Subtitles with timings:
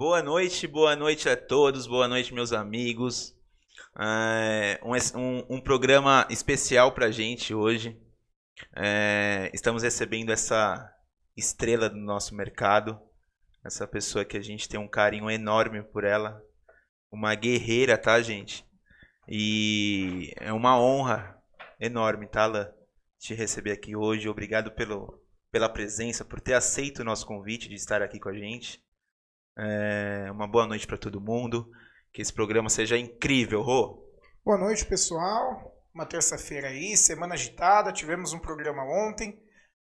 [0.00, 3.36] Boa noite, boa noite a todos, boa noite, meus amigos.
[4.00, 8.00] É, um, um, programa especial pra gente hoje.
[8.74, 10.90] É, estamos recebendo essa
[11.36, 12.98] estrela do nosso mercado,
[13.62, 16.42] essa pessoa que a gente tem um carinho enorme por ela,
[17.12, 18.64] uma guerreira, tá, gente?
[19.28, 21.38] E é uma honra
[21.78, 22.72] enorme, tá, Lan?
[23.18, 24.30] Te receber aqui hoje.
[24.30, 25.22] Obrigado pelo,
[25.52, 28.82] pela presença, por ter aceito o nosso convite de estar aqui com a gente.
[29.62, 31.70] É, uma boa noite para todo mundo.
[32.14, 34.02] Que esse programa seja incrível, Rô.
[34.42, 35.76] Boa noite, pessoal.
[35.94, 37.92] Uma terça-feira aí, semana agitada.
[37.92, 39.38] Tivemos um programa ontem,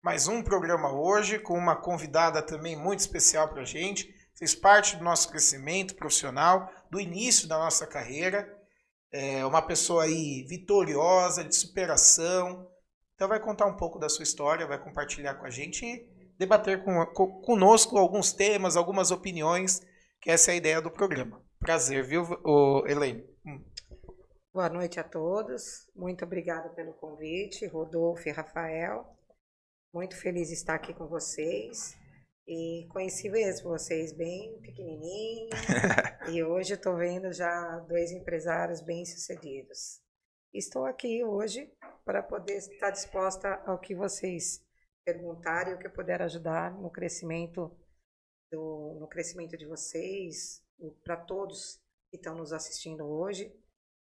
[0.03, 4.13] mais um programa hoje, com uma convidada também muito especial para a gente.
[4.37, 8.53] Fez parte do nosso crescimento profissional, do início da nossa carreira.
[9.09, 12.67] É uma pessoa aí vitoriosa, de superação.
[13.15, 17.05] Então vai contar um pouco da sua história, vai compartilhar com a gente debater com,
[17.41, 19.81] conosco alguns temas, algumas opiniões,
[20.19, 21.43] que essa é a ideia do programa.
[21.59, 22.25] Prazer, viu,
[22.87, 23.23] Elaine?
[23.45, 23.63] Hum.
[24.53, 25.89] Boa noite a todos.
[25.95, 29.05] Muito obrigada pelo convite, Rodolfo e Rafael.
[29.93, 31.95] Muito feliz de estar aqui com vocês.
[32.47, 35.51] E conheci mesmo vocês bem pequenininhos.
[36.33, 40.01] e hoje estou vendo já dois empresários bem-sucedidos.
[40.53, 41.71] Estou aqui hoje
[42.03, 44.61] para poder estar disposta ao que vocês
[45.03, 47.75] perguntarem o que eu puder ajudar no crescimento
[48.51, 50.63] do, no crescimento de vocês,
[51.03, 53.51] para todos que estão nos assistindo hoje,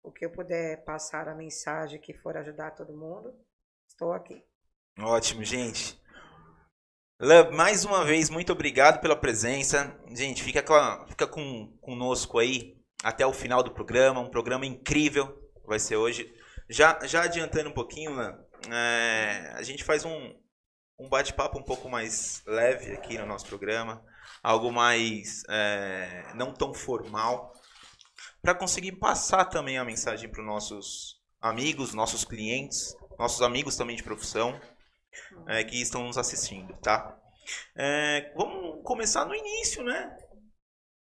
[0.03, 3.35] o que eu puder passar a mensagem que for ajudar todo mundo,
[3.89, 4.45] estou aqui.
[4.99, 6.01] Ótimo, gente.
[7.53, 9.99] Mais uma vez, muito obrigado pela presença.
[10.15, 14.21] Gente, fica, com, fica com, conosco aí até o final do programa.
[14.21, 16.33] Um programa incrível vai ser hoje.
[16.69, 18.13] Já, já adiantando um pouquinho,
[18.71, 20.33] é, a gente faz um,
[20.99, 24.05] um bate-papo um pouco mais leve aqui no nosso programa,
[24.43, 27.53] algo mais é, não tão formal,
[28.43, 33.97] para conseguir passar também a mensagem para os nossos amigos, nossos clientes, nossos amigos também
[33.97, 34.61] de profissão
[35.47, 37.17] é, que estão nos assistindo, tá?
[37.77, 40.17] É, vamos começar no início, né?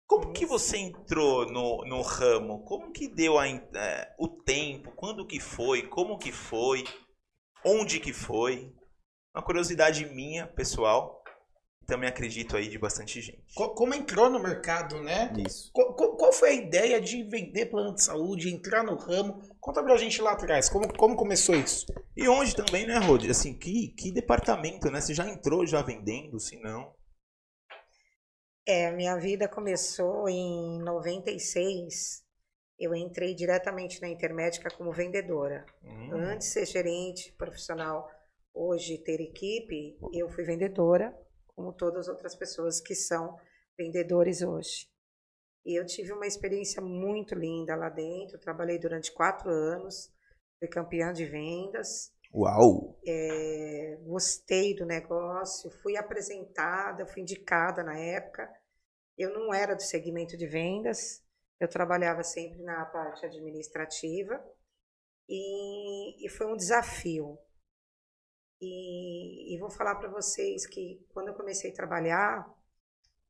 [0.08, 2.64] Como que você entrou no, no ramo?
[2.64, 4.92] Como que deu a, é, o tempo?
[4.92, 5.88] Quando que foi?
[5.88, 6.84] Como que foi?
[7.64, 8.72] Onde que foi?
[9.36, 11.22] Uma curiosidade minha, pessoal.
[11.86, 13.44] Também acredito aí de bastante gente.
[13.54, 15.32] Como entrou no mercado, né?
[15.46, 15.70] Isso.
[15.74, 19.42] Qual, qual foi a ideia de vender plano de saúde, entrar no ramo?
[19.60, 21.86] Conta pra gente lá atrás, como, como começou isso?
[22.16, 23.30] E onde também, né, Rod?
[23.30, 25.02] Assim, que, que departamento, né?
[25.02, 26.96] Você já entrou já vendendo, se não?
[28.66, 32.24] É, minha vida começou em 96.
[32.80, 35.66] Eu entrei diretamente na Intermédica como vendedora.
[35.84, 36.12] Hum.
[36.14, 38.10] Antes de ser gerente profissional
[38.56, 41.14] hoje ter equipe, eu fui vendedora,
[41.48, 43.38] como todas as outras pessoas que são
[43.78, 44.90] vendedores hoje.
[45.66, 48.40] E eu tive uma experiência muito linda lá dentro.
[48.40, 50.12] Trabalhei durante quatro anos,
[50.60, 52.14] fui campeã de vendas.
[52.34, 53.00] Uau!
[53.06, 58.50] É, gostei do negócio, fui apresentada, fui indicada na época.
[59.18, 61.24] Eu não era do segmento de vendas,
[61.60, 64.44] eu trabalhava sempre na parte administrativa
[65.28, 67.40] e, e foi um desafio.
[68.62, 72.56] E, e vou falar para vocês que quando eu comecei a trabalhar,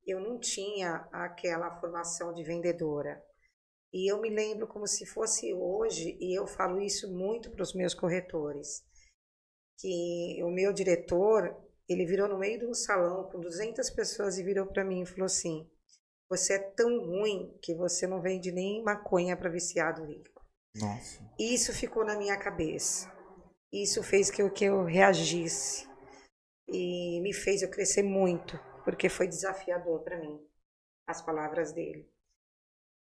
[0.06, 3.22] eu não tinha aquela formação de vendedora.
[3.92, 7.74] E eu me lembro como se fosse hoje, e eu falo isso muito para os
[7.74, 8.84] meus corretores,
[9.80, 11.56] que o meu diretor,
[11.88, 15.06] ele virou no meio de um salão com 200 pessoas e virou para mim e
[15.06, 15.70] falou assim:
[16.30, 20.46] "Você é tão ruim que você não vende nem maconha para viciado rico".
[20.76, 21.24] Nossa.
[21.40, 23.15] Isso ficou na minha cabeça.
[23.76, 25.86] Isso fez que eu, que eu reagisse
[26.66, 30.40] e me fez eu crescer muito, porque foi desafiador para mim
[31.06, 32.10] as palavras dele.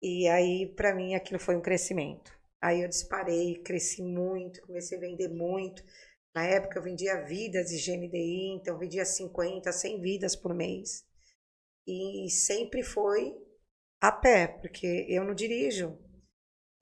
[0.01, 2.33] E aí, para mim, aquilo foi um crescimento.
[2.63, 5.83] Aí eu disparei, cresci muito, comecei a vender muito.
[6.33, 11.05] Na época eu vendia vidas de GMDI, então vendia 50, 100 vidas por mês.
[11.85, 13.35] E sempre foi
[14.01, 15.99] a pé, porque eu não dirijo.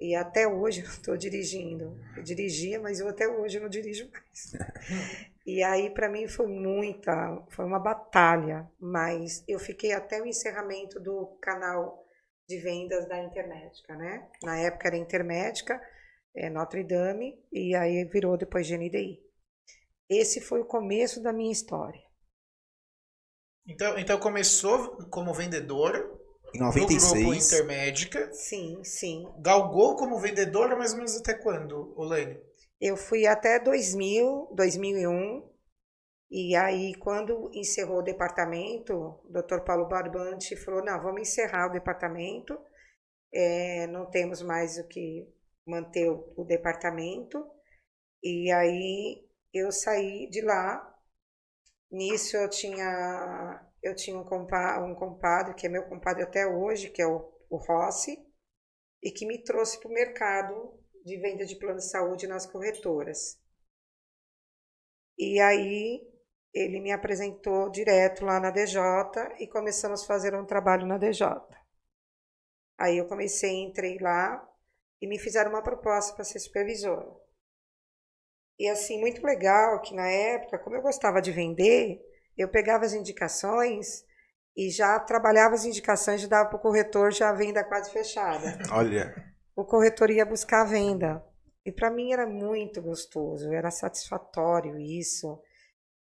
[0.00, 1.98] E até hoje eu estou dirigindo.
[2.16, 4.52] Eu dirigia, mas eu até hoje não dirijo mais.
[5.44, 11.00] e aí para mim foi muita, foi uma batalha, mas eu fiquei até o encerramento
[11.00, 12.06] do canal
[12.48, 14.28] de vendas da Intermédica, né?
[14.42, 15.80] Na época era Intermédica,
[16.34, 19.20] é, Notre Dame, e aí virou depois GNDI.
[20.08, 22.00] Esse foi o começo da minha história.
[23.66, 26.07] Então, então começou como vendedora,
[26.54, 27.12] em 96.
[27.12, 28.32] No grupo Intermédica.
[28.32, 29.26] Sim, sim.
[29.38, 32.40] Galgou como vendedora mais ou menos até quando, Olane?
[32.80, 35.48] Eu fui até 2000, 2001.
[36.30, 41.72] E aí, quando encerrou o departamento, o doutor Paulo Barbante falou: não, vamos encerrar o
[41.72, 42.58] departamento,
[43.32, 45.26] é, não temos mais o que
[45.66, 47.44] manter o, o departamento.
[48.22, 50.84] E aí eu saí de lá.
[51.90, 56.90] Nisso eu tinha eu tinha um compadre, um compadre que é meu compadre até hoje,
[56.90, 58.18] que é o, o Rossi,
[59.02, 63.40] e que me trouxe para o mercado de venda de plano de saúde nas corretoras.
[65.16, 66.00] E aí
[66.52, 68.80] ele me apresentou direto lá na DJ
[69.38, 71.26] e começamos a fazer um trabalho na DJ.
[72.78, 74.46] Aí eu comecei, entrei lá
[75.00, 77.08] e me fizeram uma proposta para ser supervisora.
[78.58, 82.00] E assim, muito legal que na época, como eu gostava de vender,
[82.38, 84.04] eu pegava as indicações
[84.56, 88.58] e já trabalhava as indicações e dava para o corretor já a venda quase fechada.
[88.72, 89.14] Olha.
[89.54, 91.24] O corretor ia buscar a venda.
[91.64, 95.40] E para mim era muito gostoso, era satisfatório isso.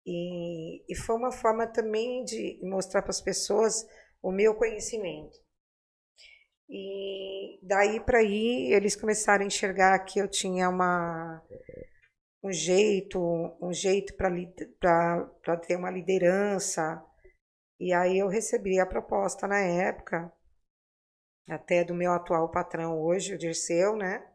[0.06, 3.87] E, e foi uma forma também de mostrar para as pessoas
[4.23, 5.37] o meu conhecimento.
[6.69, 11.43] E daí para aí eles começaram a enxergar que eu tinha uma
[12.42, 13.20] um jeito,
[13.60, 17.04] um jeito para ter uma liderança.
[17.78, 20.32] E aí eu recebi a proposta na época,
[21.48, 24.26] até do meu atual patrão hoje, o Dirceu, né?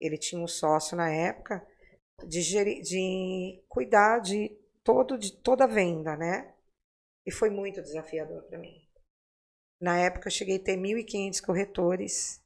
[0.00, 1.66] Ele tinha um sócio na época,
[2.26, 6.54] de, gerir, de cuidar de todo de toda a venda, né?
[7.26, 8.88] E foi muito desafiador para mim.
[9.80, 12.42] Na época eu cheguei a ter 1.500 corretores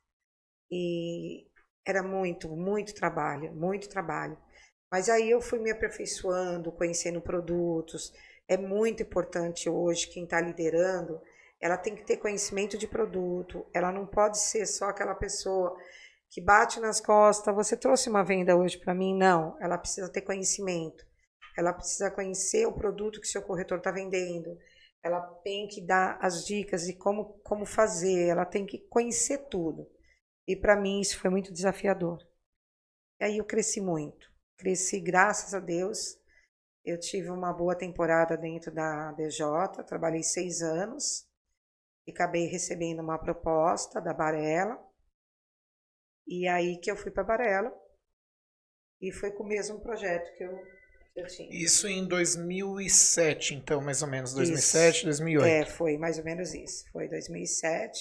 [0.71, 1.47] e
[1.87, 4.37] era muito, muito trabalho, muito trabalho.
[4.93, 8.13] Mas aí eu fui me aperfeiçoando, conhecendo produtos.
[8.47, 11.21] É muito importante hoje quem está liderando,
[11.59, 13.67] ela tem que ter conhecimento de produto.
[13.73, 15.75] Ela não pode ser só aquela pessoa
[16.31, 17.55] que bate nas costas.
[17.55, 19.17] Você trouxe uma venda hoje para mim?
[19.17, 19.57] Não.
[19.61, 21.05] Ela precisa ter conhecimento
[21.57, 24.59] ela precisa conhecer o produto que seu corretor está vendendo,
[25.03, 29.89] ela tem que dar as dicas de como, como fazer, ela tem que conhecer tudo.
[30.47, 32.19] E para mim isso foi muito desafiador.
[33.21, 34.32] E aí eu cresci muito.
[34.63, 36.17] Cresci, graças a Deus.
[36.85, 41.27] Eu tive uma boa temporada dentro da DJ, trabalhei seis anos
[42.07, 44.81] e acabei recebendo uma proposta da Barela.
[46.29, 47.77] E aí que eu fui para Barela.
[49.01, 50.57] E foi com o mesmo projeto que eu
[51.51, 54.33] isso em 2007, então, mais ou menos.
[54.33, 55.05] 2007, isso.
[55.05, 55.47] 2008.
[55.47, 56.91] É, foi mais ou menos isso.
[56.91, 58.01] Foi 2007.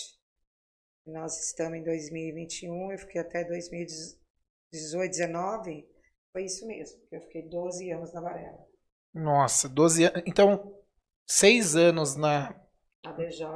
[1.08, 2.92] Nós estamos em 2021.
[2.94, 5.91] Eu fiquei até 2018, 19.
[6.32, 7.00] Foi isso mesmo.
[7.12, 8.66] Eu fiquei 12 anos na Varela.
[9.14, 10.24] Nossa, 12 anos.
[10.26, 10.76] Então,
[11.28, 12.56] 6 anos na.
[13.06, 13.48] A DJ.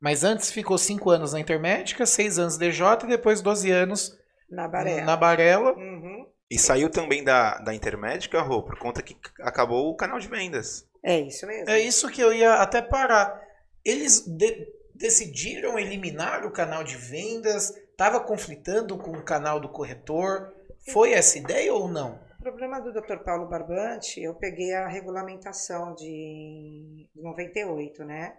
[0.00, 4.18] Mas antes ficou 5 anos na Intermédica, 6 anos DJ e depois 12 anos
[4.50, 5.02] na Barela.
[5.02, 5.72] Na Barela.
[5.76, 6.26] Uhum.
[6.50, 10.84] E saiu também da, da Intermédica, Rô, por conta que acabou o canal de vendas.
[11.04, 11.70] É isso mesmo.
[11.70, 13.40] É isso que eu ia até parar.
[13.84, 20.52] Eles de, decidiram eliminar o canal de vendas, estava conflitando com o canal do corretor.
[20.88, 22.20] Foi essa ideia ou não?
[22.38, 23.18] O problema do Dr.
[23.18, 28.38] Paulo Barbante, eu peguei a regulamentação de 98, né?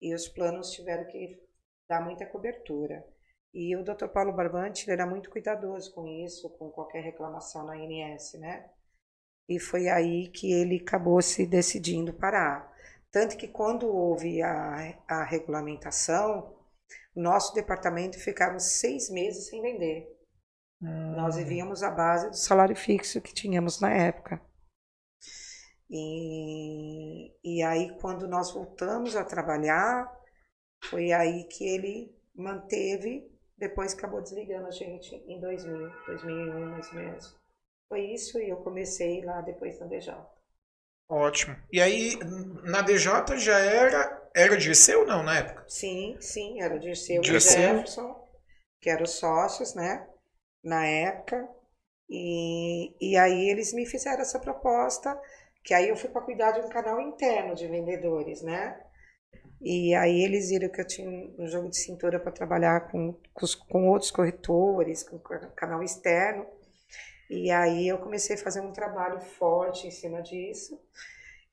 [0.00, 1.40] E os planos tiveram que
[1.88, 3.04] dar muita cobertura.
[3.52, 4.08] E o Dr.
[4.08, 8.68] Paulo Barbante era muito cuidadoso com isso, com qualquer reclamação na INS, né?
[9.48, 12.70] E foi aí que ele acabou se decidindo parar.
[13.10, 16.54] Tanto que quando houve a, a regulamentação,
[17.16, 20.19] nosso departamento ficava seis meses sem vender.
[20.82, 21.12] Hum.
[21.16, 24.40] Nós vivíamos à base do salário fixo que tínhamos na época.
[25.88, 30.10] E, e aí, quando nós voltamos a trabalhar,
[30.84, 36.94] foi aí que ele manteve depois acabou desligando a gente em 2000, 2001 mais ou
[36.94, 37.36] menos.
[37.90, 40.14] Foi isso e eu comecei lá depois na DJ.
[41.06, 41.54] Ótimo.
[41.70, 42.18] E aí,
[42.62, 44.18] na DJ já era.
[44.34, 45.64] Era o Dirceu não, na época?
[45.68, 47.60] Sim, sim, era o Dirceu, Dirceu.
[47.60, 48.28] e o Jefferson,
[48.80, 50.08] que eram os sócios, né?
[50.62, 51.48] Na época.
[52.08, 55.18] E, e aí eles me fizeram essa proposta,
[55.62, 58.80] que aí eu fui para cuidar de um canal interno de vendedores, né?
[59.60, 63.14] E aí eles viram que eu tinha um jogo de cintura para trabalhar com,
[63.68, 66.46] com outros corretores, com canal externo.
[67.28, 70.80] E aí eu comecei a fazer um trabalho forte em cima disso.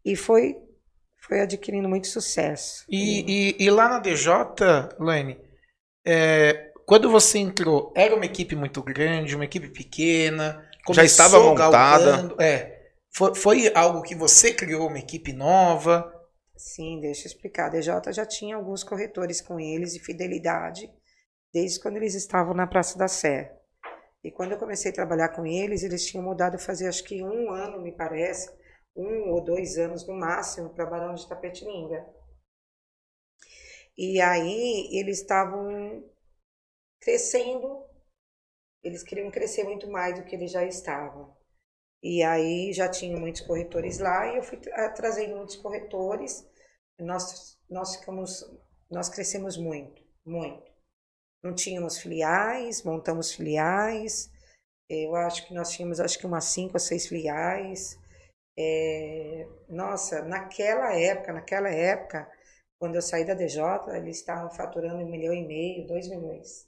[0.03, 0.57] E foi,
[1.19, 2.85] foi adquirindo muito sucesso.
[2.89, 4.33] E, e, e lá na DJ,
[4.97, 5.37] Lane,
[6.05, 10.65] é, quando você entrou, era uma equipe muito grande, uma equipe pequena?
[10.91, 12.11] Já estava montada?
[12.11, 16.09] Galgando, é, foi, foi algo que você criou uma equipe nova?
[16.55, 17.65] Sim, deixa eu explicar.
[17.65, 20.89] A DJ já tinha alguns corretores com eles de fidelidade,
[21.53, 23.53] desde quando eles estavam na Praça da Sé.
[24.23, 27.51] E quando eu comecei a trabalhar com eles, eles tinham mudado fazer acho que um
[27.51, 28.49] ano, me parece,
[28.95, 32.05] um ou dois anos no máximo para Barão de Tapetininga.
[33.97, 36.01] E aí eles estavam
[37.07, 37.85] crescendo,
[38.83, 41.33] eles queriam crescer muito mais do que eles já estavam.
[42.03, 44.59] E aí já tinha muitos corretores lá e eu fui
[44.93, 46.45] trazendo muitos corretores.
[46.99, 48.43] Nós, nós ficamos,
[48.91, 50.69] nós crescemos muito, muito.
[51.41, 54.29] Não tínhamos filiais, montamos filiais.
[54.89, 57.97] Eu acho que nós tínhamos acho que umas cinco ou seis filiais.
[58.59, 62.29] É, nossa, naquela época, naquela época,
[62.77, 63.63] quando eu saí da DJ,
[63.95, 66.67] eles estavam faturando um milhão e meio, dois milhões.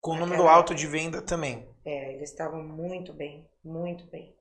[0.00, 1.68] Com o número alto de venda também.
[1.84, 4.34] É, eles estavam muito bem, muito bem.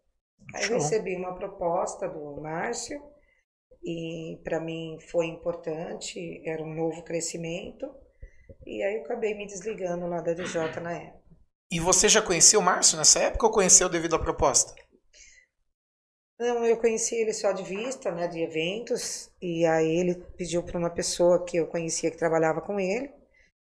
[0.56, 3.02] Aí eu recebi uma proposta do Márcio
[3.84, 7.90] e para mim foi importante, era um novo crescimento.
[8.66, 11.20] E aí eu acabei me desligando lá da DJ na época.
[11.72, 14.74] E você já conhecia o Márcio nessa época ou conheceu devido à proposta?
[16.40, 20.80] Não, eu conheci ele só de vista, né, de eventos, e aí ele pediu para
[20.80, 23.12] uma pessoa que eu conhecia que trabalhava com ele,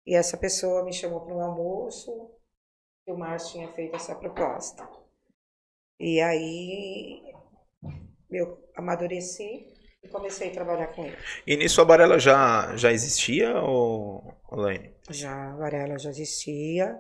[0.08, 2.32] e essa pessoa me chamou para um almoço,
[3.06, 4.88] e o Márcio tinha feito essa proposta.
[6.00, 7.22] E aí
[8.32, 9.68] eu amadureci
[10.02, 11.18] e comecei a trabalhar com ele.
[11.46, 14.96] E nisso a Barela já, já existia, ou, Elaine?
[15.10, 16.98] Já, a Barela já existia,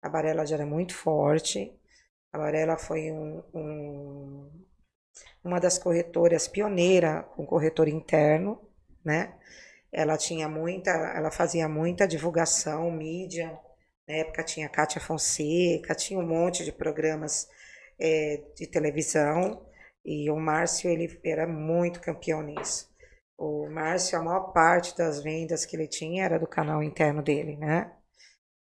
[0.00, 1.78] a Barela já era muito forte,
[2.32, 4.66] a Barela foi um, um
[5.44, 8.60] uma das corretoras pioneira com corretor interno,
[9.04, 9.38] né?
[9.96, 13.58] Ela tinha muita, ela fazia muita divulgação, mídia.
[14.06, 17.48] Na época tinha Kátia Fonseca, tinha um monte de programas
[17.98, 19.66] é, de televisão
[20.04, 22.94] e o Márcio ele era muito campeão nisso.
[23.38, 27.56] O Márcio, a maior parte das vendas que ele tinha era do canal interno dele,
[27.56, 27.90] né?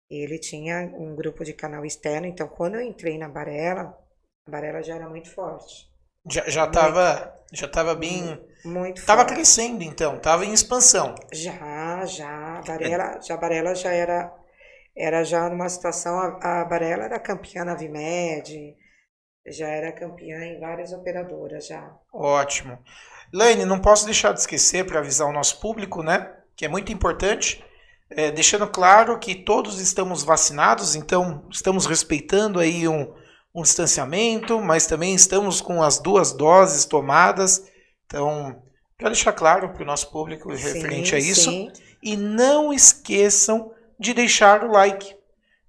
[0.10, 3.98] Ele tinha um grupo de canal externo, então quando eu entrei na Barela,
[4.48, 5.94] a Barela já era muito forte.
[6.30, 8.40] Já, já tava, já tava bem.
[8.64, 11.14] Muito Tava crescendo, então, tava em expansão.
[11.32, 12.58] Já, já.
[12.58, 14.34] A Barela já, a Barela já era,
[14.98, 16.18] era já numa situação.
[16.18, 18.76] A, a Barela era campeã na Vimed,
[19.48, 21.96] já era campeã em várias operadoras já.
[22.12, 22.80] Ótimo.
[23.32, 26.32] Lane, não posso deixar de esquecer para avisar o nosso público, né?
[26.56, 27.64] Que é muito importante.
[28.10, 33.14] É, deixando claro que todos estamos vacinados, então estamos respeitando aí um
[33.56, 37.66] um distanciamento, mas também estamos com as duas doses tomadas.
[38.06, 38.62] Então,
[38.98, 41.50] quero deixar claro para o nosso público sim, referente a isso.
[41.50, 41.72] Sim.
[42.04, 45.16] E não esqueçam de deixar o like.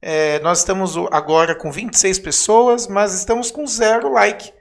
[0.03, 4.53] É, nós estamos agora com 26 pessoas, mas estamos com zero like.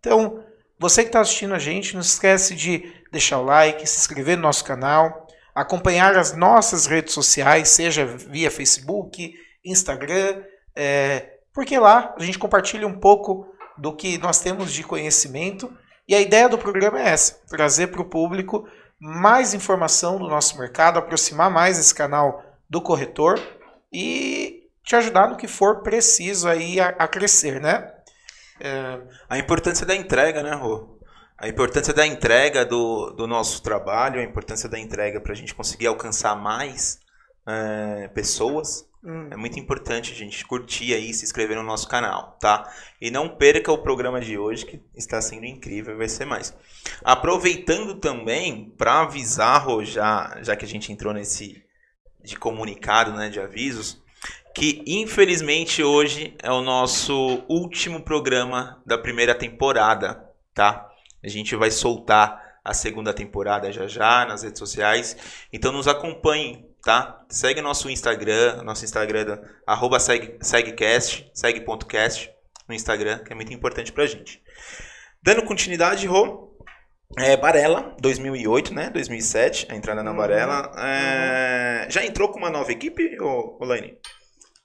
[0.00, 0.44] Então,
[0.76, 4.42] você que está assistindo a gente, não esquece de deixar o like, se inscrever no
[4.42, 9.34] nosso canal, acompanhar as nossas redes sociais, seja via Facebook,
[9.64, 10.42] Instagram,
[10.74, 15.72] é, porque lá a gente compartilha um pouco do que nós temos de conhecimento
[16.06, 18.66] e a ideia do programa é essa: trazer para o público
[18.98, 23.40] mais informação do nosso mercado, aproximar mais esse canal do corretor
[23.92, 27.92] e te ajudar no que for preciso aí a, a crescer, né?
[28.60, 29.00] É...
[29.28, 30.98] A importância da entrega, né, Rô?
[31.36, 35.54] A importância da entrega do, do nosso trabalho, a importância da entrega para a gente
[35.54, 37.00] conseguir alcançar mais
[37.44, 39.28] é, pessoas Hum.
[39.32, 42.72] É muito importante a gente curtir aí e se inscrever no nosso canal, tá?
[43.00, 46.56] E não perca o programa de hoje, que está sendo incrível, vai ser mais.
[47.02, 51.64] Aproveitando também para avisar, já, já que a gente entrou nesse
[52.22, 54.00] de comunicado, né, de avisos,
[54.54, 60.88] que infelizmente hoje é o nosso último programa da primeira temporada, tá?
[61.24, 65.16] A gente vai soltar a segunda temporada já já nas redes sociais,
[65.52, 67.24] então nos acompanhem tá?
[67.28, 72.30] Segue nosso Instagram, nosso Instagram é arroba segue, seguecast, segue.cast
[72.68, 74.42] no Instagram, que é muito importante pra gente.
[75.22, 76.52] Dando continuidade, Rô,
[77.18, 78.90] é, Barela, 2008, né?
[78.90, 80.16] 2007, a entrada na uhum.
[80.16, 80.72] Barela.
[80.76, 81.90] É, uhum.
[81.90, 83.98] Já entrou com uma nova equipe, Olaine?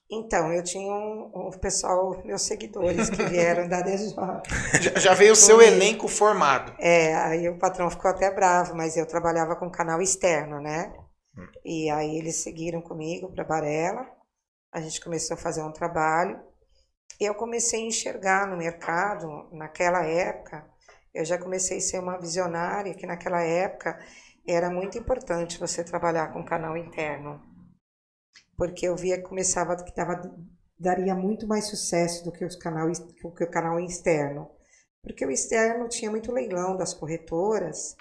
[0.09, 4.15] Então, eu tinha um, um, pessoal, meus seguidores que vieram da DJ.
[4.81, 6.73] Já, já veio o seu elenco formado.
[6.79, 10.93] É, aí o patrão ficou até bravo, mas eu trabalhava com canal externo, né?
[11.63, 14.09] E aí eles seguiram comigo para Barela.
[14.71, 16.39] A gente começou a fazer um trabalho.
[17.19, 20.69] E eu comecei a enxergar no mercado, naquela época,
[21.13, 23.97] eu já comecei a ser uma visionária, que naquela época
[24.47, 27.41] era muito importante você trabalhar com canal interno.
[28.55, 30.21] Porque eu via que começava que dava,
[30.79, 34.51] daria muito mais sucesso do que, os canal, que o canal externo.
[35.01, 37.95] Porque o externo tinha muito leilão das corretoras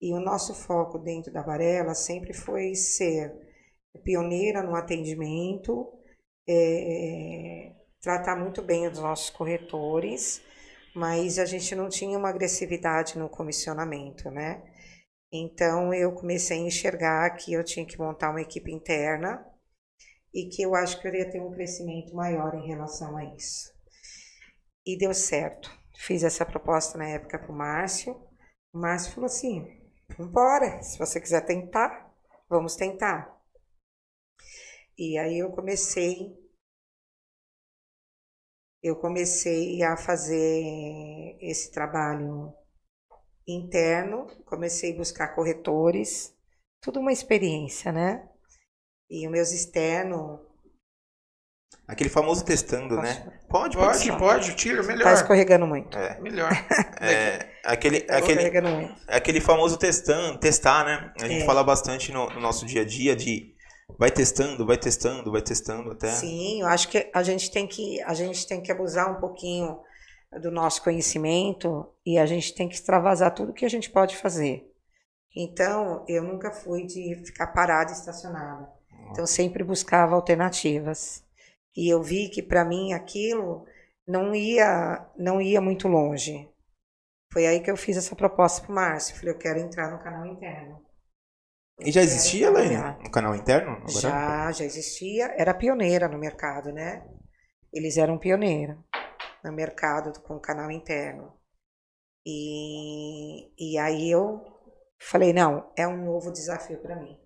[0.00, 3.34] e o nosso foco dentro da Varela sempre foi ser
[4.04, 5.92] pioneira no atendimento,
[6.48, 10.40] é, tratar muito bem os nossos corretores,
[10.94, 14.62] mas a gente não tinha uma agressividade no comissionamento, né?
[15.32, 19.44] Então eu comecei a enxergar que eu tinha que montar uma equipe interna
[20.32, 23.72] e que eu acho que eu iria ter um crescimento maior em relação a isso.
[24.86, 25.70] E deu certo.
[25.98, 28.14] Fiz essa proposta na época para o Márcio.
[28.72, 29.77] O Márcio falou assim:
[30.16, 32.12] vambora, se você quiser tentar,
[32.48, 33.36] vamos tentar.
[34.96, 36.36] E aí eu comecei
[38.82, 42.54] eu comecei a fazer esse trabalho
[43.46, 46.34] interno, comecei a buscar corretores,
[46.80, 48.28] tudo uma experiência, né?
[49.10, 50.47] E os meus externos.
[51.86, 53.02] Aquele famoso testando, Posso?
[53.02, 53.32] né?
[53.48, 54.18] Pode, Pode, sim.
[54.18, 55.04] pode, tira, melhor.
[55.04, 55.96] Tá escorregando muito.
[55.96, 56.50] É, Melhor.
[57.00, 58.94] é, aquele, Tá aquele, escorregando muito.
[59.08, 61.12] aquele famoso testando, testar, né?
[61.20, 61.46] A gente É.
[61.46, 63.54] fala bastante no, no nosso dia a dia de
[63.98, 66.08] vai testando, vai testando, vai testando até.
[66.10, 69.80] Sim, eu acho que a gente tem que a gente tem que abusar um pouquinho
[70.42, 74.70] do nosso conhecimento e a gente tem que extravasar tudo que a gente pode fazer.
[75.34, 78.68] Então, eu nunca fui de ficar parada e estacionada.
[79.10, 81.22] Então, sempre buscava alternativas.
[81.78, 83.64] E eu vi que para mim aquilo
[84.04, 86.52] não ia não ia muito longe.
[87.32, 89.14] Foi aí que eu fiz essa proposta para o Márcio.
[89.14, 90.84] Falei, eu quero entrar no canal interno.
[91.78, 92.98] E já existia, trabalhar.
[92.98, 93.76] no canal interno?
[93.76, 93.90] Agora?
[93.90, 95.26] Já, já existia.
[95.38, 97.06] Era pioneira no mercado, né?
[97.72, 98.76] Eles eram pioneiros
[99.44, 101.32] no mercado com o canal interno.
[102.26, 104.44] E, e aí eu
[105.00, 107.16] falei, não, é um novo desafio para mim.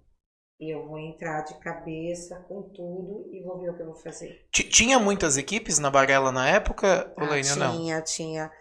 [0.63, 3.97] E eu vou entrar de cabeça com tudo e vou ver o que eu vou
[3.97, 4.41] fazer.
[4.53, 7.75] T- Tinha muitas equipes na Varela na época, Ah, Elaine, ou não?
[7.77, 8.53] tinha, tinha.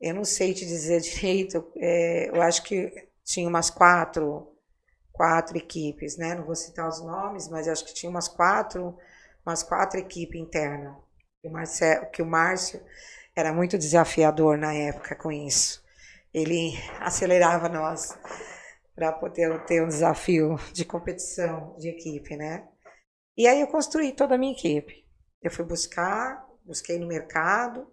[0.00, 1.70] Eu não sei te dizer direito.
[1.76, 2.90] é, eu acho que
[3.24, 4.48] tinha umas quatro,
[5.12, 6.34] quatro equipes, né?
[6.34, 8.96] Não vou citar os nomes, mas acho que tinha umas quatro,
[9.46, 10.94] umas quatro equipes internas.
[11.42, 12.80] Que o Marcelo, que o Márcio
[13.36, 15.82] era muito desafiador na época com isso.
[16.32, 18.16] Ele acelerava nós
[18.94, 22.68] para poder ter um desafio de competição de equipe, né?
[23.36, 25.04] E aí eu construí toda a minha equipe.
[25.42, 27.86] Eu fui buscar, busquei no mercado.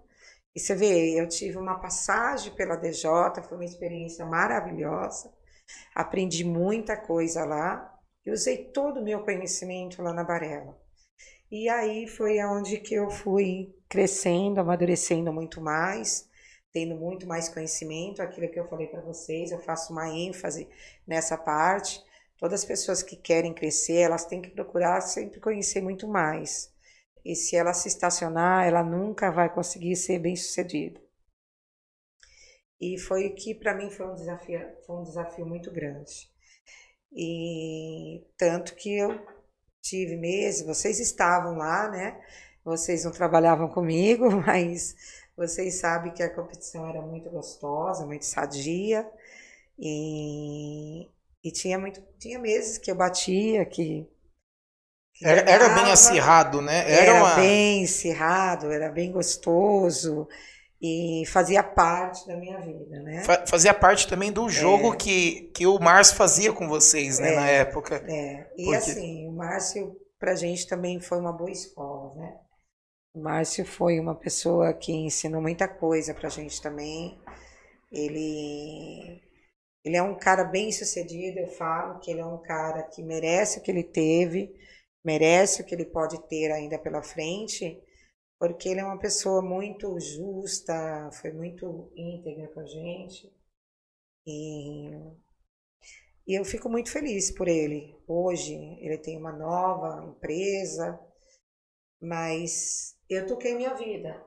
[0.55, 3.09] E você vê, eu tive uma passagem pela DJ,
[3.47, 5.33] foi uma experiência maravilhosa.
[5.95, 7.91] Aprendi muita coisa lá
[8.25, 10.77] e usei todo o meu conhecimento lá na Barela.
[11.49, 16.29] E aí foi aonde que eu fui crescendo, amadurecendo muito mais,
[16.73, 20.67] tendo muito mais conhecimento, aquilo que eu falei para vocês, eu faço uma ênfase
[21.05, 22.01] nessa parte.
[22.37, 26.73] Todas as pessoas que querem crescer, elas têm que procurar sempre conhecer muito mais.
[27.23, 30.99] E se ela se estacionar, ela nunca vai conseguir ser bem-sucedida.
[32.79, 36.31] E foi que para mim foi um desafio, foi um desafio muito grande.
[37.13, 39.19] E tanto que eu
[39.81, 42.19] tive meses, vocês estavam lá, né?
[42.63, 44.95] Vocês não trabalhavam comigo, mas
[45.47, 49.05] vocês sabem que a competição era muito gostosa, muito sadia.
[49.79, 51.07] E,
[51.43, 54.07] e tinha muito, tinha meses que eu batia, que
[55.13, 56.89] que Era, era bem acirrado, né?
[56.89, 57.35] Era, uma...
[57.35, 60.27] bem acirrado, era bem gostoso
[60.81, 63.23] e fazia parte da minha vida, né?
[63.23, 67.35] fa- Fazia parte também do jogo que, que o Márcio fazia com vocês, né, É.
[67.35, 67.95] na época.
[68.07, 72.37] É, e Porque- assim, o Márcio pra gente também foi uma boa escola, né?
[73.13, 77.17] O Márcio foi uma pessoa que ensinou muita coisa pra gente também.
[77.91, 79.21] Ele
[79.85, 83.59] ele é um cara bem sucedido, eu falo que ele é um cara que merece
[83.59, 84.53] o que ele teve,
[85.03, 87.81] merece o que ele pode ter ainda pela frente,
[88.39, 93.31] porque ele é uma pessoa muito justa, foi muito íntegra com a gente.
[94.25, 94.91] E
[96.27, 97.95] e eu fico muito feliz por ele.
[98.07, 100.99] Hoje ele tem uma nova empresa,
[102.01, 104.23] mas eu toquei minha vida.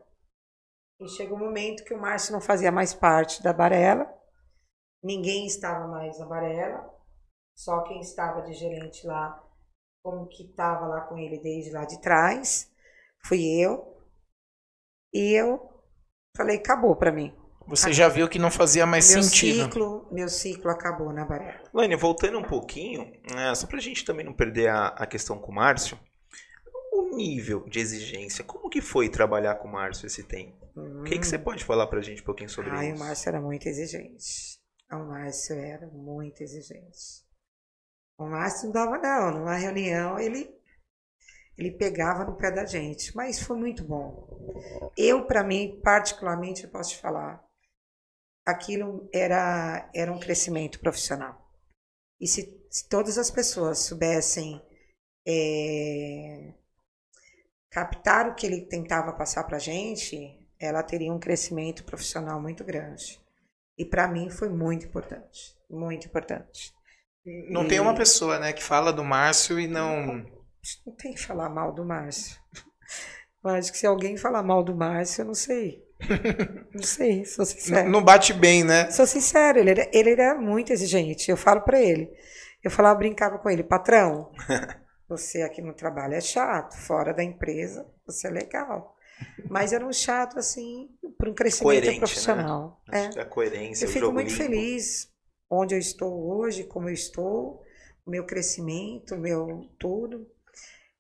[1.01, 4.07] E chegou um momento que o Márcio não fazia mais parte da Barela,
[5.03, 6.89] ninguém estava mais na Barela,
[7.57, 9.43] só quem estava de gerente lá,
[10.03, 12.71] como que estava lá com ele desde lá de trás,
[13.27, 13.93] fui eu.
[15.13, 15.71] E eu
[16.37, 17.35] falei, acabou para mim.
[17.67, 19.65] Você já viu que não fazia mais meu sentido.
[19.65, 21.63] ciclo, meu ciclo acabou na Barela.
[21.73, 25.51] Elaine, voltando um pouquinho, né, só pra gente também não perder a, a questão com
[25.51, 25.99] o Márcio,
[27.15, 30.65] nível de exigência, como que foi trabalhar com o Márcio esse tempo?
[30.77, 32.97] O que, que você pode falar pra gente um pouquinho sobre Ai, isso?
[32.97, 34.59] o Márcio era muito exigente.
[34.91, 37.25] O Márcio era muito exigente.
[38.19, 40.53] O Márcio não dava não, numa reunião ele
[41.57, 44.29] ele pegava no pé da gente, mas foi muito bom.
[44.97, 47.45] Eu, para mim, particularmente, eu posso te falar,
[48.45, 51.49] aquilo era era um crescimento profissional.
[52.21, 54.61] E se, se todas as pessoas soubessem
[55.27, 56.53] é,
[57.75, 63.21] captar o que ele tentava passar para gente, ela teria um crescimento profissional muito grande.
[63.77, 66.73] E para mim foi muito importante, muito importante.
[67.51, 67.69] Não e...
[67.69, 70.25] tem uma pessoa, né, que fala do Márcio e não
[70.87, 72.39] não tem que falar mal do Márcio.
[73.45, 75.83] Eu acho que se alguém falar mal do Márcio, eu não sei.
[76.75, 77.89] Não sei, sou sincero.
[77.89, 78.91] Não bate bem, né?
[78.91, 81.31] Sou sincero, ele era, ele era muito exigente.
[81.31, 82.11] Eu falo para ele.
[82.63, 84.31] Eu falava, brincava com ele, patrão,
[85.09, 88.97] você aqui no trabalho é chato, fora da empresa você é legal.
[89.49, 91.99] Mas era um chato, assim, para um crescimento Coerente, né?
[91.99, 92.83] profissional.
[92.89, 93.11] Né?
[93.15, 93.21] É.
[93.21, 94.43] A coerência, eu fico muito limpo.
[94.43, 95.13] feliz
[95.49, 97.63] onde eu estou hoje, como eu estou,
[98.05, 100.29] o meu crescimento, meu tudo.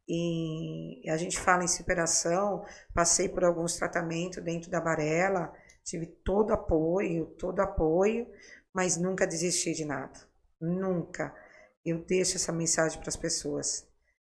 [0.06, 2.64] E a gente fala em superação,
[2.94, 8.26] passei por alguns tratamentos dentro da Barela, tive todo apoio, todo apoio,
[8.72, 10.18] mas nunca desisti de nada.
[10.60, 11.34] Nunca.
[11.84, 13.86] Eu deixo essa mensagem para as pessoas.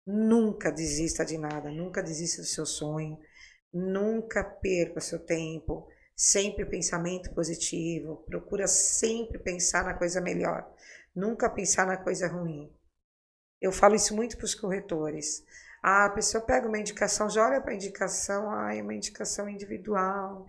[0.07, 3.19] Nunca desista de nada, nunca desista do seu sonho,
[3.73, 5.87] nunca perca seu tempo.
[6.17, 10.71] Sempre pensamento positivo, procura sempre pensar na coisa melhor,
[11.15, 12.71] nunca pensar na coisa ruim.
[13.61, 15.43] Eu falo isso muito para os corretores.
[15.83, 19.49] Ah, a pessoa pega uma indicação, já olha para a indicação, ah, é uma indicação
[19.49, 20.47] individual.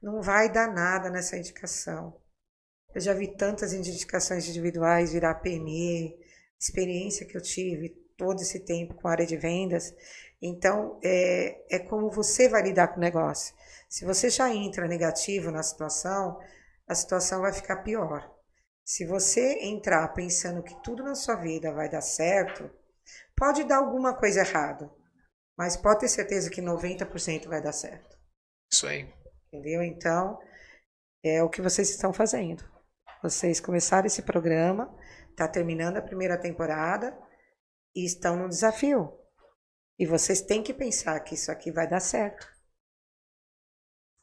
[0.00, 2.18] Não vai dar nada nessa indicação.
[2.94, 6.18] Eu já vi tantas indicações individuais virar PME,
[6.58, 9.94] experiência que eu tive todo esse tempo com a área de vendas.
[10.42, 13.54] Então, é, é como você vai lidar com o negócio.
[13.88, 16.38] Se você já entra negativo na situação,
[16.86, 18.30] a situação vai ficar pior.
[18.84, 22.70] Se você entrar pensando que tudo na sua vida vai dar certo,
[23.36, 24.90] pode dar alguma coisa errada,
[25.56, 28.18] mas pode ter certeza que 90% vai dar certo.
[28.70, 29.08] Isso aí.
[29.46, 29.82] Entendeu?
[29.82, 30.38] Então,
[31.24, 32.64] é o que vocês estão fazendo.
[33.22, 34.94] Vocês começaram esse programa,
[35.30, 37.16] está terminando a primeira temporada
[37.94, 39.12] e estão no desafio.
[39.98, 42.46] E vocês têm que pensar que isso aqui vai dar certo.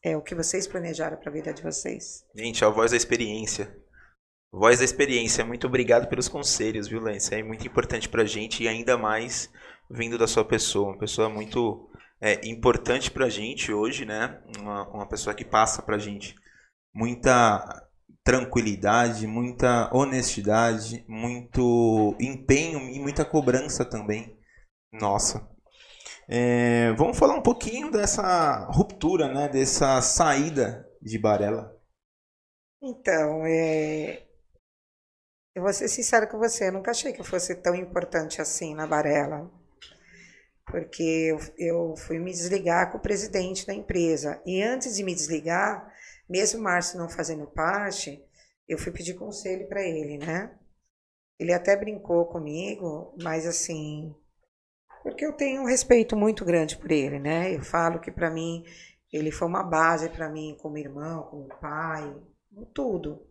[0.04, 2.24] É o que vocês planejaram para a vida de vocês.
[2.36, 3.76] Gente, a voz da experiência.
[4.52, 7.34] Voz da experiência, muito obrigado pelos conselhos, viu, Lance?
[7.34, 9.52] É muito importante pra gente e ainda mais
[9.90, 10.92] vindo da sua pessoa.
[10.92, 11.90] Uma pessoa muito
[12.22, 14.42] é, importante pra gente hoje, né?
[14.58, 16.36] Uma, uma pessoa que passa pra gente
[16.94, 17.86] muita
[18.26, 24.36] tranquilidade, muita honestidade, muito empenho e muita cobrança também.
[24.92, 25.48] Nossa.
[26.28, 29.48] É, vamos falar um pouquinho dessa ruptura, né?
[29.48, 31.72] Dessa saída de Barela.
[32.82, 34.24] Então, é,
[35.54, 38.88] eu vou ser sincera com você, eu nunca achei que fosse tão importante assim na
[38.88, 39.52] Varela.
[40.66, 44.42] Porque eu, eu fui me desligar com o presidente da empresa.
[44.48, 45.94] E antes de me desligar,
[46.30, 48.24] mesmo o Márcio não fazendo parte,
[48.68, 50.58] eu fui pedir conselho para ele, né?
[51.40, 54.16] Ele até brincou comigo, mas assim,
[55.04, 57.54] porque eu tenho um respeito muito grande por ele, né?
[57.54, 58.66] Eu falo que para mim
[59.14, 62.16] ele foi uma base para mim como irmão, como pai,
[62.74, 63.26] tudo.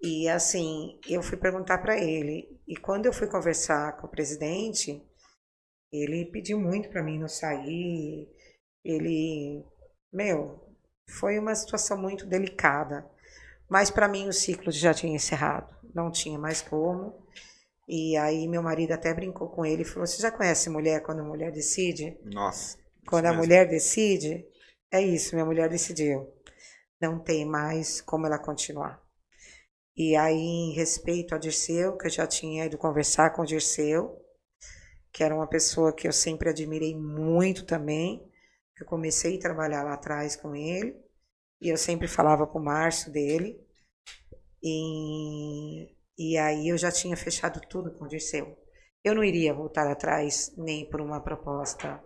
[0.00, 2.60] E assim, eu fui perguntar para ele.
[2.68, 5.02] E quando eu fui conversar com o presidente,
[5.92, 8.28] ele pediu muito para mim não sair.
[8.84, 9.64] Ele,
[10.12, 10.69] meu,
[11.10, 13.08] foi uma situação muito delicada.
[13.68, 17.26] Mas para mim o ciclo já tinha encerrado, não tinha mais como.
[17.88, 21.20] E aí meu marido até brincou com ele e falou: "Você já conhece mulher quando
[21.20, 22.78] a mulher decide?" Nossa.
[23.06, 23.42] Quando a mesmo.
[23.42, 24.44] mulher decide,
[24.92, 26.28] é isso, minha mulher decidiu.
[27.00, 29.00] Não tem mais como ela continuar.
[29.96, 34.16] E aí, em respeito a Dirceu, que eu já tinha ido conversar com o Dirceu,
[35.12, 38.22] que era uma pessoa que eu sempre admirei muito também,
[38.80, 40.96] eu comecei a trabalhar lá atrás com ele,
[41.60, 43.60] e eu sempre falava com o Márcio dele,
[44.62, 48.56] e, e aí eu já tinha fechado tudo com o Dirceu.
[49.02, 52.02] Eu não iria voltar atrás nem por uma proposta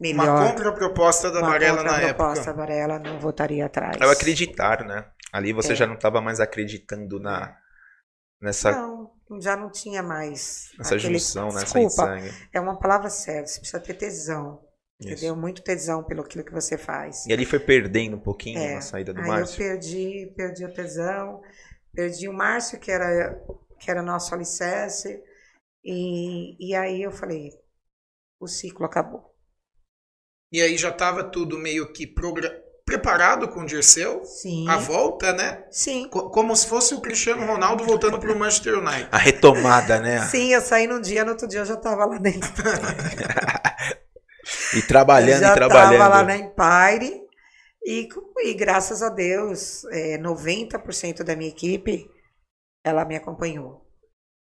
[0.00, 0.28] melhor.
[0.28, 2.04] Uma contraproposta da Varela na época.
[2.04, 3.96] Uma contraproposta da Varela, não voltaria atrás.
[4.00, 5.10] Eu acreditar, né?
[5.32, 5.76] Ali você é.
[5.76, 7.56] já não estava mais acreditando na
[8.40, 11.14] nessa não, já não tinha mais essa aquele...
[11.14, 11.62] junção, né?
[11.62, 12.18] Desculpa,
[12.52, 13.46] é uma palavra certa.
[13.46, 14.60] Você precisa ter tesão,
[15.08, 15.24] Isso.
[15.24, 15.36] entendeu?
[15.36, 17.26] Muito tesão pelo aquilo que você faz.
[17.26, 18.76] E ali foi perdendo um pouquinho é.
[18.76, 19.62] a saída do Aí Márcio.
[19.62, 21.42] eu perdi, perdi o tesão,
[21.94, 23.40] perdi o Márcio que era
[23.78, 25.20] que era nosso alicerce
[25.84, 27.50] e, e aí eu falei,
[28.40, 29.34] o ciclo acabou.
[30.52, 34.24] E aí já estava tudo meio que programado preparado com o Dirceu.
[34.24, 34.68] Sim.
[34.68, 35.64] A volta, né?
[35.70, 36.08] Sim.
[36.08, 39.08] como se fosse o Cristiano Ronaldo voltando para o Manchester United.
[39.10, 40.26] A retomada, né?
[40.26, 42.50] Sim, eu saí num dia, no outro dia eu já estava lá dentro.
[44.76, 45.92] e trabalhando, já e trabalhando.
[45.92, 47.22] estava lá na Empire.
[47.84, 48.08] E,
[48.44, 52.08] e graças a Deus, é, 90% da minha equipe,
[52.84, 53.82] ela me acompanhou.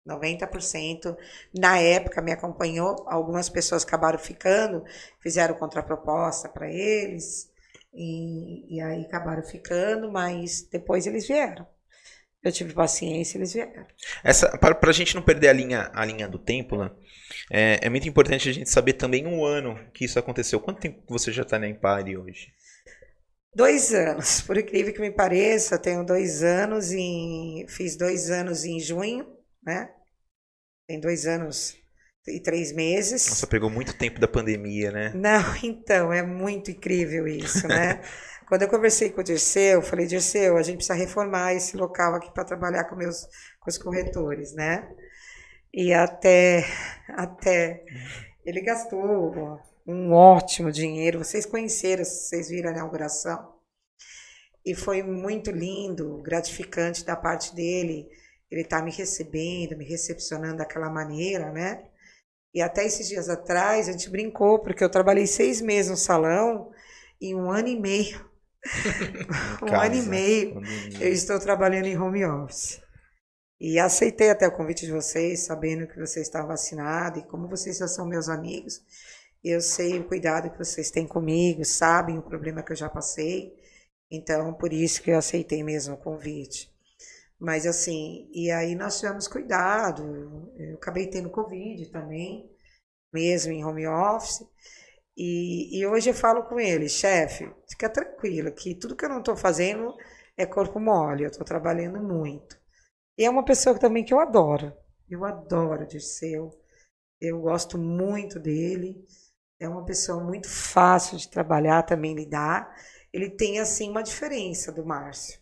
[0.09, 1.17] 90%
[1.57, 3.05] na época me acompanhou.
[3.07, 4.85] Algumas pessoas acabaram ficando,
[5.21, 7.49] fizeram contraproposta para eles.
[7.93, 11.67] E, e aí acabaram ficando, mas depois eles vieram.
[12.43, 13.87] Eu tive paciência, eles vieram.
[14.23, 16.91] Essa, para a gente não perder a linha, a linha do tempo, né?
[17.51, 20.61] É, é, muito importante a gente saber também um ano que isso aconteceu.
[20.61, 22.53] Quanto tempo você já está na Empire hoje?
[23.55, 28.79] Dois anos, por incrível que me pareça, tenho dois anos e fiz dois anos em
[28.79, 29.27] junho,
[29.65, 29.91] né?
[30.87, 31.75] Tem dois anos
[32.27, 33.27] e três meses.
[33.29, 35.13] Nossa, pegou muito tempo da pandemia, né?
[35.15, 38.01] Não, então, é muito incrível isso, né?
[38.47, 42.15] Quando eu conversei com o Dirceu, eu falei, Dirceu, a gente precisa reformar esse local
[42.15, 43.27] aqui para trabalhar com, meus,
[43.61, 44.89] com os corretores, né?
[45.81, 46.65] E até,
[47.11, 47.85] até
[48.45, 51.21] ele gastou um ótimo dinheiro.
[51.21, 53.55] Vocês conheceram, vocês viram a inauguração.
[54.67, 58.09] E foi muito lindo, gratificante da parte dele.
[58.51, 61.85] Ele tá me recebendo, me recepcionando daquela maneira, né?
[62.53, 66.73] E até esses dias atrás a gente brincou, porque eu trabalhei seis meses no salão
[67.21, 68.29] e um ano e meio.
[69.63, 70.61] um Casa, ano e meio
[71.01, 72.81] eu estou trabalhando em home office.
[73.61, 77.79] E aceitei até o convite de vocês, sabendo que vocês estão vacinados e como vocês
[77.79, 78.83] já são meus amigos,
[79.43, 83.57] eu sei o cuidado que vocês têm comigo, sabem o problema que eu já passei.
[84.11, 86.73] Então, por isso que eu aceitei mesmo o convite.
[87.39, 90.53] Mas assim, e aí nós tivemos cuidado.
[90.57, 92.51] Eu acabei tendo Covid também,
[93.13, 94.45] mesmo em home office.
[95.17, 99.19] E, e hoje eu falo com ele, chefe, fica tranquilo, que tudo que eu não
[99.19, 99.97] estou fazendo
[100.37, 102.58] é corpo mole, eu estou trabalhando muito.
[103.19, 104.73] E é uma pessoa também que eu adoro.
[105.11, 106.51] Eu adoro Dirceu.
[107.21, 109.05] Eu gosto muito dele.
[109.59, 112.73] É uma pessoa muito fácil de trabalhar, também lidar.
[113.13, 115.41] Ele tem, assim, uma diferença do Márcio.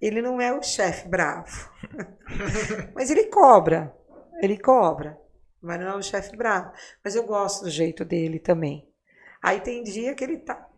[0.00, 1.70] Ele não é o chefe bravo.
[2.94, 3.96] mas ele cobra.
[4.42, 5.16] Ele cobra.
[5.60, 6.72] Mas não é o chefe bravo.
[7.04, 8.92] Mas eu gosto do jeito dele também.
[9.40, 10.68] Aí tem dia que ele tá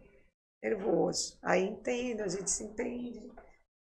[0.63, 1.39] nervoso.
[1.43, 3.31] Aí entendo, a gente se entende.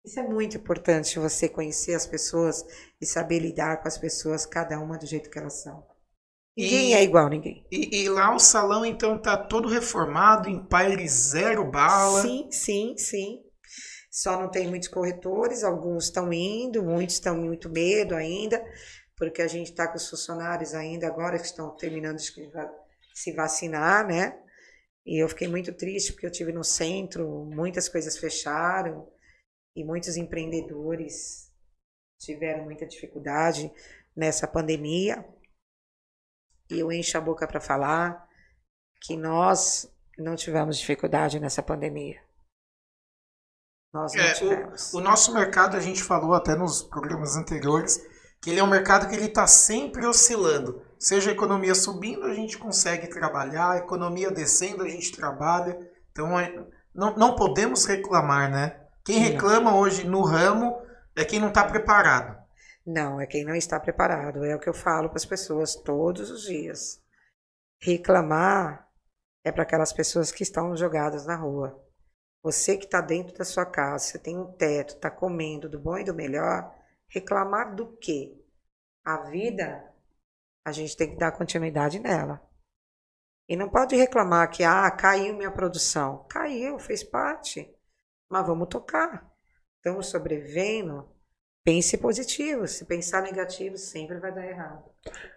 [0.07, 2.64] Isso é muito importante, você conhecer as pessoas
[3.01, 5.85] e saber lidar com as pessoas, cada uma do jeito que elas são.
[6.57, 7.66] Ninguém e, é igual a ninguém.
[7.73, 12.23] E, e, lá o salão, então, tá todo reformado, em Empire zero bala.
[12.23, 13.42] Sim, sim, sim.
[14.09, 18.64] Só não tem muitos corretores, alguns estão indo, muitos estão com muito medo ainda,
[19.16, 22.33] porque a gente está com os funcionários ainda agora que estão terminando de
[23.12, 24.38] se vacinar, né?
[25.05, 29.15] E eu fiquei muito triste porque eu tive no centro, muitas coisas fecharam
[29.77, 31.53] e muitos empreendedores
[32.19, 33.71] tiveram muita dificuldade
[34.17, 35.23] nessa pandemia.
[36.71, 38.27] E eu encho a boca para falar
[39.03, 42.21] que nós não tivemos dificuldade nessa pandemia.
[43.93, 44.95] Nós não é, tivemos.
[44.95, 47.99] O, o, nosso mercado, a gente falou até nos programas anteriores,
[48.41, 50.83] que ele é um mercado que ele está sempre oscilando.
[50.99, 55.79] Seja a economia subindo, a gente consegue trabalhar, a economia descendo, a gente trabalha.
[56.11, 58.86] Então, é, não, não podemos reclamar, né?
[59.07, 59.79] Quem reclama não.
[59.79, 60.83] hoje no ramo
[61.14, 62.45] é quem não está preparado.
[62.85, 64.45] Não, é quem não está preparado.
[64.45, 67.01] É o que eu falo para as pessoas todos os dias.
[67.81, 68.88] Reclamar
[69.45, 71.81] é para aquelas pessoas que estão jogadas na rua.
[72.42, 75.97] Você que está dentro da sua casa, você tem um teto, está comendo do bom
[75.99, 76.75] e do melhor,
[77.09, 78.37] reclamar do quê?
[79.05, 79.88] A vida,
[80.64, 82.42] a gente tem que dar continuidade nela.
[83.49, 86.27] E não pode reclamar que, ah, caiu minha produção.
[86.29, 87.73] Caiu, fez parte.
[88.31, 89.31] Mas vamos tocar.
[89.77, 91.09] Estamos sobrevivendo.
[91.65, 92.67] Pense positivo.
[92.67, 94.85] Se pensar negativo, sempre vai dar errado.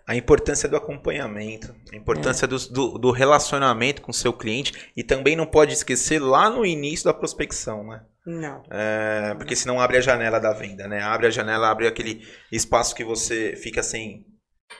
[0.08, 2.48] A importância do acompanhamento, a importância é.
[2.48, 6.66] do, do, do, relacionamento com o seu cliente e também não pode esquecer lá no
[6.66, 8.04] início da prospecção, né?
[8.26, 8.64] Não.
[8.70, 11.02] É, porque senão abre a janela da venda, né?
[11.02, 12.22] Abre a janela, abre aquele
[12.52, 14.26] espaço que você fica sem,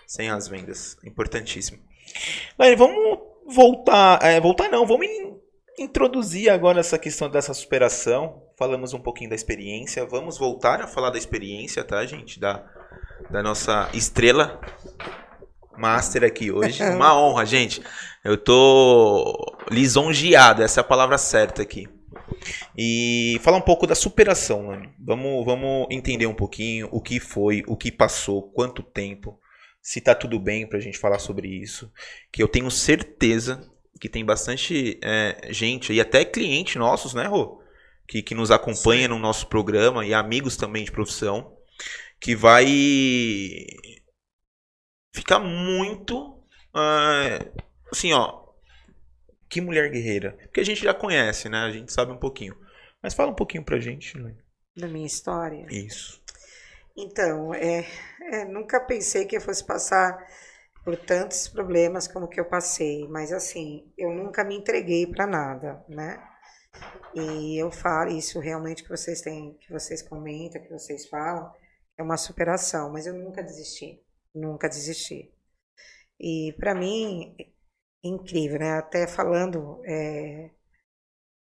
[0.08, 0.98] sem as vendas.
[1.04, 1.80] Importantíssimo.
[2.58, 5.08] Mas vamos voltar, é, voltar não, vamos
[5.80, 8.44] introduzir agora essa questão dessa superação.
[8.58, 10.06] Falamos um pouquinho da experiência.
[10.06, 12.40] Vamos voltar a falar da experiência, tá, gente?
[12.40, 12.64] Da,
[13.30, 14.60] da nossa estrela
[15.78, 16.84] master aqui hoje.
[16.92, 17.82] Uma honra, gente.
[18.24, 21.88] Eu tô lisonjeado, essa é a palavra certa aqui.
[22.78, 24.92] E falar um pouco da superação, mano.
[25.00, 29.40] Vamos, vamos entender um pouquinho o que foi, o que passou, quanto tempo,
[29.82, 31.92] se tá tudo bem pra gente falar sobre isso.
[32.32, 33.69] Que eu tenho certeza
[34.00, 37.62] que tem bastante é, gente e até clientes nossos, né, Rô?
[38.08, 39.10] Que, que nos acompanha Sim.
[39.10, 41.56] no nosso programa e amigos também de profissão,
[42.20, 42.66] que vai
[45.14, 46.40] ficar muito
[46.74, 48.48] uh, assim, ó.
[49.50, 50.38] Que mulher guerreira.
[50.44, 51.58] Porque a gente já conhece, né?
[51.60, 52.56] A gente sabe um pouquinho.
[53.02, 54.36] Mas fala um pouquinho pra gente, Luiz.
[54.78, 55.66] Da minha história?
[55.70, 56.22] Isso.
[56.96, 57.86] Então, é,
[58.32, 60.18] é, nunca pensei que eu fosse passar
[60.90, 65.86] por tantos problemas como que eu passei, mas assim, eu nunca me entreguei para nada,
[65.88, 66.20] né?
[67.14, 71.54] E eu falo isso realmente que vocês têm, que vocês comentam, que vocês falam,
[71.96, 75.32] é uma superação, mas eu nunca desisti, nunca desisti.
[76.20, 77.36] E para mim,
[78.04, 78.72] incrível, né?
[78.80, 80.50] Até falando, é,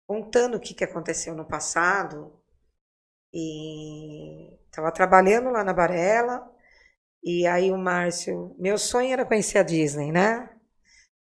[0.07, 2.39] contando o que, que aconteceu no passado,
[3.33, 6.52] e estava trabalhando lá na Barela,
[7.23, 10.49] e aí o Márcio, meu sonho era conhecer a Disney, né?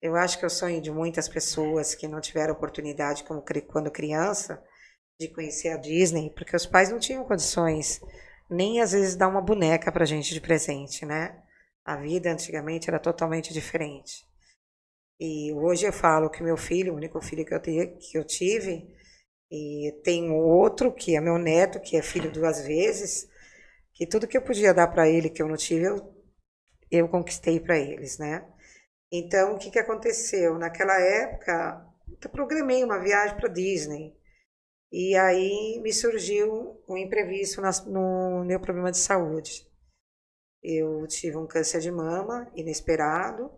[0.01, 3.91] Eu acho que é o sonho de muitas pessoas que não tiveram oportunidade como quando
[3.91, 4.63] criança
[5.21, 8.01] de conhecer a Disney, porque os pais não tinham condições
[8.51, 11.43] nem às vezes dar uma boneca pra gente de presente, né?
[11.85, 14.27] A vida antigamente era totalmente diferente.
[15.19, 18.87] E hoje eu falo que meu filho, o único filho que eu, que eu tive,
[19.51, 23.29] e tenho outro que é meu neto, que é filho duas vezes,
[24.03, 26.13] que tudo que eu podia dar para ele que eu não tive, eu,
[26.91, 28.45] eu conquistei para eles, né?
[29.13, 30.59] Então, o que, que aconteceu?
[30.59, 31.87] Naquela época,
[32.21, 34.13] eu programei uma viagem para Disney.
[34.91, 39.71] E aí me surgiu um imprevisto no meu problema de saúde.
[40.61, 43.53] Eu tive um câncer de mama inesperado.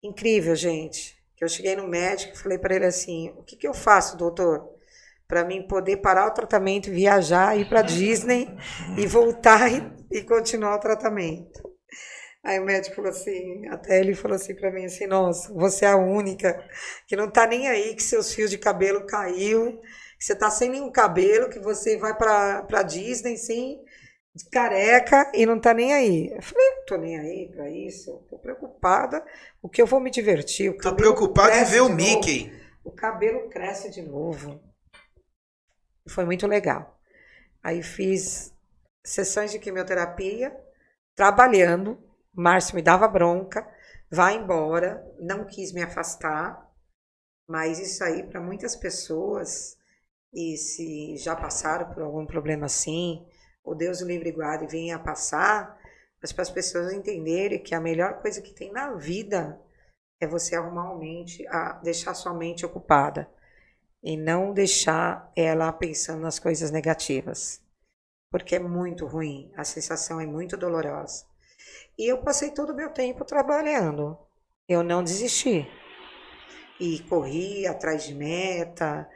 [0.00, 1.20] Incrível, gente.
[1.40, 4.77] Eu cheguei no médico e falei para ele assim: o que, que eu faço, doutor?
[5.28, 8.48] Para mim poder parar o tratamento, viajar, ir para Disney
[8.96, 11.68] e voltar e, e, continuar o tratamento.
[12.42, 15.88] Aí o médico falou assim, até ele falou assim para mim assim, nossa, você é
[15.88, 16.58] a única
[17.06, 19.78] que não tá nem aí que seus fios de cabelo caiu,
[20.18, 23.84] que você tá sem nenhum cabelo, que você vai para Disney sem
[24.50, 26.30] careca e não tá nem aí.
[26.32, 29.22] Eu falei, tô nem aí para isso, tô preocupada,
[29.60, 30.74] o que eu vou me divertir.
[30.78, 32.46] Tô preocupada em ver o Mickey.
[32.46, 32.68] Novo.
[32.84, 34.67] O cabelo cresce de novo.
[36.08, 36.98] Foi muito legal.
[37.62, 38.52] Aí fiz
[39.04, 40.56] sessões de quimioterapia,
[41.14, 41.98] trabalhando.
[42.32, 43.68] Márcio me dava bronca,
[44.10, 46.66] vai embora, não quis me afastar.
[47.48, 49.76] Mas isso aí, para muitas pessoas,
[50.32, 53.26] e se já passaram por algum problema assim,
[53.64, 55.78] ou Deus o livre e guarde venha a passar,
[56.20, 59.60] mas para as pessoas entenderem que a melhor coisa que tem na vida
[60.20, 63.28] é você arrumar a mente, a deixar sua mente ocupada
[64.02, 67.60] e não deixar ela pensando nas coisas negativas,
[68.30, 71.24] porque é muito ruim, a sensação é muito dolorosa.
[71.98, 74.16] E eu passei todo o meu tempo trabalhando,
[74.68, 75.66] eu não desisti.
[76.80, 79.08] E corri atrás de meta,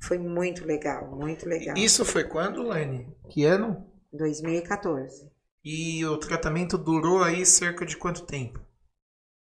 [0.00, 1.76] foi muito legal, muito legal.
[1.76, 3.12] Isso foi quando, Lene?
[3.28, 3.86] Que ano?
[4.12, 5.30] 2014.
[5.64, 8.60] E o tratamento durou aí cerca de quanto tempo?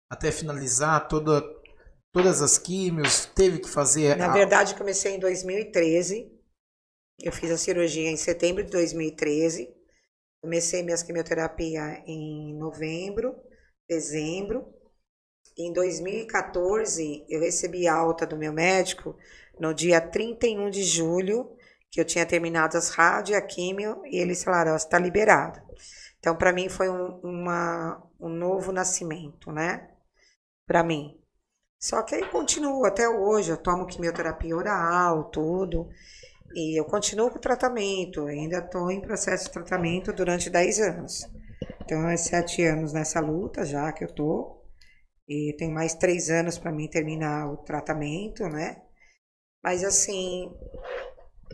[0.08, 1.42] Até finalizar toda
[2.12, 4.16] todas as químios, teve que fazer.
[4.16, 4.32] Na a...
[4.32, 6.30] verdade, comecei em 2013.
[7.22, 9.68] Eu fiz a cirurgia em setembro de 2013.
[10.42, 13.36] Comecei minhas quimioterapia em novembro,
[13.88, 14.66] dezembro.
[15.58, 19.16] Em 2014, eu recebi alta do meu médico
[19.58, 21.54] no dia 31 de julho,
[21.90, 25.60] que eu tinha terminado as rádio e a químio, e eles falaram, está liberado.
[26.18, 29.90] Então, para mim, foi um, uma, um novo nascimento, né?
[30.66, 31.19] Para mim.
[31.80, 35.88] Só que aí continuo até hoje, eu tomo quimioterapia oral, tudo.
[36.54, 41.26] E eu continuo com o tratamento, ainda estou em processo de tratamento durante 10 anos.
[41.82, 44.62] Então, é 7 anos nessa luta já que eu estou.
[45.26, 48.82] E tem mais 3 anos para mim terminar o tratamento, né?
[49.62, 50.52] Mas assim,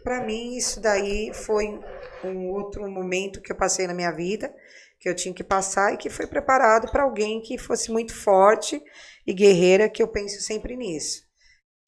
[0.03, 1.79] para mim isso daí foi
[2.25, 4.55] um outro momento que eu passei na minha vida,
[4.99, 8.83] que eu tinha que passar e que foi preparado para alguém que fosse muito forte
[9.27, 11.25] e guerreira que eu penso sempre nisso.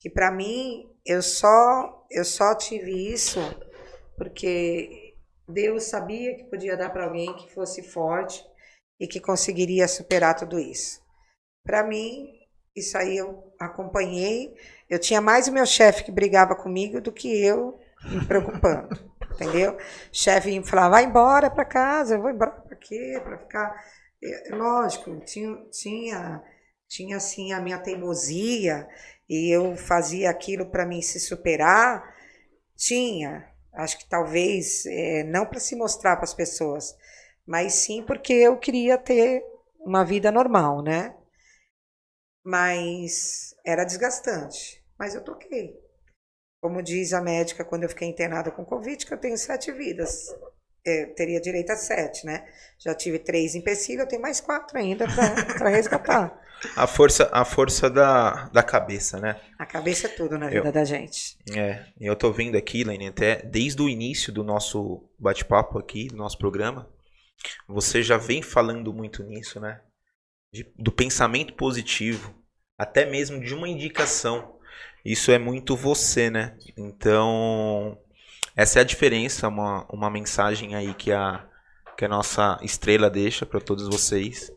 [0.00, 3.40] Que para mim eu só eu só tive isso
[4.16, 5.14] porque
[5.48, 8.44] Deus sabia que podia dar para alguém que fosse forte
[9.00, 11.00] e que conseguiria superar tudo isso.
[11.64, 12.28] Para mim,
[12.74, 14.54] isso aí eu acompanhei.
[14.90, 17.78] Eu tinha mais o meu chefe que brigava comigo do que eu
[18.10, 18.88] me preocupando,
[19.34, 19.78] entendeu?
[20.12, 23.20] Chefe falava, vai embora para casa, eu vou embora para quê?
[23.22, 23.84] Para ficar.
[24.50, 26.42] Lógico, tinha, tinha
[26.88, 28.88] tinha assim a minha teimosia
[29.28, 32.02] e eu fazia aquilo para mim se superar,
[32.74, 33.46] tinha.
[33.74, 36.96] Acho que talvez é, não para se mostrar para as pessoas,
[37.46, 39.44] mas sim porque eu queria ter
[39.80, 41.14] uma vida normal, né?
[42.42, 44.82] Mas era desgastante.
[44.98, 45.78] Mas eu toquei.
[46.60, 50.26] Como diz a médica quando eu fiquei internada com Covid, que eu tenho sete vidas.
[50.88, 52.44] É, teria direito a sete, né?
[52.78, 56.40] Já tive três empecilhos, eu tenho mais quatro ainda para resgatar.
[56.74, 59.40] A força, a força da, da cabeça, né?
[59.56, 61.38] A cabeça é tudo na vida eu, da gente.
[61.54, 66.16] É, eu tô vendo aqui, Lene, até desde o início do nosso bate-papo aqui, do
[66.16, 66.88] nosso programa,
[67.68, 69.80] você já vem falando muito nisso, né?
[70.52, 72.34] De, do pensamento positivo,
[72.76, 74.58] até mesmo de uma indicação.
[75.04, 76.56] isso é muito você, né?
[76.76, 77.96] Então,
[78.58, 81.48] essa é a diferença, uma, uma mensagem aí que a,
[81.96, 84.50] que a nossa estrela deixa para todos vocês,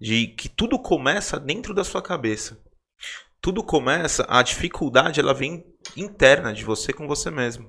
[0.00, 2.62] de que tudo começa dentro da sua cabeça.
[3.40, 5.64] Tudo começa, a dificuldade ela vem
[5.96, 7.68] interna de você com você mesmo.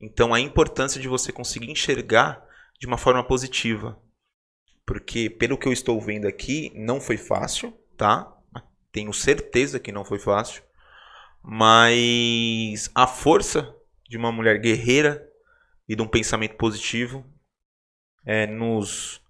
[0.00, 2.42] Então, a importância de você conseguir enxergar
[2.78, 4.00] de uma forma positiva.
[4.86, 8.26] Porque, pelo que eu estou vendo aqui, não foi fácil, tá?
[8.90, 10.62] Tenho certeza que não foi fácil.
[11.42, 13.76] Mas a força
[14.10, 15.24] de uma mulher guerreira
[15.88, 17.24] e de um pensamento positivo
[18.26, 19.24] é, nos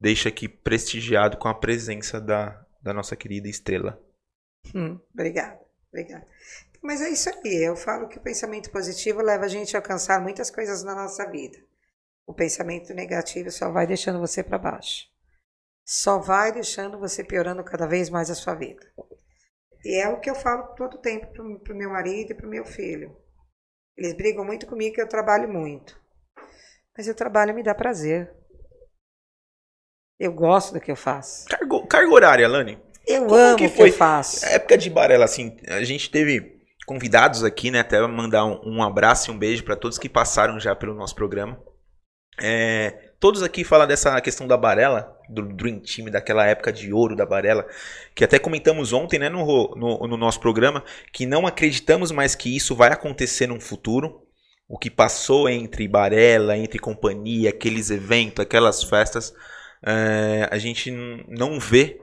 [0.00, 4.02] deixa aqui prestigiado com a presença da, da nossa querida estrela.
[4.74, 5.60] Hum, obrigada,
[5.92, 6.26] obrigada.
[6.82, 10.20] Mas é isso aí, eu falo que o pensamento positivo leva a gente a alcançar
[10.20, 11.58] muitas coisas na nossa vida.
[12.26, 15.06] O pensamento negativo só vai deixando você para baixo.
[15.84, 18.84] Só vai deixando você piorando cada vez mais a sua vida.
[19.84, 22.50] E é o que eu falo todo tempo para o meu marido e para o
[22.50, 23.16] meu filho.
[24.00, 26.00] Eles brigam muito comigo que eu trabalho muito.
[26.96, 28.32] Mas o trabalho me dá prazer.
[30.18, 31.46] Eu gosto do que eu faço.
[31.48, 32.82] Cargo, carga horária, Lani.
[33.06, 34.46] Eu Como amo que o que eu faço.
[34.46, 37.80] época de Barela, assim, a gente teve convidados aqui, né?
[37.80, 41.14] Até mandar um, um abraço e um beijo para todos que passaram já pelo nosso
[41.14, 41.62] programa.
[42.40, 47.14] É, todos aqui falam dessa questão da Barela, do Dream Team, daquela época de ouro
[47.14, 47.66] da Barela,
[48.14, 52.56] que até comentamos ontem né, no, no, no nosso programa, que não acreditamos mais que
[52.56, 54.26] isso vai acontecer no futuro
[54.66, 59.34] o que passou entre Barela, entre companhia, aqueles eventos, aquelas festas,
[59.84, 60.90] é, a gente
[61.28, 62.00] não vê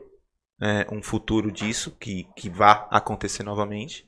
[0.61, 4.05] é, um futuro disso que, que vá acontecer novamente.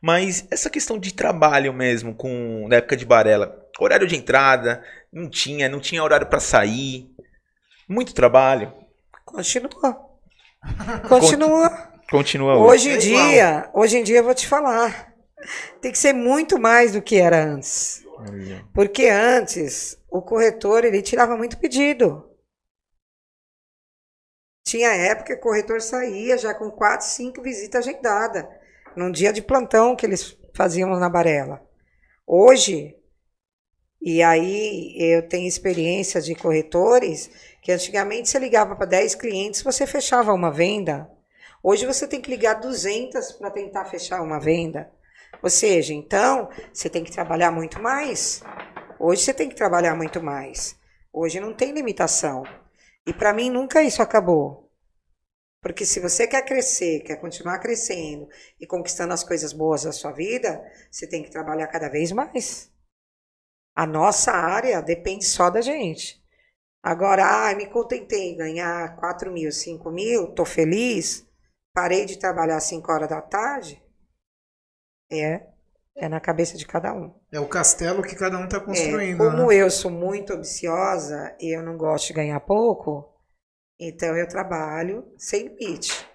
[0.00, 4.84] Mas essa questão de trabalho mesmo, com na época de Barela, horário de entrada,
[5.16, 7.10] não tinha, não tinha horário para sair,
[7.88, 8.70] muito trabalho.
[9.24, 9.70] Continua.
[11.08, 11.70] Continua.
[12.10, 12.56] Continua.
[12.58, 15.14] Hoje em é dia, hoje em dia eu vou te falar.
[15.80, 18.04] Tem que ser muito mais do que era antes.
[18.74, 22.30] Porque antes o corretor ele tirava muito pedido.
[24.66, 28.44] Tinha época que o corretor saía já com quatro, cinco visitas agendadas
[28.94, 31.62] num dia de plantão que eles faziam na Barela.
[32.26, 32.96] Hoje,
[34.00, 37.30] e aí eu tenho experiência de corretores
[37.62, 41.10] que antigamente você ligava para 10 clientes, você fechava uma venda.
[41.62, 44.90] Hoje você tem que ligar 200 para tentar fechar uma venda.
[45.42, 48.42] Ou seja, então, você tem que trabalhar muito mais.
[48.98, 50.76] Hoje você tem que trabalhar muito mais.
[51.12, 52.44] Hoje não tem limitação.
[53.06, 54.70] E para mim nunca isso acabou.
[55.60, 58.28] Porque se você quer crescer, quer continuar crescendo
[58.60, 62.70] e conquistando as coisas boas da sua vida, você tem que trabalhar cada vez mais.
[63.76, 66.24] A nossa área depende só da gente.
[66.82, 71.26] Agora, ah, me contentei em ganhar 4 mil, 5 mil, tô feliz,
[71.74, 73.82] parei de trabalhar às 5 horas da tarde,
[75.12, 75.46] é,
[75.94, 77.12] é na cabeça de cada um.
[77.30, 79.22] É o castelo que cada um está construindo.
[79.22, 79.56] É, como né?
[79.56, 83.12] eu sou muito ambiciosa e eu não gosto de ganhar pouco,
[83.78, 86.08] então eu trabalho sem limite.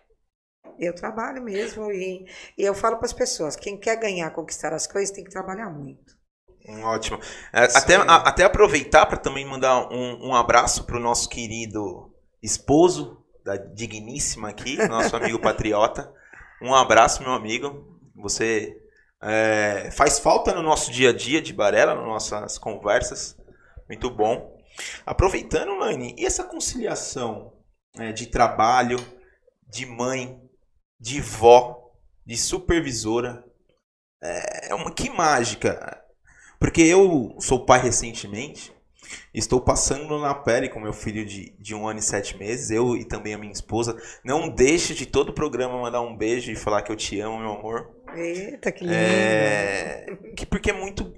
[0.80, 2.26] Eu trabalho mesmo e,
[2.58, 5.70] e eu falo para as pessoas: quem quer ganhar, conquistar as coisas, tem que trabalhar
[5.70, 6.21] muito.
[6.84, 7.20] Ótimo.
[7.52, 12.14] É, até, a, até aproveitar para também mandar um, um abraço para o nosso querido
[12.42, 16.14] esposo da digníssima aqui, nosso amigo patriota.
[16.62, 18.00] Um abraço, meu amigo.
[18.16, 18.78] Você
[19.22, 23.38] é, faz falta no nosso dia a dia de Barela, nas nossas conversas.
[23.88, 24.58] Muito bom.
[25.06, 27.54] Aproveitando, Lani, e essa conciliação
[27.98, 28.98] é, de trabalho,
[29.68, 30.40] de mãe,
[31.00, 31.92] de vó,
[32.26, 33.44] de supervisora?
[34.24, 36.01] É, é uma que mágica.
[36.62, 38.72] Porque eu sou pai recentemente,
[39.34, 42.96] estou passando na pele com meu filho de, de um ano e sete meses, eu
[42.96, 43.98] e também a minha esposa.
[44.24, 47.40] Não deixe de todo o programa mandar um beijo e falar que eu te amo,
[47.40, 47.90] meu amor.
[48.14, 48.94] Eita, que lindo.
[48.96, 50.06] É,
[50.38, 51.12] que porque é muito.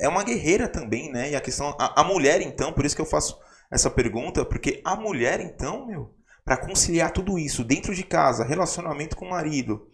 [0.00, 1.30] É uma guerreira também, né?
[1.30, 1.76] E a questão.
[1.78, 3.38] A, a mulher, então, por isso que eu faço
[3.70, 9.16] essa pergunta, porque a mulher, então, meu, para conciliar tudo isso dentro de casa, relacionamento
[9.16, 9.86] com o marido,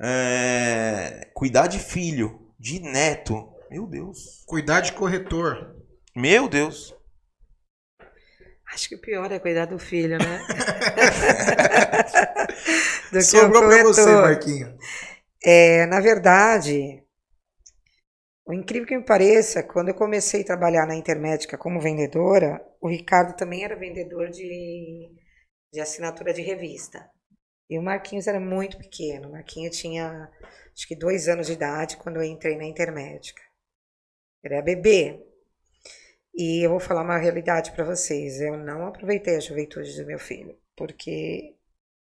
[0.00, 4.44] é, cuidar de filho, de neto, meu Deus.
[4.46, 5.74] Cuidar de corretor.
[6.14, 6.94] Meu Deus.
[8.72, 10.46] Acho que o pior é cuidar do filho, né?
[13.10, 14.78] do Sobrou para você, Marquinho.
[15.44, 17.02] É, na verdade,
[18.46, 22.88] o incrível que me pareça, quando eu comecei a trabalhar na Intermédica como vendedora, o
[22.88, 25.10] Ricardo também era vendedor de,
[25.72, 27.10] de assinatura de revista.
[27.68, 29.30] E o Marquinhos era muito pequeno.
[29.30, 30.30] O Marquinhos tinha,
[30.72, 33.42] acho que dois anos de idade quando eu entrei na Intermédica.
[34.44, 35.20] Ele era bebê.
[36.34, 38.40] E eu vou falar uma realidade para vocês.
[38.40, 41.56] Eu não aproveitei a juventude do meu filho, porque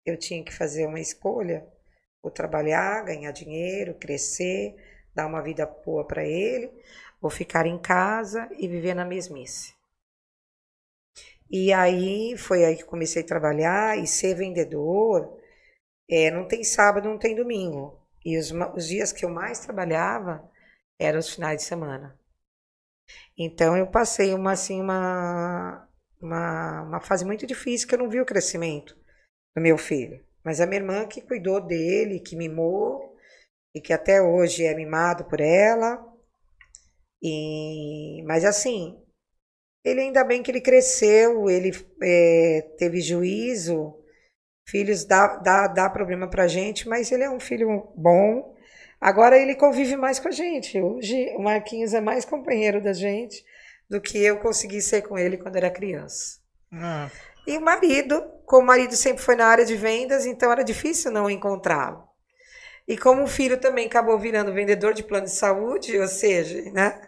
[0.06, 1.66] eu tinha que fazer uma escolha
[2.22, 4.76] Vou trabalhar, ganhar dinheiro, crescer,
[5.12, 6.70] dar uma vida boa para ele,
[7.20, 9.74] vou ficar em casa e viver na mesmice.
[11.50, 15.38] E aí foi aí que comecei a trabalhar e ser vendedor.
[16.08, 18.00] É, não tem sábado, não tem domingo.
[18.24, 20.48] E os, os dias que eu mais trabalhava
[20.98, 22.18] eram os finais de semana.
[23.38, 25.88] Então eu passei uma assim uma,
[26.20, 28.96] uma, uma fase muito difícil que eu não vi o crescimento
[29.56, 30.24] do meu filho.
[30.44, 33.16] Mas a minha irmã que cuidou dele, que mimou
[33.74, 36.04] e que até hoje é mimado por ela.
[37.22, 39.00] E mas assim,
[39.84, 41.70] ele ainda bem que ele cresceu, ele
[42.02, 43.98] é, teve juízo.
[44.68, 48.54] Filhos dá, dá, dá problema pra gente, mas ele é um filho bom.
[49.03, 50.80] Agora ele convive mais com a gente.
[50.80, 53.44] Hoje o Marquinhos é mais companheiro da gente
[53.90, 56.38] do que eu consegui ser com ele quando era criança.
[56.72, 57.11] Ah.
[57.44, 61.11] E o marido, como o marido sempre foi na área de vendas, então era difícil
[61.11, 62.05] não encontrá-lo.
[62.86, 67.00] E como o filho também acabou virando vendedor de plano de saúde, ou seja, né?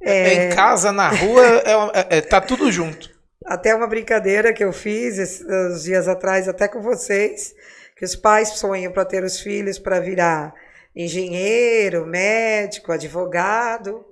[0.00, 3.10] É, é em casa, na rua, é, é, é, tá tudo junto.
[3.44, 7.54] Até uma brincadeira que eu fiz esses dias atrás, até com vocês,
[7.98, 10.54] que os pais sonham para ter os filhos para virar
[10.94, 14.04] engenheiro, médico, advogado,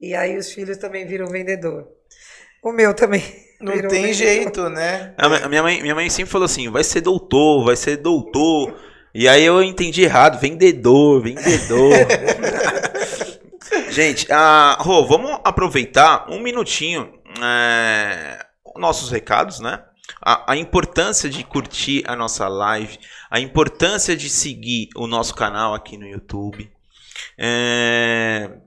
[0.00, 1.88] e aí os filhos também viram vendedor.
[2.62, 3.22] O meu também.
[3.60, 4.14] Não tem vendedor.
[4.14, 5.14] jeito, né?
[5.16, 8.72] A minha mãe, minha mãe sempre falou assim: vai ser doutor, vai ser doutor.
[9.12, 11.92] E aí eu entendi errado, vendedor, vendedor.
[13.90, 17.12] Gente, uh, Rô, vamos aproveitar um minutinho
[17.42, 18.38] é,
[18.76, 19.82] nossos recados, né?
[20.22, 22.98] A, a, importância de curtir a nossa live,
[23.30, 26.70] a importância de seguir o nosso canal aqui no YouTube.
[27.36, 28.58] É,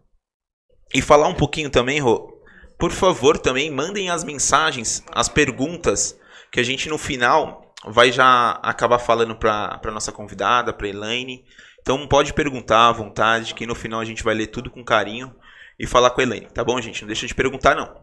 [0.93, 2.31] e falar um pouquinho também, Rô,
[2.77, 6.19] por favor, também mandem as mensagens, as perguntas,
[6.51, 11.45] que a gente no final vai já acabar falando para nossa convidada, para Elaine.
[11.81, 15.33] Então pode perguntar à vontade, que no final a gente vai ler tudo com carinho
[15.79, 17.01] e falar com a Elaine, tá bom, gente?
[17.01, 17.95] Não deixa de perguntar, não.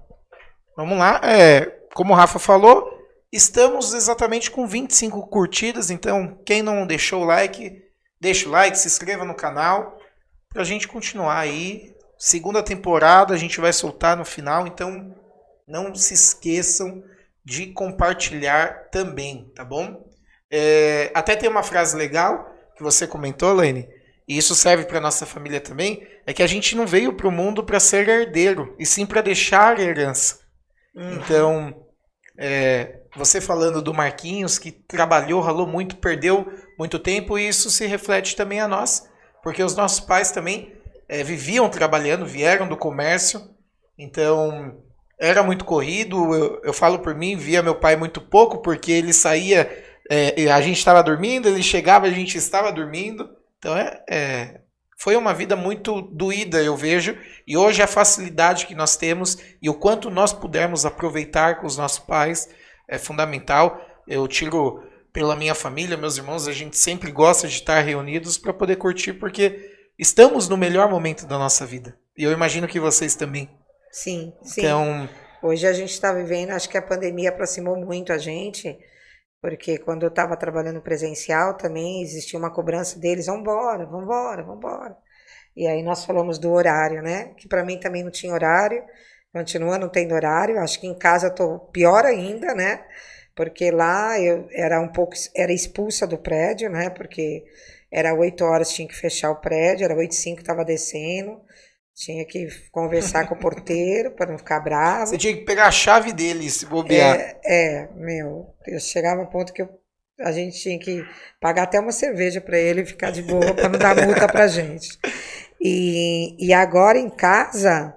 [0.76, 1.20] Vamos lá.
[1.22, 2.97] É, como o Rafa falou,
[3.32, 7.82] estamos exatamente com 25 curtidas, então quem não deixou o like,
[8.20, 9.98] deixa o like, se inscreva no canal
[10.50, 11.94] para a gente continuar aí.
[12.18, 15.14] Segunda temporada a gente vai soltar no final, então
[15.66, 17.02] não se esqueçam
[17.44, 20.06] de compartilhar também, tá bom?
[20.50, 23.88] É, até tem uma frase legal que você comentou, Lene,
[24.26, 27.32] e isso serve para nossa família também, é que a gente não veio para o
[27.32, 30.40] mundo para ser herdeiro, e sim para deixar herança.
[30.94, 31.14] Uhum.
[31.14, 31.86] Então,
[32.36, 36.46] é, você falando do Marquinhos, que trabalhou, ralou muito, perdeu
[36.78, 39.08] muito tempo, e isso se reflete também a nós,
[39.42, 40.72] porque os nossos pais também
[41.08, 43.42] é, viviam trabalhando, vieram do comércio,
[43.98, 44.80] então
[45.18, 46.34] era muito corrido.
[46.34, 49.68] Eu, eu falo por mim, via meu pai muito pouco, porque ele saía
[50.10, 53.28] é, a gente estava dormindo, ele chegava, a gente estava dormindo.
[53.58, 54.60] Então é, é,
[54.96, 57.16] foi uma vida muito doída, eu vejo.
[57.46, 61.76] E hoje a facilidade que nós temos e o quanto nós pudermos aproveitar com os
[61.76, 62.48] nossos pais
[62.88, 63.80] é fundamental.
[64.06, 64.82] Eu tiro
[65.12, 69.14] pela minha família, meus irmãos, a gente sempre gosta de estar reunidos para poder curtir,
[69.14, 71.98] porque estamos no melhor momento da nossa vida.
[72.16, 73.48] E eu imagino que vocês também.
[73.90, 74.60] Sim, sim.
[74.60, 75.08] Então,
[75.42, 78.78] hoje a gente está vivendo, acho que a pandemia aproximou muito a gente
[79.40, 84.96] porque quando eu estava trabalhando presencial também existia uma cobrança deles, vambora, vambora, vambora.
[85.56, 87.34] E aí nós falamos do horário, né?
[87.36, 88.82] Que para mim também não tinha horário,
[89.32, 90.58] continua não tendo horário.
[90.58, 92.84] Acho que em casa eu tô pior ainda, né?
[93.34, 96.90] Porque lá eu era um pouco, era expulsa do prédio, né?
[96.90, 97.44] Porque
[97.90, 101.40] era oito horas, tinha que fechar o prédio, era oito e cinco, estava descendo.
[101.94, 105.06] Tinha que conversar com o porteiro para não ficar bravo.
[105.06, 107.18] Você tinha que pegar a chave dele se bobear.
[107.18, 108.54] É, é meu.
[108.66, 109.68] Eu chegava a um ponto que eu,
[110.20, 111.04] a gente tinha que
[111.40, 114.96] pagar até uma cerveja para ele ficar de boa para não dar multa para gente.
[115.60, 117.96] E, e agora em casa,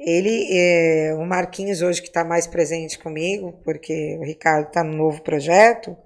[0.00, 4.96] ele, é, o Marquinhos hoje que está mais presente comigo, porque o Ricardo está no
[4.96, 5.96] novo projeto,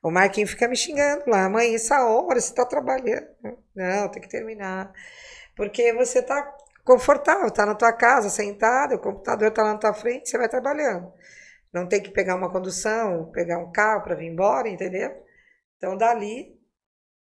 [0.00, 3.26] o Marquinhos fica me xingando lá, mãe, essa hora você está trabalhando.
[3.74, 4.92] Não, tem que terminar.
[5.56, 6.54] Porque você está
[6.84, 10.48] confortável, tá na tua casa, sentado, o computador tá lá na tua frente, você vai
[10.48, 11.12] trabalhando.
[11.72, 15.10] Não tem que pegar uma condução, pegar um carro para vir embora, entendeu?
[15.76, 16.54] Então dali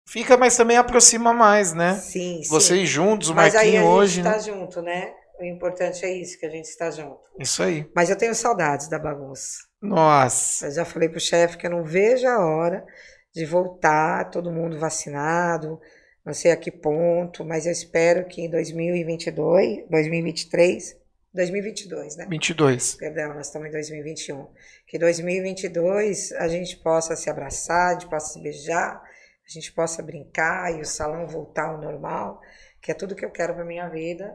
[0.08, 1.96] fica, mas também aproxima mais, né?
[1.96, 2.86] Sim, Vocês sim.
[2.86, 4.30] juntos, o mas Marquinho hoje, né?
[4.30, 5.23] Mas aí a gente está junto, né?
[5.40, 7.20] O importante é isso, que a gente está junto.
[7.40, 7.90] Isso aí.
[7.96, 9.60] Mas eu tenho saudades da bagunça.
[9.82, 10.68] Nossa.
[10.68, 12.86] Eu já falei pro chefe que eu não vejo a hora
[13.34, 15.82] de voltar, todo mundo vacinado,
[16.24, 20.98] não sei a que ponto, mas eu espero que em 2022, 2023,
[21.34, 22.28] 2022, né?
[22.30, 22.96] 22.
[22.96, 24.48] Perdão, nós estamos em 2021.
[24.88, 30.02] Que 2022 a gente possa se abraçar, a gente possa se beijar, a gente possa
[30.04, 32.40] brincar e o salão voltar ao normal,
[32.82, 34.34] que é tudo que eu quero para minha vida.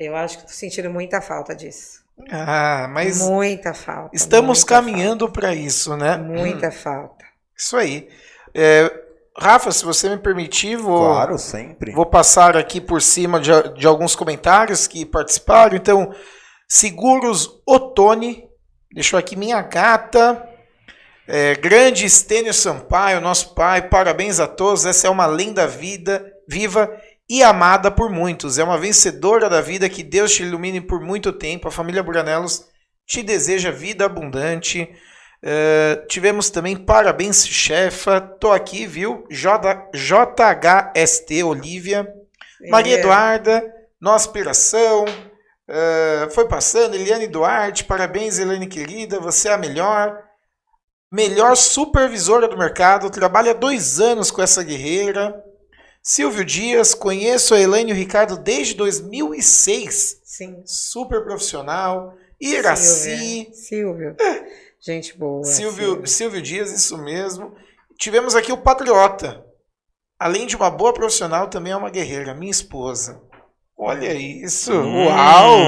[0.00, 2.00] Eu acho que estou sentindo muita falta disso.
[2.30, 4.16] Ah, mas muita falta.
[4.16, 6.16] Estamos muita caminhando para isso, né?
[6.16, 7.24] Muita falta.
[7.54, 8.08] Isso aí.
[8.54, 8.90] É,
[9.38, 11.92] Rafa, se você me permitir, vou, Claro, sempre.
[11.92, 15.76] vou passar aqui por cima de, de alguns comentários que participaram.
[15.76, 16.14] Então,
[16.66, 18.44] Seguros Otone,
[18.92, 20.46] deixou aqui minha gata.
[21.28, 24.86] É, grande Estênio Sampaio, nosso pai, parabéns a todos.
[24.86, 26.90] Essa é uma lenda vida, viva
[27.30, 28.58] e amada por muitos.
[28.58, 29.88] É uma vencedora da vida.
[29.88, 31.68] Que Deus te ilumine por muito tempo.
[31.68, 32.66] A família Buranelos
[33.06, 34.90] te deseja vida abundante.
[35.40, 38.20] Uh, tivemos também parabéns, chefa.
[38.20, 39.24] Tô aqui, viu?
[39.30, 42.12] J, JHST Olivia.
[42.68, 42.98] Maria É.
[42.98, 43.62] Eduarda,
[44.00, 45.04] nossa aspiração.
[45.04, 46.96] Uh, foi passando.
[46.96, 49.20] Eliane Duarte, parabéns, Eliane querida.
[49.20, 50.20] Você é a melhor.
[51.12, 53.08] Melhor supervisora do mercado.
[53.08, 55.44] Trabalha dois anos com essa guerreira.
[56.02, 60.20] Silvio Dias, conheço a Elaine e o Ricardo desde 2006.
[60.24, 60.62] Sim.
[60.64, 62.14] Super profissional.
[62.40, 63.50] Iraci.
[63.52, 64.16] Silvio.
[64.80, 65.44] Gente boa.
[65.44, 67.54] Silvio, Silvio Dias, isso mesmo.
[67.98, 69.44] Tivemos aqui o Patriota.
[70.18, 73.20] Além de uma boa profissional, também é uma guerreira, minha esposa.
[73.76, 74.72] Olha isso.
[74.72, 75.06] Hum.
[75.06, 75.58] Uau!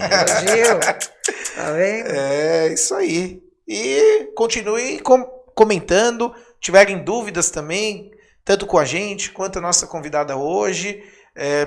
[0.00, 0.80] Elogio.
[1.54, 2.06] Tá vendo?
[2.08, 3.42] É, isso aí.
[3.68, 6.32] E continue com- comentando.
[6.60, 8.10] Tiverem dúvidas também,
[8.44, 11.02] tanto com a gente quanto a nossa convidada hoje,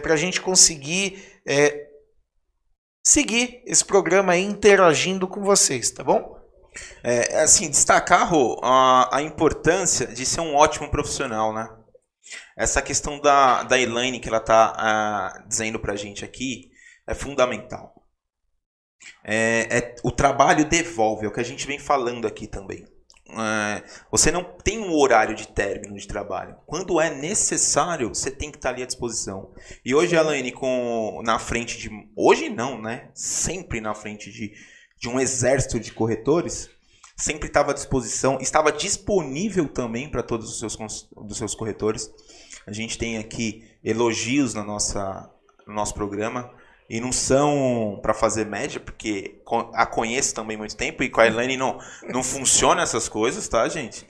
[0.02, 1.88] para a gente conseguir é,
[3.06, 6.42] seguir esse programa aí interagindo com vocês, tá bom?
[7.04, 11.70] É, assim, destacar, Rô, a, a importância de ser um ótimo profissional, né?
[12.58, 16.72] Essa questão da, da Elaine que ela tá ah, dizendo pra gente aqui
[17.06, 17.94] é fundamental.
[19.24, 22.86] É, é- o trabalho devolve, é o que a gente vem falando aqui também.
[23.42, 26.56] É, você não tem um horário de término de trabalho.
[26.66, 29.52] Quando é necessário, você tem que estar ali à disposição.
[29.84, 31.90] E hoje Elaine com, na frente de.
[32.16, 33.10] Hoje não, né?
[33.14, 34.54] Sempre na frente de,
[35.00, 36.70] de um exército de corretores,
[37.16, 42.12] sempre estava à disposição, estava disponível também para todos os seus, dos seus corretores.
[42.66, 45.30] A gente tem aqui elogios na nossa,
[45.68, 46.52] no nosso programa.
[46.94, 49.42] E não são para fazer média, porque
[49.74, 53.48] a conheço também há muito tempo e com a Elaine não, não funciona essas coisas,
[53.48, 54.06] tá, gente?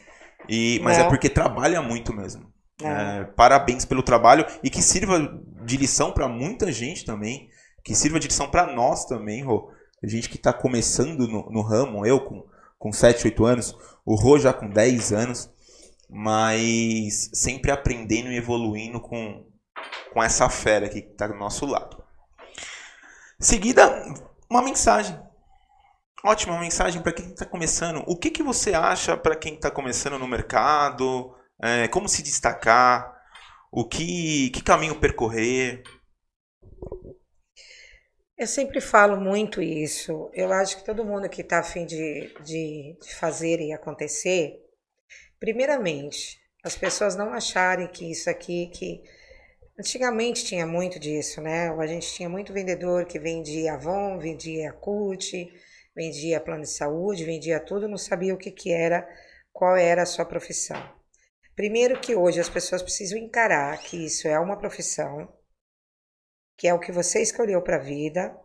[0.49, 2.51] E, mas é porque trabalha muito mesmo.
[2.81, 2.89] Não.
[2.89, 5.17] É, parabéns pelo trabalho e que sirva
[5.63, 7.47] de lição para muita gente também,
[7.86, 9.71] que sirva de lição para nós também, Rô.
[10.03, 12.43] A gente que está começando no, no ramo, eu com,
[12.77, 15.49] com 7, 8 anos, o Rô já com 10 anos,
[16.09, 19.45] mas sempre aprendendo e evoluindo com,
[20.11, 22.02] com essa fera aqui que está do nosso lado.
[23.39, 24.03] Seguida,
[24.49, 25.19] uma mensagem.
[26.25, 28.03] Ótima mensagem para quem está começando.
[28.07, 31.36] O que, que você acha para quem está começando no mercado?
[31.61, 33.13] É, como se destacar?
[33.71, 35.84] O que, que caminho percorrer?
[38.38, 40.29] Eu sempre falo muito isso.
[40.34, 44.53] Eu acho que todo mundo que está afim de, de, de fazer e acontecer,
[45.39, 49.01] primeiramente, as pessoas não acharem que isso aqui, que
[49.80, 51.69] antigamente tinha muito disso, né?
[51.69, 55.32] A gente tinha muito vendedor que vendia Avon, vendia Yakult,
[55.95, 59.07] vendia plano de saúde, vendia tudo, não sabia o que, que era,
[59.51, 60.82] qual era a sua profissão.
[61.55, 65.32] Primeiro que hoje as pessoas precisam encarar que isso é uma profissão,
[66.57, 68.36] que é o que você escolheu para a vida,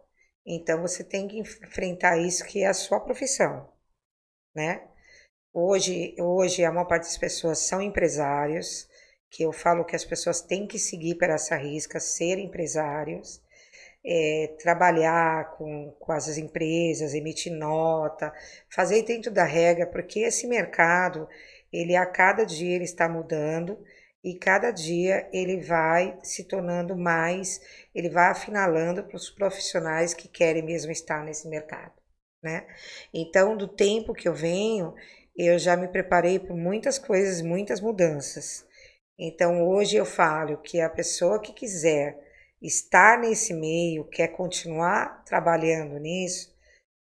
[0.47, 3.73] então você tem que enfrentar isso que é a sua profissão,
[4.55, 4.87] né?
[5.53, 8.87] Hoje, hoje a maior parte das pessoas são empresários,
[9.31, 13.43] que eu falo que as pessoas têm que seguir para essa risca, ser empresários,
[14.05, 18.33] é, trabalhar com, com as empresas, emitir nota,
[18.71, 21.29] fazer dentro da regra, porque esse mercado,
[21.73, 23.79] ele a cada dia ele está mudando
[24.25, 27.61] e cada dia ele vai se tornando mais,
[27.95, 31.93] ele vai afinalando para os profissionais que querem mesmo estar nesse mercado,
[32.43, 32.67] né?
[33.13, 34.95] Então, do tempo que eu venho,
[35.37, 38.67] eu já me preparei por muitas coisas, muitas mudanças.
[39.19, 42.17] Então, hoje eu falo que a pessoa que quiser
[42.63, 46.57] estar nesse meio, quer continuar trabalhando nisso,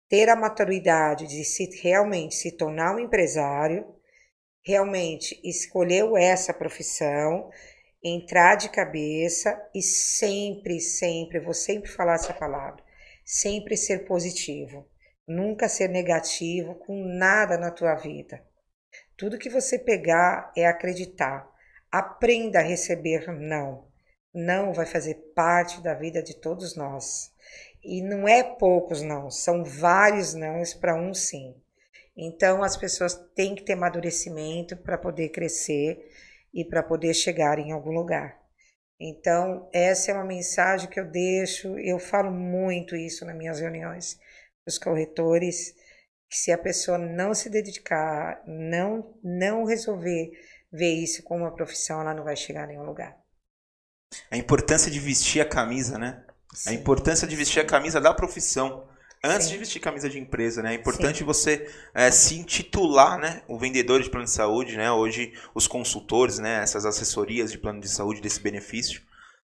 [0.10, 3.86] ter a maturidade de se realmente se tornar um empresário,
[4.66, 7.52] realmente escolheu essa profissão,
[8.04, 12.84] entrar de cabeça e sempre, sempre, vou sempre falar essa palavra,
[13.24, 14.88] sempre ser positivo,
[15.28, 18.44] nunca ser negativo com nada na tua vida.
[19.16, 21.48] Tudo que você pegar é acreditar.
[21.92, 23.88] Aprenda a receber não.
[24.34, 27.32] Não vai fazer parte da vida de todos nós.
[27.84, 31.56] E não é poucos não, são vários nãos para um sim.
[32.16, 36.12] Então as pessoas têm que ter amadurecimento para poder crescer
[36.54, 38.38] e para poder chegar em algum lugar.
[39.00, 44.20] Então, essa é uma mensagem que eu deixo, eu falo muito isso nas minhas reuniões
[44.70, 45.74] os corretores,
[46.30, 50.32] que se a pessoa não se dedicar, não não resolver
[50.72, 53.18] ver isso como uma profissão, ela não vai chegar a nenhum lugar.
[54.32, 56.24] A importância de vestir a camisa, né?
[56.54, 56.70] Sim.
[56.70, 58.88] A importância de vestir a camisa da profissão.
[59.24, 59.54] Antes Sim.
[59.54, 60.72] de vestir camisa de empresa, né?
[60.72, 61.26] É importante Sim.
[61.26, 63.44] você é, se intitular, né?
[63.48, 64.92] O vendedor de plano de saúde, né?
[64.92, 66.64] Hoje, os consultores, né?
[66.64, 69.02] Essas assessorias de plano de saúde desse benefício.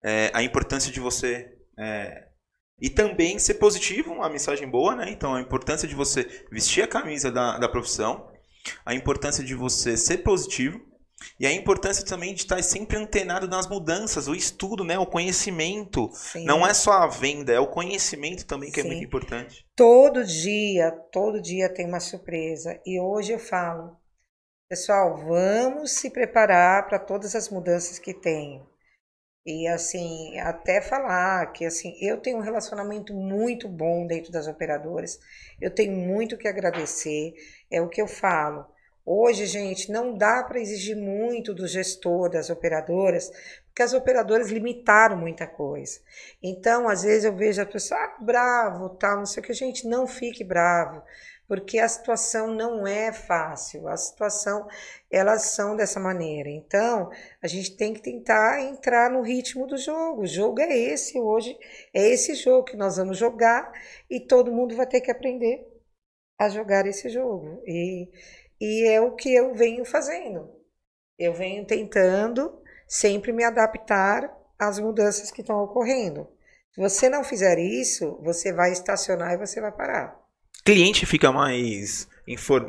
[0.03, 2.27] É, a importância de você é,
[2.81, 5.11] e também ser positivo, uma mensagem boa, né?
[5.11, 8.27] Então, a importância de você vestir a camisa da, da profissão,
[8.83, 10.81] a importância de você ser positivo,
[11.39, 14.97] e a importância também de estar sempre antenado nas mudanças, o estudo, né?
[14.97, 16.09] O conhecimento.
[16.13, 16.45] Sim.
[16.45, 18.87] Não é só a venda, é o conhecimento também que Sim.
[18.87, 19.65] é muito importante.
[19.75, 22.79] Todo dia, todo dia tem uma surpresa.
[22.85, 23.95] E hoje eu falo,
[24.69, 28.63] pessoal, vamos se preparar para todas as mudanças que tem.
[29.45, 35.19] E assim, até falar que assim, eu tenho um relacionamento muito bom dentro das operadoras.
[35.59, 37.33] Eu tenho muito que agradecer,
[37.71, 38.65] é o que eu falo.
[39.05, 43.31] Hoje, gente, não dá para exigir muito do gestor das operadoras,
[43.65, 45.99] porque as operadoras limitaram muita coisa.
[46.41, 49.87] Então, às vezes eu vejo a pessoa ah, bravo, tal, não sei o que, gente,
[49.87, 51.01] não fique bravo
[51.51, 54.69] porque a situação não é fácil, a situação,
[55.11, 56.49] elas são dessa maneira.
[56.49, 57.09] Então,
[57.41, 60.21] a gente tem que tentar entrar no ritmo do jogo.
[60.21, 61.59] O jogo é esse hoje,
[61.93, 63.69] é esse jogo que nós vamos jogar
[64.09, 65.67] e todo mundo vai ter que aprender
[66.39, 67.61] a jogar esse jogo.
[67.67, 68.09] E,
[68.61, 70.49] e é o que eu venho fazendo.
[71.19, 76.29] Eu venho tentando sempre me adaptar às mudanças que estão ocorrendo.
[76.73, 80.21] Se você não fizer isso, você vai estacionar e você vai parar
[80.63, 82.07] cliente fica mais,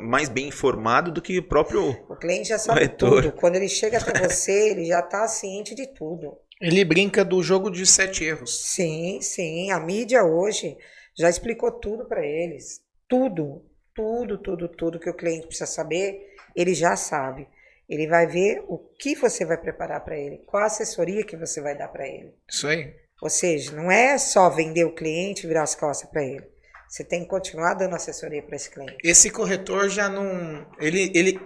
[0.01, 1.91] mais bem informado do que o próprio.
[2.09, 3.23] O cliente já sabe corretor.
[3.23, 3.31] tudo.
[3.33, 6.37] Quando ele chega até você, ele já está ciente de tudo.
[6.59, 8.73] Ele brinca do jogo de sete erros.
[8.73, 9.71] Sim, sim.
[9.71, 10.77] A mídia hoje
[11.17, 12.81] já explicou tudo para eles.
[13.07, 13.63] Tudo,
[13.95, 17.47] tudo, tudo, tudo que o cliente precisa saber, ele já sabe.
[17.87, 21.61] Ele vai ver o que você vai preparar para ele, qual a assessoria que você
[21.61, 22.33] vai dar para ele.
[22.49, 22.95] Isso aí.
[23.21, 26.45] Ou seja, não é só vender o cliente e virar as costas para ele.
[26.87, 28.97] Você tem que continuar dando assessoria para esse cliente.
[29.03, 30.65] Esse corretor já não.
[30.79, 31.39] Ele, ele,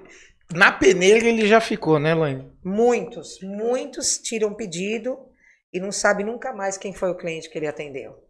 [0.53, 2.51] na peneira ele já ficou, né, Laine?
[2.63, 5.17] Muitos, muitos tiram pedido
[5.71, 8.21] e não sabe nunca mais quem foi o cliente que ele atendeu.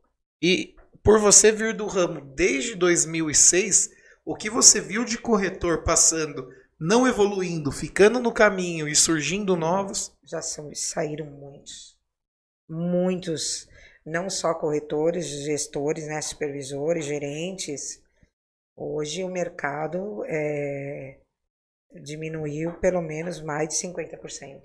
[0.41, 3.89] E por você vir do ramo desde 2006,
[4.27, 10.13] o que você viu de corretor passando, não evoluindo, ficando no caminho e surgindo novos?
[10.23, 11.97] Já são, saíram muitos.
[12.69, 13.69] Muitos
[14.05, 18.01] não só corretores, gestores, né, supervisores, gerentes.
[18.75, 21.19] Hoje o mercado é,
[22.01, 24.61] diminuiu pelo menos mais de 50%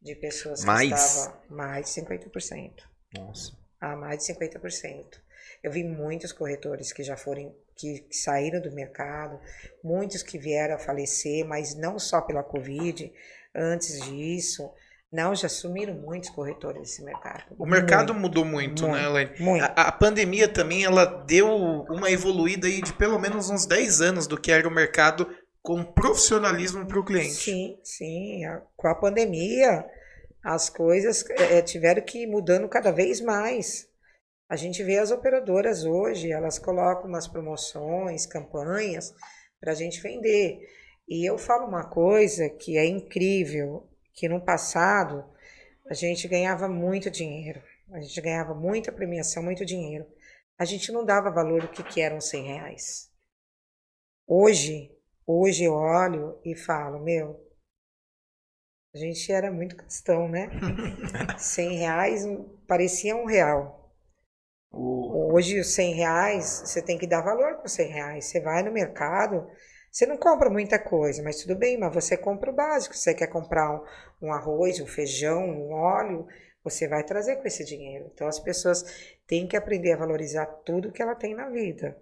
[0.00, 0.88] de pessoas mais?
[0.88, 1.40] que estavam.
[1.48, 2.82] Mais de 50%.
[3.14, 3.58] Nossa.
[3.80, 5.20] Ah, mais de 50%.
[5.62, 9.40] Eu vi muitos corretores que já foram, que, que saíram do mercado,
[9.82, 13.10] muitos que vieram a falecer, mas não só pela Covid,
[13.54, 14.70] antes disso
[15.10, 17.44] não, já sumiram muitos corretores desse mercado.
[17.58, 19.30] O mercado muito, mudou muito, muito né, Elaine?
[19.40, 19.64] Muito.
[19.64, 21.48] A, a, pandemia também ela deu
[21.88, 25.26] uma evoluída aí de pelo menos uns 10 anos do que era o mercado
[25.62, 27.32] com profissionalismo para o cliente.
[27.32, 28.42] Sim, sim.
[28.76, 29.86] Com a pandemia,
[30.44, 33.88] as coisas é, tiveram que ir mudando cada vez mais.
[34.48, 39.14] A gente vê as operadoras hoje, elas colocam umas promoções, campanhas
[39.60, 40.58] para a gente vender.
[41.06, 45.24] E eu falo uma coisa que é incrível que no passado
[45.86, 50.06] a gente ganhava muito dinheiro, a gente ganhava muita premiação, muito dinheiro.
[50.58, 53.10] A gente não dava valor do que, que eram 100 reais.
[54.26, 54.90] Hoje,
[55.26, 57.40] hoje eu olho e falo, meu,
[58.94, 60.50] a gente era muito castão, né?
[61.38, 62.24] 100 reais
[62.66, 63.77] parecia um real.
[64.70, 68.24] Hoje, os 100 reais, você tem que dar valor para os 100 reais.
[68.26, 69.48] Você vai no mercado,
[69.90, 72.94] você não compra muita coisa, mas tudo bem, mas você compra o básico.
[72.94, 76.26] Você quer comprar um, um arroz, um feijão, um óleo,
[76.62, 78.10] você vai trazer com esse dinheiro.
[78.12, 78.84] Então as pessoas
[79.26, 81.96] têm que aprender a valorizar tudo que ela tem na vida.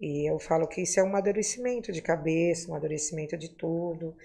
[0.00, 4.16] E eu falo que isso é um amadurecimento de cabeça, um amadurecimento de tudo.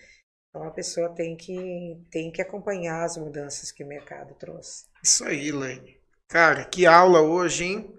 [0.49, 4.85] Então a pessoa tem que, tem que acompanhar as mudanças que o mercado trouxe.
[5.03, 6.02] Isso aí, Lene.
[6.33, 7.93] Cara, que aula hoje, hein?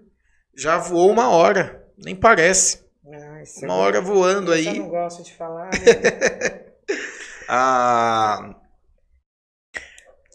[0.53, 2.83] Já voou uma hora, nem parece.
[3.09, 4.67] Ah, Uma hora voando aí.
[4.67, 5.67] Eu não gosto de falar.
[5.67, 6.65] Né?
[7.47, 8.53] ah,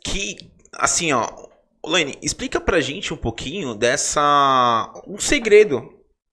[0.03, 1.29] que, assim, ó.
[1.85, 4.91] Lene, explica pra gente um pouquinho dessa.
[5.07, 5.87] Um segredo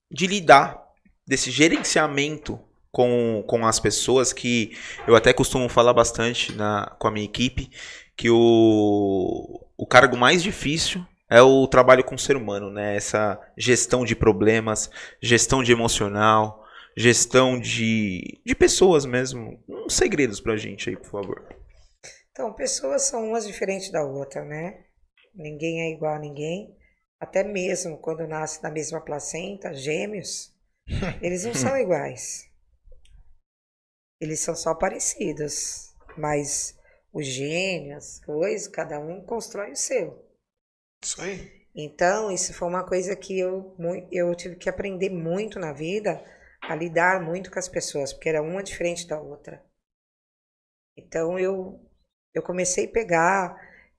[0.10, 0.82] de lidar,
[1.28, 2.58] desse gerenciamento
[2.94, 4.72] com, com as pessoas que
[5.06, 7.70] eu até costumo falar bastante na, com a minha equipe
[8.16, 12.96] que o, o cargo mais difícil é o trabalho com o ser humano, né?
[12.96, 14.90] Essa gestão de problemas,
[15.22, 16.66] gestão de emocional,
[16.96, 19.64] gestão de, de pessoas mesmo.
[19.68, 21.48] Uns segredos pra gente aí, por favor.
[22.32, 24.86] Então, pessoas são umas diferentes da outra, né?
[25.34, 26.76] Ninguém é igual a ninguém.
[27.20, 30.54] Até mesmo quando nasce na mesma placenta, gêmeos,
[31.22, 32.48] eles não são iguais.
[34.22, 35.94] Eles são só parecidos.
[36.18, 36.76] Mas
[37.14, 40.27] os gênios, coisas, cada um constrói o seu.
[41.08, 41.68] Isso aí.
[41.74, 43.76] Então, isso foi uma coisa que eu,
[44.12, 46.22] eu tive que aprender muito na vida,
[46.62, 49.64] a lidar muito com as pessoas, porque era uma diferente da outra.
[50.98, 51.80] Então, eu,
[52.34, 53.56] eu comecei a pegar,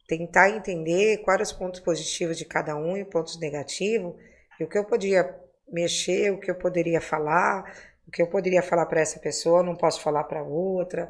[0.06, 4.14] tentar entender quais os pontos positivos de cada um e pontos negativos,
[4.60, 5.34] e o que eu podia
[5.68, 7.62] mexer, o que eu poderia falar,
[8.06, 11.08] o que eu poderia falar para essa pessoa, não posso falar para outra.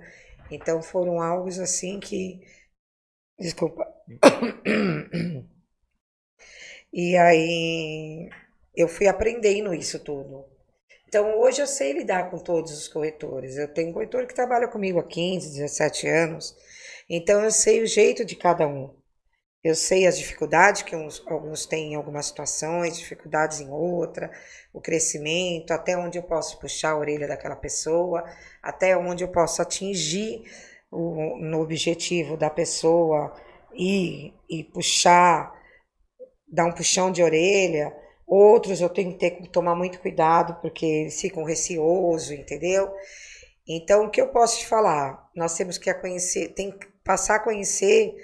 [0.51, 2.41] Então, foram algo assim que.
[3.39, 3.85] Desculpa.
[6.93, 8.31] E aí
[8.75, 10.45] eu fui aprendendo isso tudo.
[11.07, 13.57] Então hoje eu sei lidar com todos os corretores.
[13.57, 16.57] Eu tenho um corretor que trabalha comigo há 15, 17 anos.
[17.09, 18.95] Então eu sei o jeito de cada um.
[19.63, 24.31] Eu sei as dificuldades que uns, alguns têm em algumas situações, dificuldades em outra,
[24.73, 28.25] o crescimento, até onde eu posso puxar a orelha daquela pessoa,
[28.63, 30.45] até onde eu posso atingir
[30.91, 33.35] o, no objetivo da pessoa
[33.75, 35.58] e, e puxar
[36.51, 37.95] dar um puxão de orelha.
[38.27, 42.91] Outros eu tenho que ter tomar muito cuidado porque eles ficam receosos, entendeu?
[43.67, 45.31] Então, o que eu posso te falar?
[45.35, 48.15] Nós temos que conhecer, tem que passar a conhecer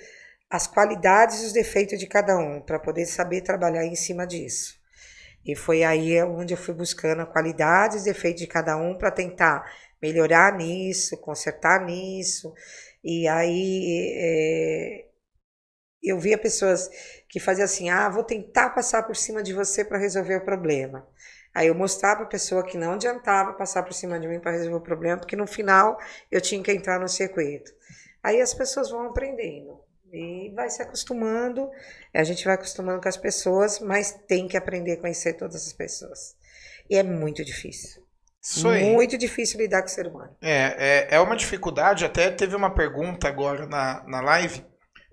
[0.50, 4.78] as qualidades e os defeitos de cada um para poder saber trabalhar em cima disso.
[5.44, 8.96] E foi aí onde eu fui buscando a qualidade e os defeitos de cada um
[8.96, 9.70] para tentar
[10.00, 12.54] melhorar nisso, consertar nisso.
[13.02, 15.04] E aí é,
[16.04, 16.90] eu via pessoas
[17.28, 21.06] que faziam assim: ah, vou tentar passar por cima de você para resolver o problema.
[21.54, 24.50] Aí eu mostrava para a pessoa que não adiantava passar por cima de mim para
[24.50, 25.96] resolver o problema, porque no final
[26.30, 27.72] eu tinha que entrar no circuito.
[28.22, 29.80] Aí as pessoas vão aprendendo
[30.12, 31.70] e vai se acostumando.
[32.12, 35.72] A gente vai acostumando com as pessoas, mas tem que aprender a conhecer todas as
[35.72, 36.34] pessoas.
[36.90, 38.02] E é muito difícil.
[38.42, 38.92] Isso aí.
[38.92, 40.36] Muito difícil lidar com o ser humano.
[40.42, 42.04] É, é, é uma dificuldade.
[42.04, 44.64] Até teve uma pergunta agora na, na live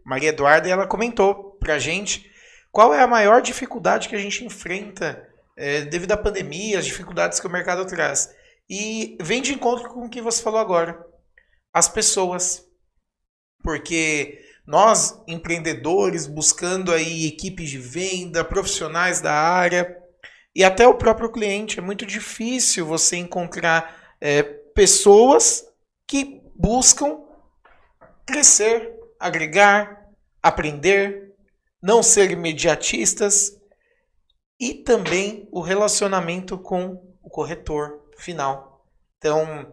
[0.06, 2.30] Maria Eduarda, e ela comentou pra gente
[2.72, 5.28] qual é a maior dificuldade que a gente enfrenta
[5.58, 8.34] é, devido à pandemia, as dificuldades que o mercado traz.
[8.70, 11.06] E vem de encontro com o que você falou agora.
[11.74, 12.66] As pessoas.
[13.64, 19.98] Porque nós, empreendedores, buscando aí equipes de venda, profissionais da área,
[20.56, 25.66] e até o próprio cliente, é muito difícil você encontrar é, pessoas
[26.08, 27.20] que buscam
[28.26, 30.10] crescer, agregar,
[30.42, 31.36] aprender,
[31.82, 33.56] não ser imediatistas
[34.60, 38.86] e também o relacionamento com o corretor final.
[39.18, 39.72] Então,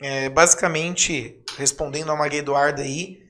[0.00, 3.22] é, basicamente, respondendo a Maria Eduarda aí,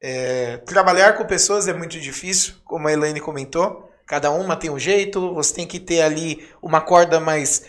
[0.00, 3.90] é, trabalhar com pessoas é muito difícil, como a Elaine comentou.
[4.06, 7.66] Cada uma tem um jeito, você tem que ter ali uma corda mais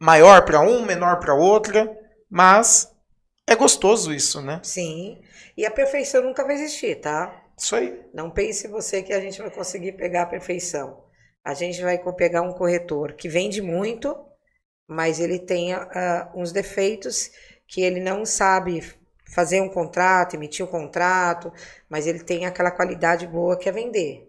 [0.00, 1.90] maior para um, menor para outra,
[2.30, 2.90] mas
[3.48, 4.60] é gostoso isso, né?
[4.62, 5.18] Sim.
[5.56, 7.44] E a perfeição nunca vai existir, tá?
[7.56, 8.04] Isso aí.
[8.12, 11.02] Não pense você que a gente vai conseguir pegar a perfeição.
[11.42, 14.14] A gente vai pegar um corretor que vende muito,
[14.86, 15.80] mas ele tem uh,
[16.34, 17.30] uns defeitos
[17.66, 18.82] que ele não sabe
[19.34, 21.52] fazer um contrato, emitir um contrato,
[21.88, 24.28] mas ele tem aquela qualidade boa que é vender.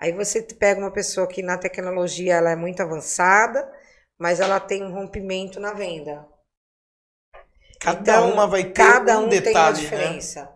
[0.00, 3.70] Aí você pega uma pessoa que na tecnologia ela é muito avançada,
[4.18, 6.26] mas ela tem um rompimento na venda.
[7.80, 9.80] Cada então, uma vai ter cada um, um detalhe, tem uma né?
[9.80, 10.42] diferença.
[10.42, 10.48] Né?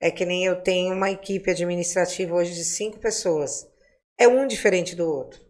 [0.00, 3.66] É que nem eu tenho uma equipe administrativa hoje de cinco pessoas.
[4.18, 5.40] É um diferente do outro.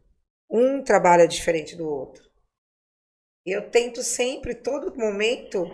[0.50, 2.22] Um trabalha diferente do outro.
[3.46, 5.66] E eu tento sempre, todo momento,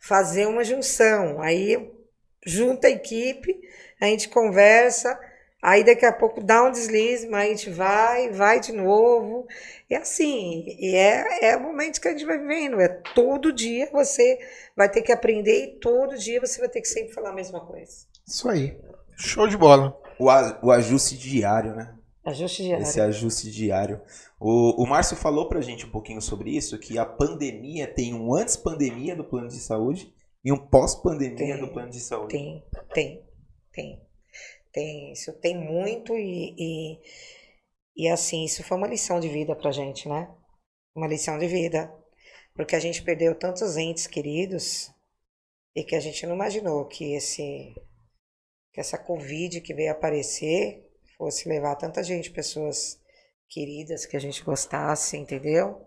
[0.00, 1.40] fazer uma junção.
[1.40, 2.02] Aí eu
[2.44, 3.60] junto a equipe,
[4.00, 5.18] a gente conversa,
[5.62, 9.46] Aí daqui a pouco dá um deslize, mas a gente vai, vai de novo.
[9.88, 12.80] É assim, e é, é o momento que a gente vai vivendo.
[12.80, 14.40] É todo dia você
[14.76, 17.64] vai ter que aprender e todo dia você vai ter que sempre falar a mesma
[17.64, 17.92] coisa.
[18.26, 18.76] Isso aí.
[19.16, 19.96] Show de bola.
[20.18, 21.94] O, a, o ajuste diário, né?
[22.24, 22.82] Ajuste diário.
[22.82, 24.00] Esse ajuste diário.
[24.40, 28.34] O, o Márcio falou pra gente um pouquinho sobre isso, que a pandemia tem um
[28.34, 30.12] antes pandemia do plano de saúde
[30.44, 32.32] e um pós pandemia do plano de saúde.
[32.32, 33.24] Tem, tem,
[33.72, 34.01] tem.
[34.72, 37.00] Tem, isso tem muito e, e,
[37.96, 40.34] e assim, isso foi uma lição de vida pra gente, né?
[40.94, 41.92] Uma lição de vida.
[42.54, 44.92] porque a gente perdeu tantos entes queridos
[45.74, 47.74] e que a gente não imaginou que esse
[48.72, 53.00] que essa Covid que veio aparecer fosse levar tanta gente, pessoas
[53.48, 55.86] queridas que a gente gostasse, entendeu?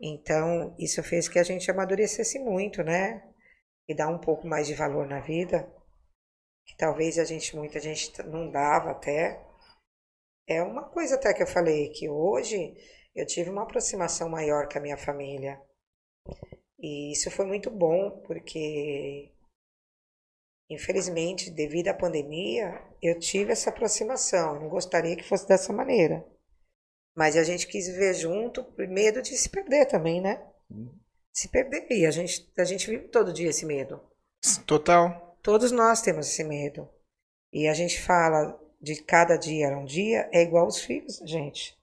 [0.00, 3.22] Então, isso fez que a gente amadurecesse muito, né?
[3.88, 5.72] E dar um pouco mais de valor na vida,
[6.66, 9.44] que talvez a gente, muita gente não dava até.
[10.46, 12.74] É uma coisa até que eu falei, que hoje
[13.14, 15.60] eu tive uma aproximação maior com a minha família.
[16.78, 19.32] E isso foi muito bom, porque
[20.68, 24.54] infelizmente, devido à pandemia, eu tive essa aproximação.
[24.54, 26.26] Eu não gostaria que fosse dessa maneira.
[27.14, 30.42] Mas a gente quis viver junto por medo de se perder também, né?
[31.32, 31.86] Se perder.
[31.90, 34.00] E a gente, a gente vive todo dia esse medo.
[34.66, 35.31] Total.
[35.42, 36.88] Todos nós temos esse medo.
[37.52, 41.76] E a gente fala de cada dia um dia, é igual os filhos, gente.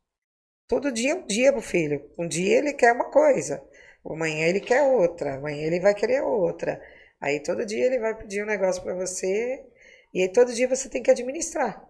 [0.68, 2.10] Todo dia é um dia pro filho.
[2.18, 3.64] Um dia ele quer uma coisa,
[4.05, 6.82] amanhã ele quer outra, amanhã ele vai querer outra.
[7.20, 9.66] Aí todo dia ele vai pedir um negócio para você
[10.14, 11.86] e aí todo dia você tem que administrar.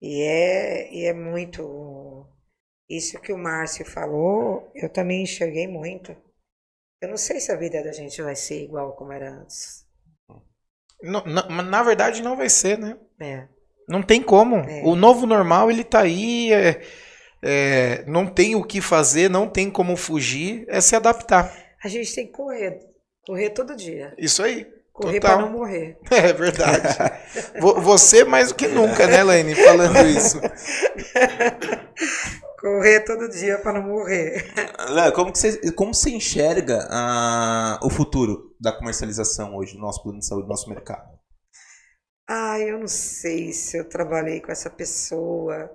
[0.00, 2.26] E é, e é muito.
[2.88, 6.16] Isso que o Márcio falou, eu também enxerguei muito.
[7.00, 9.85] Eu não sei se a vida da gente vai ser igual como era antes.
[11.02, 12.96] Na, na, na verdade, não vai ser, né?
[13.20, 13.44] É.
[13.88, 14.56] Não tem como.
[14.56, 14.82] É.
[14.84, 16.52] O novo normal, ele tá aí.
[16.52, 16.80] é-
[17.42, 20.64] é, não tem o que fazer, não tem como fugir.
[20.68, 21.52] É se adaptar.
[21.84, 22.78] A gente tem que correr.
[23.26, 24.12] Correr todo dia.
[24.18, 24.66] Isso aí.
[24.92, 25.96] Correr para não morrer.
[26.10, 26.96] É verdade.
[27.60, 29.54] Vo- Você mais do que nunca, né, Laine?
[29.54, 30.40] Falando isso.
[32.58, 34.44] Correr todo dia para não morrer.
[34.90, 40.02] Léo, como, que você, como você enxerga ah, o futuro da comercialização hoje no nosso
[40.02, 41.16] plano de saúde, no nosso mercado?
[42.28, 45.70] Ah, eu não sei se eu trabalhei com essa pessoa,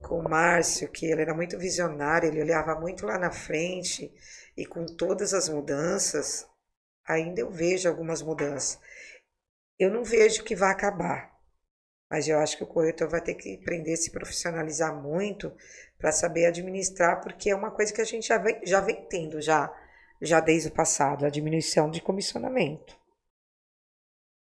[0.00, 4.12] com o Márcio, que ele era muito visionário, ele olhava muito lá na frente,
[4.56, 6.46] e com todas as mudanças,
[7.06, 8.80] ainda eu vejo algumas mudanças.
[9.78, 11.30] Eu não vejo que vai acabar,
[12.10, 15.54] mas eu acho que o corretor vai ter que aprender a se profissionalizar muito
[15.98, 19.40] para saber administrar, porque é uma coisa que a gente já vem, já vem tendo
[19.40, 19.72] já,
[20.20, 22.96] já desde o passado, a diminuição de comissionamento.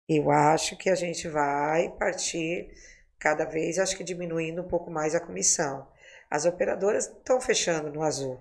[0.09, 2.71] Eu acho que a gente vai partir
[3.19, 5.89] cada vez, acho que diminuindo um pouco mais a comissão.
[6.29, 8.41] As operadoras estão fechando no azul,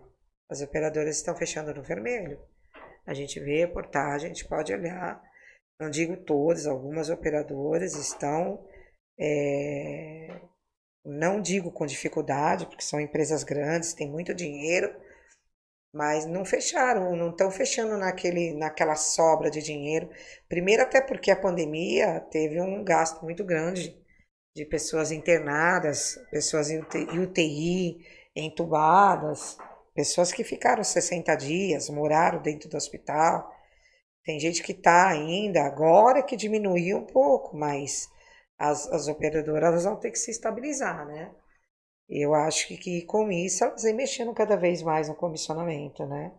[0.50, 2.40] as operadoras estão fechando no vermelho.
[3.06, 5.22] A gente vê reportagem, a gente pode olhar,
[5.80, 8.66] não digo todas, algumas operadoras estão,
[9.20, 10.42] é,
[11.06, 14.96] não digo com dificuldade, porque são empresas grandes, têm muito dinheiro,
[15.94, 20.10] mas não fecharam, não estão fechando naquele, naquela sobra de dinheiro.
[20.48, 24.00] Primeiro, até porque a pandemia teve um gasto muito grande
[24.56, 29.58] de pessoas internadas, pessoas em UTI, entubadas,
[29.94, 33.50] pessoas que ficaram 60 dias, moraram dentro do hospital.
[34.24, 38.10] Tem gente que está ainda, agora que diminuiu um pouco, mas
[38.62, 41.34] as, as operadoras elas vão ter que se estabilizar, né?
[42.08, 46.32] Eu acho que, que com isso elas vêm mexendo cada vez mais no comissionamento, né?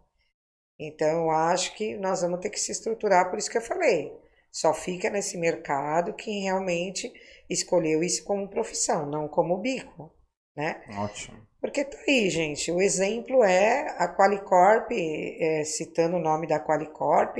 [0.78, 4.16] Então eu acho que nós vamos ter que se estruturar, por isso que eu falei.
[4.52, 7.12] Só fica nesse mercado quem realmente
[7.50, 10.14] escolheu isso como profissão, não como bico,
[10.54, 10.82] né?
[10.98, 11.44] Ótimo.
[11.60, 12.70] Porque tá aí, gente.
[12.70, 17.36] O exemplo é a Qualicorp, é, citando o nome da Qualicorp,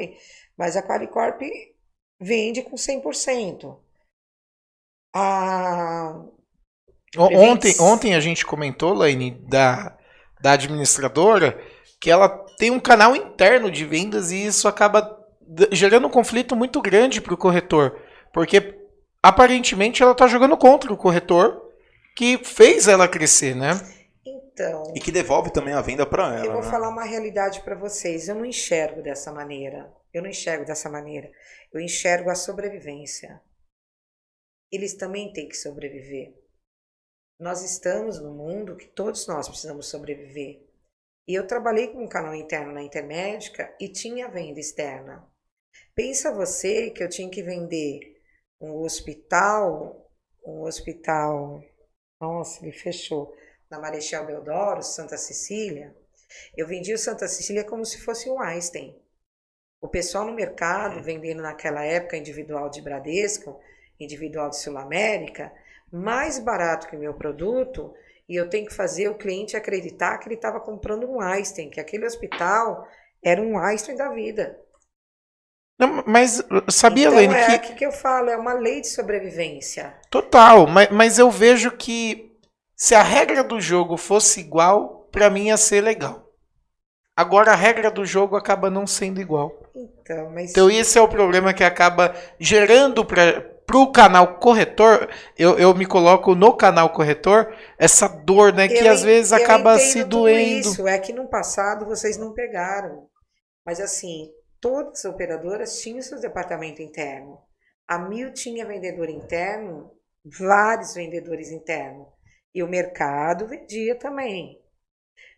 [0.56, 1.42] mas a Qualicorp
[2.20, 3.78] vende com 100%.
[5.14, 6.22] A
[7.12, 7.78] Preventes.
[7.78, 9.96] Ontem, ontem a gente comentou, Laine, da,
[10.40, 11.60] da administradora,
[12.00, 15.18] que ela tem um canal interno de vendas e isso acaba
[15.70, 18.00] gerando um conflito muito grande para o corretor.
[18.32, 18.78] Porque
[19.22, 21.60] aparentemente ela está jogando contra o corretor
[22.16, 23.72] que fez ela crescer, né?
[24.24, 26.46] Então, E que devolve também a venda para ela.
[26.46, 26.70] eu vou né?
[26.70, 28.28] falar uma realidade para vocês.
[28.28, 29.92] Eu não enxergo dessa maneira.
[30.14, 31.30] Eu não enxergo dessa maneira.
[31.72, 33.40] Eu enxergo a sobrevivência.
[34.72, 36.34] Eles também têm que sobreviver.
[37.38, 40.66] Nós estamos num mundo que todos nós precisamos sobreviver.
[41.28, 45.28] E eu trabalhei com um canal interno na Intermédica e tinha venda externa.
[45.94, 48.20] Pensa você que eu tinha que vender
[48.60, 50.10] um hospital,
[50.44, 51.62] um hospital,
[52.20, 53.34] nossa, ele fechou,
[53.70, 55.94] na Marechal Deodoro, Santa Cecília.
[56.56, 59.00] Eu vendia o Santa Cecília como se fosse um Einstein.
[59.80, 63.60] O pessoal no mercado, vendendo naquela época individual de Bradesco,
[63.98, 65.52] individual de Sul América,
[65.92, 67.94] mais barato que o meu produto,
[68.28, 71.80] e eu tenho que fazer o cliente acreditar que ele estava comprando um Einstein, que
[71.80, 72.86] aquele hospital
[73.22, 74.58] era um Einstein da vida.
[75.78, 79.94] Não, mas sabia, então, Laine, é que que eu falo, é uma lei de sobrevivência.
[80.10, 82.36] Total, mas, mas eu vejo que
[82.76, 86.30] se a regra do jogo fosse igual, pra mim ia ser legal.
[87.16, 89.52] Agora a regra do jogo acaba não sendo igual.
[89.74, 90.50] Então, mas.
[90.50, 95.08] Então esse é o problema que acaba gerando para o canal corretor,
[95.38, 100.04] eu, eu me coloco no canal corretor, essa dor, né, que às vezes acaba se
[100.04, 100.68] doendo.
[100.68, 103.08] Isso é que no passado vocês não pegaram.
[103.64, 107.38] Mas assim, todas as operadoras tinham seus departamentos internos.
[107.86, 109.90] A Mil tinha vendedor interno,
[110.24, 112.06] vários vendedores internos.
[112.54, 114.60] E o mercado vendia também.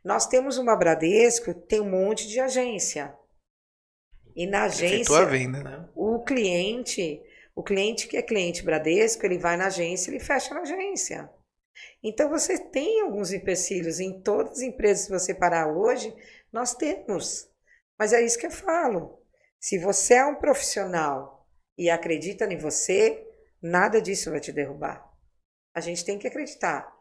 [0.04, 3.14] Nós temos uma Bradesco tem um monte de agência.
[4.36, 5.88] E na agência, venda, né?
[5.94, 7.22] o cliente,
[7.54, 11.30] o cliente que é cliente Bradesco, ele vai na agência, ele fecha na agência.
[12.02, 16.14] Então você tem alguns empecilhos em todas as empresas que você parar hoje,
[16.52, 17.48] nós temos.
[17.98, 19.22] Mas é isso que eu falo.
[19.60, 21.48] Se você é um profissional
[21.78, 23.26] e acredita em você,
[23.62, 25.10] nada disso vai te derrubar.
[25.74, 26.92] A gente tem que acreditar.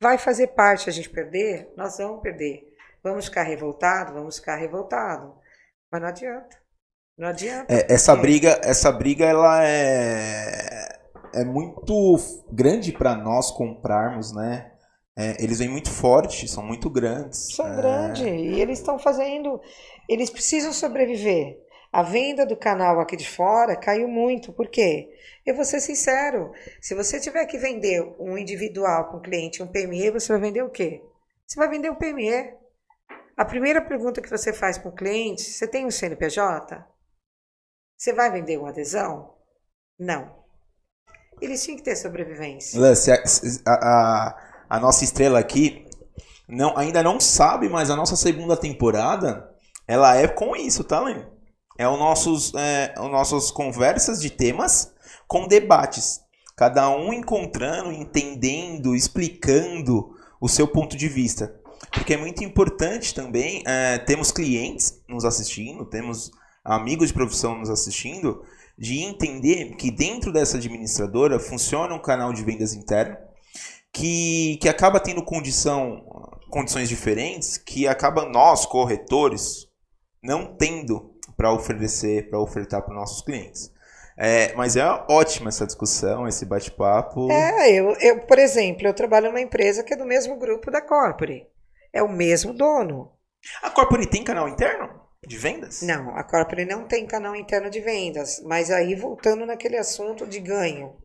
[0.00, 1.72] Vai fazer parte a gente perder?
[1.76, 2.76] Nós vamos perder.
[3.02, 4.12] Vamos ficar revoltado?
[4.12, 5.40] Vamos ficar revoltado.
[5.90, 6.59] Mas não adianta.
[7.20, 7.72] Não adianta.
[7.72, 10.88] É, essa porque- briga, essa briga ela é
[11.34, 12.16] é muito
[12.50, 14.72] grande para nós comprarmos, né?
[15.16, 17.54] É, eles vêm muito fortes, são muito grandes.
[17.54, 19.60] São É, grandes e eles estão fazendo.
[20.08, 21.58] Eles precisam sobreviver.
[21.92, 24.50] A venda do canal aqui de fora caiu muito.
[24.52, 25.10] Por quê?
[25.44, 26.52] Eu vou ser sincero.
[26.80, 30.62] Se você tiver que vender um individual com um cliente, um PME, você vai vender
[30.62, 31.02] o quê?
[31.46, 32.54] Você vai vender um PME.
[33.36, 36.82] A primeira pergunta que você faz para o cliente: você tem um CNPJ?
[38.00, 39.34] Você vai vender uma adesão?
[39.98, 40.34] Não.
[41.38, 42.80] Eles tinham que ter sobrevivência.
[42.80, 43.18] Lance, a,
[43.66, 44.36] a-
[44.70, 45.86] a nossa estrela aqui
[46.48, 49.54] não, ainda não sabe, mas a nossa segunda temporada
[49.86, 51.26] ela é com isso, tá, Lênin?
[51.78, 54.94] É o nossos, é, o nossas conversas de temas
[55.28, 56.20] com debates.
[56.56, 60.08] Cada um encontrando, entendendo, explicando
[60.40, 61.54] o seu ponto de vista.
[61.92, 66.30] Porque é muito importante também, é, temos clientes nos assistindo, temos
[66.64, 68.42] amigos de profissão nos assistindo,
[68.76, 73.16] de entender que dentro dessa administradora funciona um canal de vendas interno
[73.92, 76.02] que, que acaba tendo condição,
[76.48, 79.68] condições diferentes, que acaba nós, corretores,
[80.22, 83.72] não tendo para oferecer, para ofertar para nossos clientes.
[84.16, 87.30] É, mas é ótima essa discussão, esse bate-papo.
[87.30, 90.82] É, eu, eu, por exemplo, eu trabalho numa empresa que é do mesmo grupo da
[90.82, 91.46] Corpore.
[91.92, 93.10] É o mesmo dono.
[93.62, 95.80] A Corpore tem canal interno de vendas?
[95.82, 100.40] Não, a Corpore não tem canal interno de vendas, mas aí voltando naquele assunto de
[100.40, 100.96] ganho.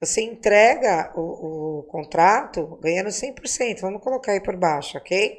[0.00, 5.38] Você entrega o, o contrato ganhando 100%, vamos colocar aí por baixo, ok?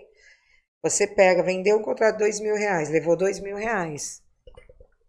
[0.84, 4.22] Você pega, vendeu um contrato de dois mil reais, levou dois mil reais.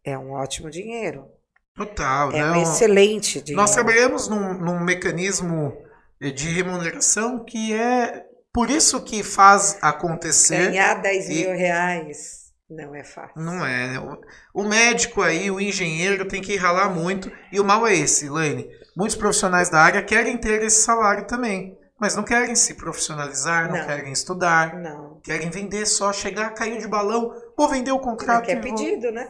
[0.04, 1.26] É um ótimo dinheiro.
[1.74, 2.50] Total, É né?
[2.52, 3.60] um excelente dinheiro.
[3.60, 5.76] Nós trabalhamos num, num mecanismo
[6.20, 10.70] de remuneração que é por isso que faz acontecer.
[10.70, 13.40] Ganhar 10 e- mil reais não é fácil.
[13.40, 13.88] Não é.
[13.88, 14.16] né?
[14.52, 17.30] O, médico aí, o engenheiro tem que ralar muito.
[17.52, 18.68] E o mal é esse, Lane.
[18.96, 21.78] Muitos profissionais da área querem ter esse salário também.
[21.98, 23.86] Mas não querem se profissionalizar, não, Não.
[23.86, 24.74] querem estudar.
[24.76, 25.18] Não.
[25.22, 28.50] Querem vender só, chegar, caiu de balão, vou vender o contrato.
[28.50, 29.26] É e vou- pedido, né?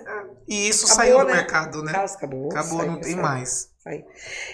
[0.49, 1.32] E isso Acabou, saiu do né?
[1.34, 1.93] mercado, né?
[1.93, 2.51] Acabou, acabou.
[2.51, 3.70] Acabou, saiu, não tem saiu, mais.
[3.78, 4.05] saiu.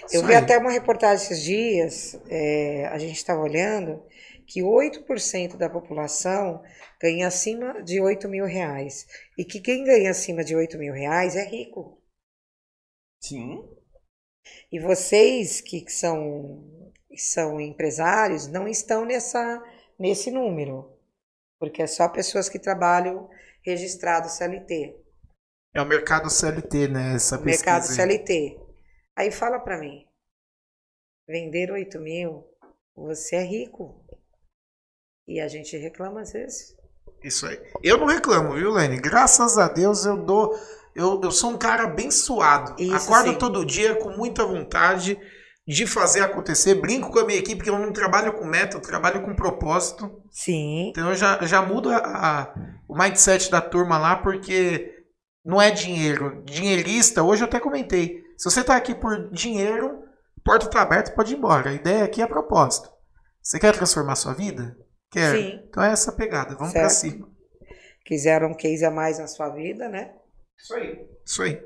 [0.05, 0.43] Isso Eu vi aí.
[0.43, 3.99] até uma reportagem esses dias, é, a gente estava olhando,
[4.47, 6.63] que 8% da população
[7.01, 9.05] ganha acima de 8 mil reais.
[9.37, 12.01] E que quem ganha acima de 8 mil reais é rico.
[13.21, 13.67] Sim.
[14.71, 16.63] E vocês que são,
[17.15, 19.61] são empresários não estão nessa,
[19.97, 20.97] nesse número.
[21.59, 23.29] Porque é só pessoas que trabalham
[23.61, 24.99] registrado CLT.
[25.73, 27.15] É o mercado CLT, né?
[27.15, 27.83] Essa O mercado.
[27.83, 28.59] CLT.
[29.15, 30.05] Aí fala para mim,
[31.27, 32.47] vender 8 mil,
[32.95, 34.03] você é rico.
[35.27, 36.75] E a gente reclama às vezes.
[37.23, 37.59] Isso aí.
[37.81, 38.97] Eu não reclamo, viu, Lene?
[38.99, 40.53] Graças a Deus eu dou.
[40.95, 42.75] Eu, eu sou um cara abençoado.
[42.77, 43.37] Isso Acordo sim.
[43.37, 45.17] todo dia com muita vontade
[45.65, 46.75] de fazer acontecer.
[46.75, 50.21] Brinco com a minha equipe, que eu não trabalho com meta, eu trabalho com propósito.
[50.29, 50.89] Sim.
[50.89, 52.53] Então eu já, já mudo a- a-
[52.87, 54.93] o mindset da turma lá, porque
[55.43, 56.43] não é dinheiro.
[56.45, 58.21] Dinheirista, hoje eu até comentei.
[58.37, 60.03] Se você tá aqui por dinheiro,
[60.43, 61.69] porta tá aberta, pode ir embora.
[61.69, 62.89] A ideia aqui é propósito.
[63.41, 64.77] Você quer transformar sua vida?
[65.13, 65.35] Quer?
[65.37, 65.61] Sim.
[65.69, 66.55] Então é essa pegada.
[66.55, 67.13] Vamos pra Certo.
[67.13, 67.29] cima.
[68.05, 70.13] Quiseram um case a mais na sua vida, né?
[70.59, 71.07] Isso aí.
[71.25, 71.63] Isso aí.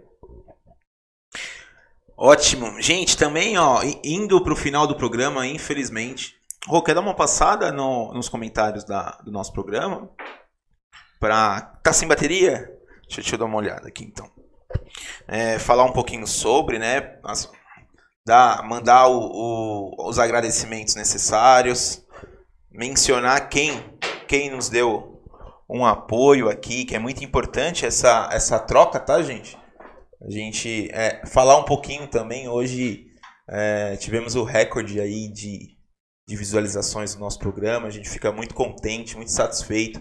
[2.18, 2.82] Ótimo.
[2.82, 6.36] Gente, também, ó, indo pro final do programa, infelizmente.
[6.68, 10.10] Rô, quer dar uma passada no- nos comentários da- do nosso programa?
[11.19, 11.61] Pra.
[11.84, 12.65] Tá sem bateria?
[13.03, 14.30] Deixa, deixa eu dar uma olhada aqui então.
[15.28, 17.19] É, falar um pouquinho sobre, né?
[17.24, 17.49] as-
[18.26, 19.32] dar, mandar o-
[19.95, 22.03] o- os agradecimentos necessários.
[22.78, 23.84] Mencionar quem,
[24.28, 25.20] quem nos deu
[25.68, 29.58] um apoio aqui, que é muito importante essa, essa troca, tá, gente?
[30.22, 32.48] A gente é, falar um pouquinho também.
[32.48, 33.08] Hoje
[33.49, 35.76] é, tivemos o recorde aí de,
[36.28, 37.88] de visualizações do nosso programa.
[37.88, 39.99] A gente fica muito contente, muito satisfeito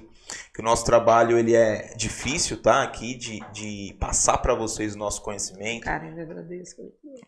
[0.53, 2.83] que o nosso trabalho ele é difícil, tá?
[2.83, 5.85] Aqui de, de passar para vocês o nosso conhecimento.
[5.85, 6.77] Cara, eu agradeço.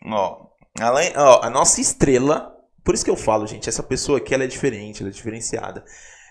[0.05, 0.49] Ó,
[0.79, 2.55] além, ó, a nossa estrela,
[2.89, 5.85] por isso que eu falo, gente, essa pessoa aqui ela é diferente, ela é diferenciada.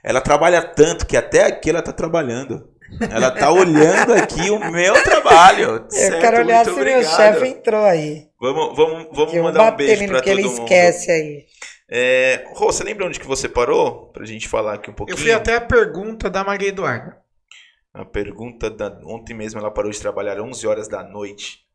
[0.03, 2.67] Ela trabalha tanto que até aqui ela tá trabalhando.
[3.11, 5.85] Ela tá olhando aqui o meu trabalho.
[5.85, 6.19] Eu certo?
[6.19, 7.15] quero olhar Muito se meu obrigado.
[7.15, 8.27] chefe entrou aí.
[8.41, 10.63] Vamos, vamos, vamos Eu mandar um beijo que todo ele mundo.
[10.63, 11.45] esquece aí.
[11.87, 14.07] É, Rô, você lembra onde que você parou?
[14.07, 15.13] Pra gente falar aqui um pouquinho.
[15.13, 17.17] Eu fui até a pergunta da Maria Eduarda.
[17.93, 21.66] A pergunta da ontem mesmo ela parou de trabalhar 11 horas da noite.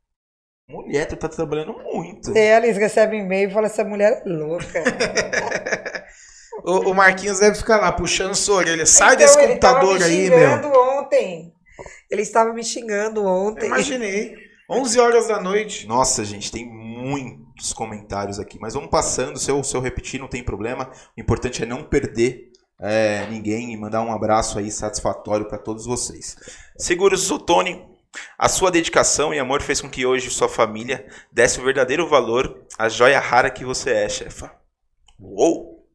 [0.69, 2.31] Mulher, tu tá trabalhando muito.
[2.37, 4.83] E eles recebem e-mail e falam: essa mulher é louca.
[6.65, 8.87] O, o Marquinhos deve ficar lá puxando sua orelha.
[8.87, 10.81] Sai Então, desse ele tava computador me aí, xingando meu.
[10.99, 11.55] ontem.
[12.11, 13.67] Ele estava me xingando Eu ontem.
[13.67, 14.37] imaginei.
[14.71, 15.87] 11 horas da noite.
[15.89, 19.39] Nossa, gente, tem muitos comentários aqui, mas vamos passando.
[19.39, 20.91] Se eu, se eu repetir, não tem problema.
[21.17, 25.85] O importante é não perder é, ninguém e mandar um abraço aí satisfatório para todos
[25.87, 26.37] vocês.
[26.77, 27.85] Seguros Zotoni,
[28.39, 32.65] a sua dedicação e amor fez com que hoje sua família desse o verdadeiro valor
[32.79, 34.53] à joia rara que você é, chefa.
[35.19, 35.89] Uou!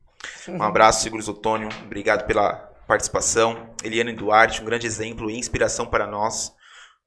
[0.48, 1.70] Um abraço, Seguros Otônio.
[1.84, 2.54] Obrigado pela
[2.88, 3.70] participação.
[3.84, 6.54] Eliane Duarte, um grande exemplo e inspiração para nós.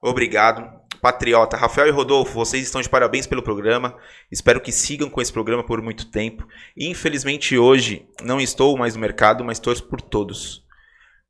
[0.01, 0.79] Obrigado.
[1.01, 3.97] Patriota, Rafael e Rodolfo, vocês estão de parabéns pelo programa.
[4.31, 6.47] Espero que sigam com esse programa por muito tempo.
[6.77, 10.63] Infelizmente hoje não estou mais no mercado, mas torço por todos.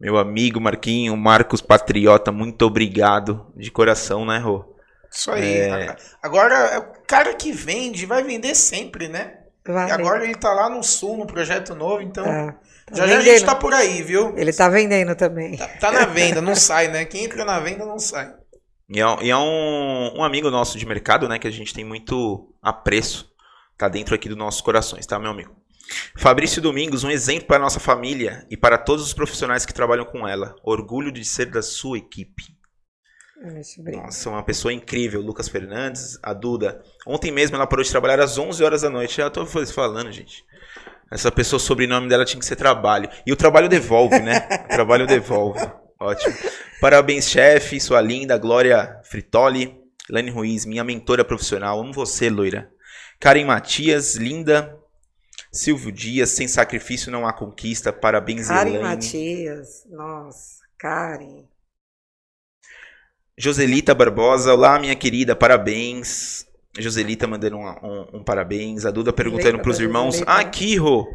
[0.02, 4.66] Meu amigo Marquinho, Marcos Patriota, muito obrigado de coração, né, Rô?
[5.12, 5.60] Isso aí.
[5.60, 5.96] É.
[6.24, 9.42] Agora, é o cara que vende, vai vender sempre, né?
[9.64, 9.90] Vai.
[9.90, 12.52] E agora ele tá lá no sul, no projeto novo, então Tá.
[12.88, 14.34] Tá já já a gente tá por aí, viu?
[14.36, 15.56] Ele tá vendendo também.
[15.56, 17.06] Tá, tá na venda, não sai, né?
[17.06, 18.34] Quem entra na venda não sai.
[18.90, 21.86] E é, e é um, um amigo nosso de mercado, né, que a gente tem
[21.86, 23.32] muito apreço.
[23.78, 25.56] Tá dentro aqui dos nossos corações, tá, meu amigo?
[26.16, 30.06] Fabrício Domingos, um exemplo para a nossa família e para todos os profissionais que trabalham
[30.06, 30.56] com ela.
[30.64, 32.62] Orgulho de ser da sua equipe.
[33.80, 34.04] Brinco.
[34.04, 35.20] Nossa, uma pessoa incrível.
[35.20, 36.82] Lucas Fernandes, a Duda.
[37.08, 39.18] Ontem mesmo ela parou de trabalhar às 11 horas da noite.
[39.18, 40.46] Já tô falando, gente.
[41.12, 43.10] Essa pessoa, o sobrenome dela tinha que ser trabalho.
[43.26, 44.48] E o trabalho devolve, né?
[44.66, 45.60] O trabalho devolve.
[46.00, 46.36] Ótimo.
[46.80, 48.38] Parabéns, chefe, sua linda.
[48.38, 49.76] Glória Fritoli.
[50.10, 51.80] Lane Ruiz, minha mentora profissional.
[51.80, 52.70] Amo você, loira.
[53.20, 54.78] Karen Matias, linda.
[55.52, 57.92] Silvio Dias, sem sacrifício não há conquista.
[57.92, 58.84] Parabéns, Karen Elaine.
[58.84, 59.86] Matias.
[59.90, 61.46] Nossa, Karen.
[63.38, 66.46] Joselita Barbosa, olá minha querida, parabéns.
[66.78, 68.86] Joselita mandando um, um- um parabéns.
[68.86, 70.16] A Duda perguntando para os irmãos.
[70.16, 70.32] Joselita?
[70.32, 71.08] Ah, aqui, Rô.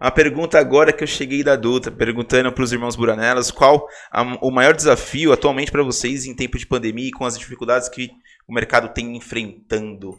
[0.00, 4.38] A pergunta agora que eu cheguei da Duda, perguntando para os irmãos Buranelas qual a-
[4.42, 8.10] o maior desafio atualmente para vocês em tempo de pandemia e com as dificuldades que
[8.46, 10.18] o mercado tem enfrentando.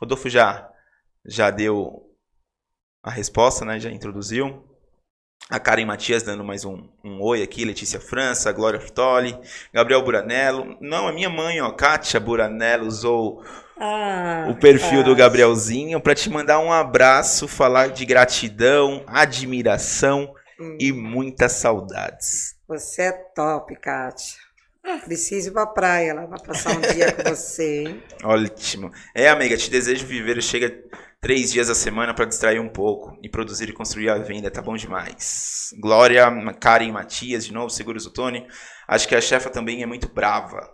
[0.00, 0.66] Rodolfo já
[1.26, 2.09] já deu
[3.02, 3.78] a resposta, né?
[3.78, 4.64] Já introduziu.
[5.48, 9.36] A Karen Matias dando mais um, um oi aqui, Letícia França, Glória Fritoli,
[9.72, 10.76] Gabriel Buranello.
[10.80, 13.42] Não, é minha mãe, ó, Kátia Buranello usou
[13.76, 20.76] Ah, o perfil do Gabrielzinho para te mandar um abraço, falar de gratidão, admiração hum,
[20.78, 22.54] e muitas saudades.
[22.68, 24.38] Você é top, Kátia.
[25.04, 28.02] Preciso ir pra praia lá pra passar um dia com você, hein?
[28.22, 28.90] Ótimo.
[29.14, 30.40] É, amiga, te desejo viver.
[30.42, 30.72] Chega
[31.20, 34.50] três dias a semana para distrair um pouco e produzir e construir a venda.
[34.50, 35.70] Tá bom demais.
[35.80, 36.26] Glória,
[36.60, 38.46] Karen Matias, de novo, Seguros Otônio.
[38.88, 40.68] Acho que a chefa também é muito brava.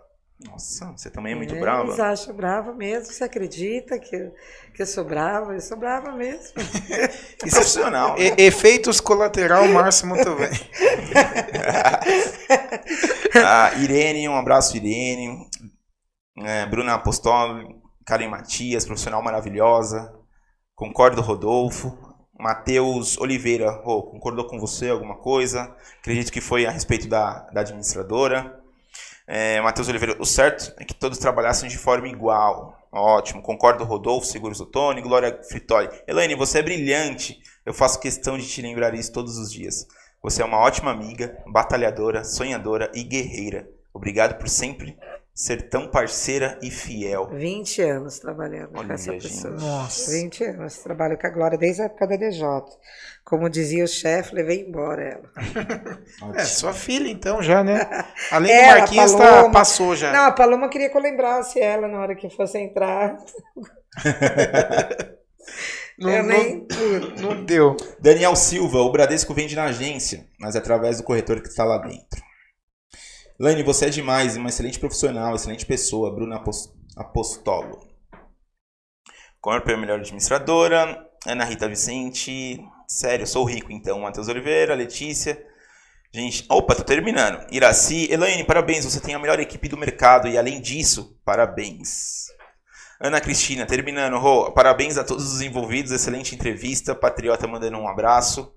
[0.45, 2.03] Nossa, você também é muito Eles brava.
[2.03, 3.11] acham brava mesmo.
[3.11, 4.31] Você acredita que, eu-
[4.75, 5.53] que eu sou brava?
[5.55, 6.53] Eu sou brava mesmo.
[7.45, 8.15] E profissional.
[8.17, 8.35] né?
[8.37, 10.49] E- efeitos colateral máximo também.
[13.35, 15.47] Ah, Irene, um abraço, Irene.
[16.43, 17.65] É, Bruna Apostoli,
[18.05, 20.13] Karen Matias, profissional maravilhosa.
[20.77, 21.97] Concordo, Rodolfo.
[22.39, 25.75] Matheus Oliveira, Rô, concordou com você alguma coisa?
[25.97, 28.61] Acredito que foi a respeito da, da administradora.
[29.25, 32.77] É, Matheus Oliveira, o certo é que todos trabalhassem de forma igual.
[32.91, 35.89] Ótimo, concordo, Rodolfo, Seguros Otônio, Glória Fritoli.
[36.07, 37.41] Elaine, você é brilhante.
[37.65, 39.87] Eu faço questão de te lembrar isso todos os dias.
[40.21, 43.67] Você é uma ótima amiga, batalhadora, sonhadora e guerreira.
[43.91, 44.95] Obrigado por sempre
[45.37, 47.27] ser tão parceira e fiel.
[47.31, 49.21] 20 anos trabalhando Olha, com essa gente.
[49.27, 49.53] pessoa.
[49.53, 50.09] Nossa.
[50.11, 50.77] 20 anos.
[50.79, 52.41] Trabalho com a Glória desde a época da DJ.
[53.23, 55.31] Como dizia o chefe, levei embora ela.
[56.33, 57.87] É, sua filha então já, né?
[58.31, 59.51] Além Ela, do Marquinhos, tá, Paloma.
[59.51, 60.11] passou já.
[60.11, 63.15] Não, a Paloma queria que eu lembrasse ela na hora que fosse entrar.
[65.99, 66.67] não, eu não- nem...
[67.21, 67.77] não deu.
[67.99, 72.25] Daniel Silva, o Bradesco vende na agência, mas através do corretor que está lá dentro.
[73.39, 76.11] Lane, você é demais, uma excelente profissional, excelente pessoa.
[76.11, 76.43] Bruna
[76.95, 77.87] Apostolo.
[79.39, 81.07] Corpo é melhor administradora.
[81.23, 82.59] Ana Rita Vicente.
[82.87, 83.99] Sério, sou rico então.
[83.99, 85.39] Matheus Oliveira, Letícia.
[86.11, 87.45] Gente, opa, tô terminando.
[87.51, 92.25] Iraci, Elaine, parabéns, você tem a melhor equipe do mercado e além disso, parabéns.
[92.99, 94.19] Ana Cristina, terminando,
[94.53, 96.95] parabéns a todos os envolvidos, excelente entrevista.
[96.95, 98.51] Patriota mandando um abraço.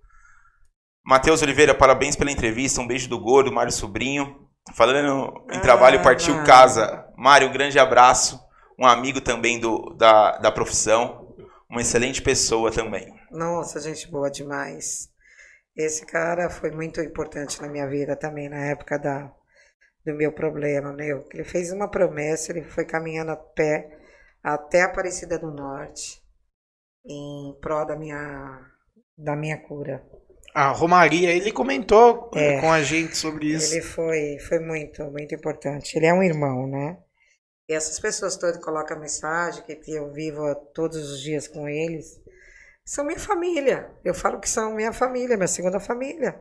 [1.05, 4.49] Matheus Oliveira, parabéns pela entrevista, um beijo do gordo, Mário Sobrinho.
[4.75, 7.07] Falando em trabalho, ah, partiu casa.
[7.17, 8.41] Mário, um grande abraço.
[8.79, 11.35] Um amigo também do, da, da profissão.
[11.69, 13.15] Uma excelente pessoa também.
[13.31, 15.09] Nossa, gente boa demais.
[15.77, 19.33] Esse cara foi muito importante na minha vida também, na época da,
[20.05, 21.25] do meu problema, meu.
[21.33, 23.99] Ele fez uma promessa, ele foi caminhando a pé
[24.43, 26.21] até Aparecida do Norte
[27.07, 28.67] em prol da minha,
[29.17, 30.05] da minha cura.
[30.55, 33.75] A Romaria, ele comentou é, com a gente sobre isso.
[33.75, 35.97] Ele foi, foi muito, muito importante.
[35.97, 36.99] Ele é um irmão, né?
[37.69, 42.21] E essas pessoas todas que colocam mensagem, que eu vivo todos os dias com eles,
[42.85, 43.91] são minha família.
[44.05, 46.41] Eu falo que são minha família, minha segunda família.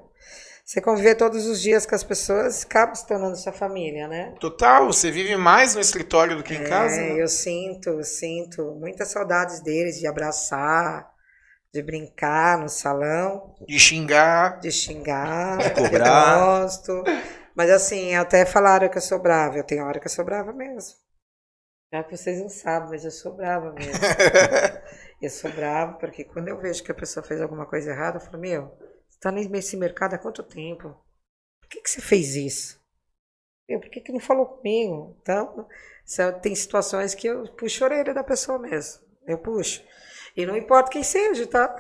[0.66, 4.36] Você conviver todos os dias com as pessoas, acaba se tornando sua família, né?
[4.40, 6.96] Total, você vive mais no escritório do que em é, casa.
[6.96, 7.22] Né?
[7.22, 11.10] Eu sinto, sinto muitas saudades deles de abraçar,
[11.74, 13.56] de brincar no salão.
[13.68, 14.60] De xingar.
[14.60, 15.58] De xingar.
[15.58, 16.40] De cobrar.
[16.40, 17.04] Eu gosto.
[17.56, 19.58] Mas assim, até falaram que eu sou brava.
[19.58, 20.98] Eu tenho hora que eu sou brava mesmo.
[21.92, 23.94] Já que vocês não sabem, mas eu sou brava mesmo.
[25.22, 28.22] Eu sou bravo porque quando eu vejo que a pessoa fez alguma coisa errada, eu
[28.22, 28.70] falo, meu,
[29.06, 30.96] você está nesse mercado há quanto tempo?
[31.60, 32.80] Por que, que você fez isso?
[33.68, 35.18] Eu, por que, que não falou comigo?
[35.22, 35.68] Então,
[36.42, 39.04] tem situações que eu puxo a orelha da pessoa mesmo.
[39.28, 39.84] Eu puxo.
[40.42, 41.76] E não importa quem seja, tá?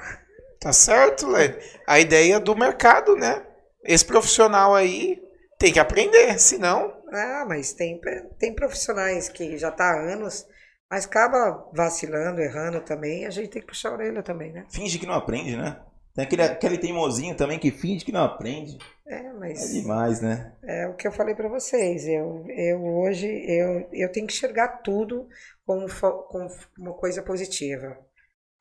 [0.60, 1.60] Tá certo, Lê.
[1.88, 3.45] A ideia do mercado, né?
[3.84, 5.22] Esse profissional aí
[5.57, 6.94] tem que aprender, senão.
[7.11, 7.99] Ah, mas tem,
[8.38, 10.45] tem profissionais que já tá há anos
[10.90, 14.65] mas acaba vacilando, errando também, a gente tem que puxar a orelha também, né?
[14.72, 15.80] Finge que não aprende, né?
[16.15, 18.80] Tem aquele, aquele teimosinho também que finge que não aprende.
[19.06, 19.69] É, mas.
[19.69, 20.52] É demais, né?
[20.64, 22.07] É o que eu falei para vocês.
[22.07, 25.27] Eu, eu hoje eu, eu tenho que enxergar tudo
[25.64, 25.86] como,
[26.27, 26.49] como
[26.80, 27.95] uma coisa positiva.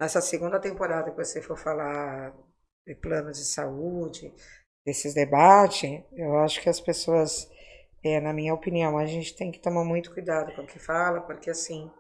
[0.01, 2.35] Nessa segunda temporada que você for falar
[2.87, 4.33] de planos de saúde,
[4.85, 7.49] desses debates, eu acho que as pessoas,
[8.05, 11.21] é, na minha opinião, a gente tem que tomar muito cuidado com o que fala,
[11.21, 11.91] porque assim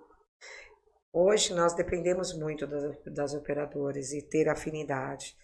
[1.12, 5.37] Hoje nós dependemos muito das, das operadoras e ter afinidade.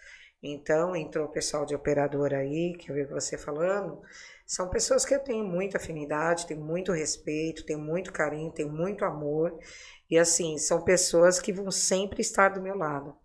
[0.46, 4.02] Então, entrou o pessoal de operadora aí, que eu vi você falando,
[4.46, 9.06] são pessoas que eu tenho muita afinidade, tenho muito respeito, tenho muito carinho, tenho muito
[9.06, 9.58] amor.
[10.10, 13.16] E assim, são pessoas que vão sempre estar do meu lado.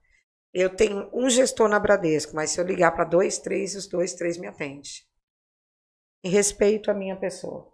[0.53, 4.13] Eu tenho um gestor na Bradesco, mas se eu ligar para dois, três, os dois,
[4.13, 4.81] três me atendem.
[6.23, 7.69] E respeito a minha pessoa.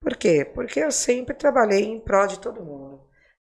[0.00, 0.44] Por quê?
[0.44, 2.87] Porque eu sempre trabalhei em prol de todo mundo.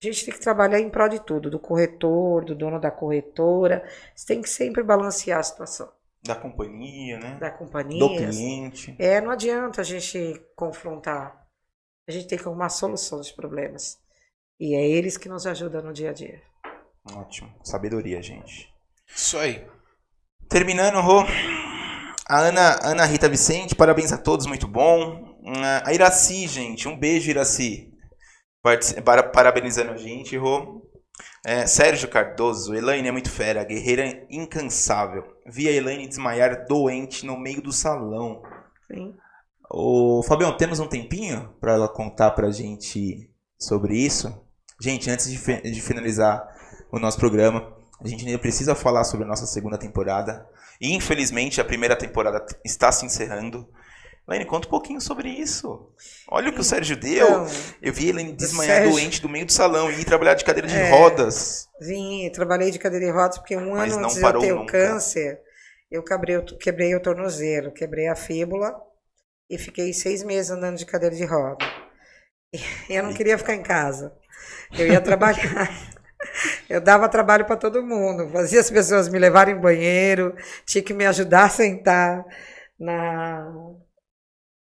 [0.02, 3.86] A gente tem que trabalhar em prol de tudo, do corretor, do dono da corretora.
[4.14, 5.92] Você tem que sempre balancear a situação.
[6.22, 7.36] Da companhia, né?
[7.38, 7.98] Da companhia.
[7.98, 8.96] Do cliente.
[8.98, 11.46] É, não adianta a gente confrontar.
[12.08, 13.98] A gente tem que arrumar solução dos problemas.
[14.58, 16.40] E é eles que nos ajudam no dia a dia.
[17.14, 17.52] Ótimo.
[17.62, 18.72] Sabedoria, gente.
[19.06, 19.66] Isso aí.
[20.48, 21.24] Terminando, Rô.
[22.26, 25.38] A Ana, Ana Rita Vicente, parabéns a todos, muito bom.
[25.84, 27.89] A Iraci, gente, um beijo, Iraci
[29.32, 30.86] parabenizando a gente, Rô.
[31.44, 35.24] É, Sérgio Cardoso, Elaine é muito fera, guerreira incansável.
[35.46, 38.42] Vi a Elaine desmaiar doente no meio do salão.
[38.86, 39.14] Sim.
[39.70, 44.44] Ô, Fabião, temos um tempinho para ela contar pra gente sobre isso?
[44.80, 46.42] Gente, antes de, de finalizar
[46.90, 47.72] o nosso programa,
[48.02, 50.46] a gente ainda precisa falar sobre a nossa segunda temporada.
[50.80, 53.68] Infelizmente, a primeira temporada está se encerrando.
[54.30, 55.92] Elaine, conta um pouquinho sobre isso.
[56.28, 57.26] Olha o que o Sérgio deu.
[57.26, 57.46] Então,
[57.82, 58.92] eu vi Elaine desmanhar Sérgio...
[58.92, 61.68] doente do meio do salão e ir trabalhar de cadeira de é, rodas.
[61.80, 64.66] Vim, trabalhei de cadeira de rodas porque um Mas ano antes de eu ter o
[64.66, 65.40] câncer,
[65.90, 68.72] eu quebrei, quebrei o tornozelo, quebrei a fíbula
[69.50, 71.66] e fiquei seis meses andando de cadeira de roda.
[72.54, 72.60] E
[72.94, 74.14] eu não queria ficar em casa.
[74.78, 75.68] Eu ia trabalhar.
[76.68, 80.36] Eu dava trabalho para todo mundo, fazia as pessoas me levarem em banheiro,
[80.66, 82.24] tinha que me ajudar a sentar
[82.78, 83.50] na,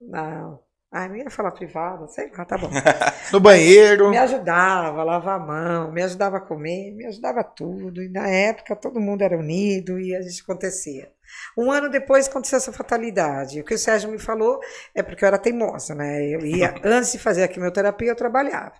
[0.01, 0.59] não.
[0.89, 2.69] Ah, não ia falar privada, sei lá, tá bom.
[3.33, 4.09] no banheiro.
[4.09, 8.01] Me ajudava a lavar a mão, me ajudava a comer, me ajudava tudo.
[8.01, 11.11] E na época todo mundo era unido e a gente acontecia.
[11.57, 13.59] Um ano depois aconteceu essa fatalidade.
[13.59, 14.61] O que o Sérgio me falou
[14.95, 16.25] é porque eu era teimosa, né?
[16.25, 18.75] Eu ia, antes de fazer a quimioterapia, eu trabalhava.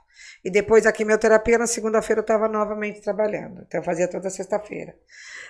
[0.46, 3.64] E depois da quimioterapia, na segunda-feira, eu estava novamente trabalhando.
[3.68, 4.96] Então eu fazia toda sexta-feira.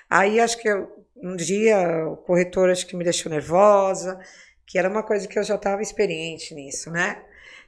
[0.09, 0.89] Aí acho que eu,
[1.21, 4.19] um dia o corretor acho que me deixou nervosa
[4.67, 7.23] que era uma coisa que eu já estava experiente nisso, né?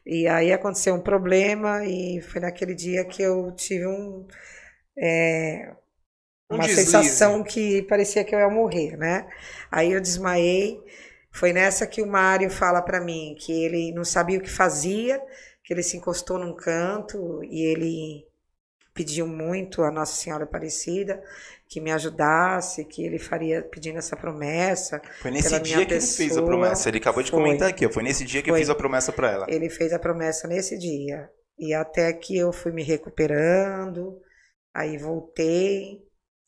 [0.06, 4.28] E aí aconteceu um problema e foi naquele dia que eu tive um
[4.98, 5.74] é,
[6.50, 9.28] uma um sensação que parecia que eu ia morrer, né?
[9.72, 10.82] Aí eu desmaiei.
[11.32, 15.22] Foi nessa que o Mário fala para mim que ele não sabia o que fazia,
[15.64, 18.29] que ele se encostou num canto e ele
[18.94, 21.22] pediu muito a Nossa Senhora Aparecida
[21.70, 25.00] que me ajudasse, que ele faria pedindo essa promessa.
[25.22, 26.26] Foi nesse dia que pessoa.
[26.26, 26.90] ele fez a promessa.
[26.90, 27.40] Ele acabou de foi.
[27.40, 28.58] comentar aqui, foi nesse dia que foi.
[28.58, 29.46] eu fiz a promessa para ela.
[29.48, 31.30] Ele fez a promessa nesse dia.
[31.60, 34.20] E até que eu fui me recuperando,
[34.74, 36.02] aí voltei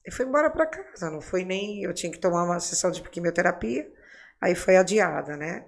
[0.06, 1.12] e fui embora para casa.
[1.12, 1.84] Não foi nem.
[1.84, 3.88] Eu tinha que tomar uma sessão de quimioterapia,
[4.42, 5.66] aí foi adiada, né?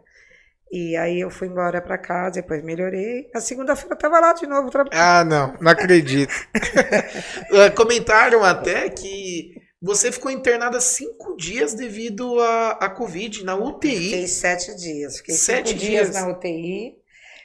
[0.75, 3.29] E aí eu fui embora para casa, depois melhorei.
[3.31, 4.99] Na segunda-feira eu tava lá de novo trabalhando.
[4.99, 6.33] Ah, não, não acredito.
[7.53, 13.95] É, comentaram até que você ficou internada cinco dias devido à, à Covid na UTI.
[13.95, 15.17] Fiquei sete dias.
[15.17, 16.09] Fiquei sete cinco dias.
[16.09, 16.95] dias na UTI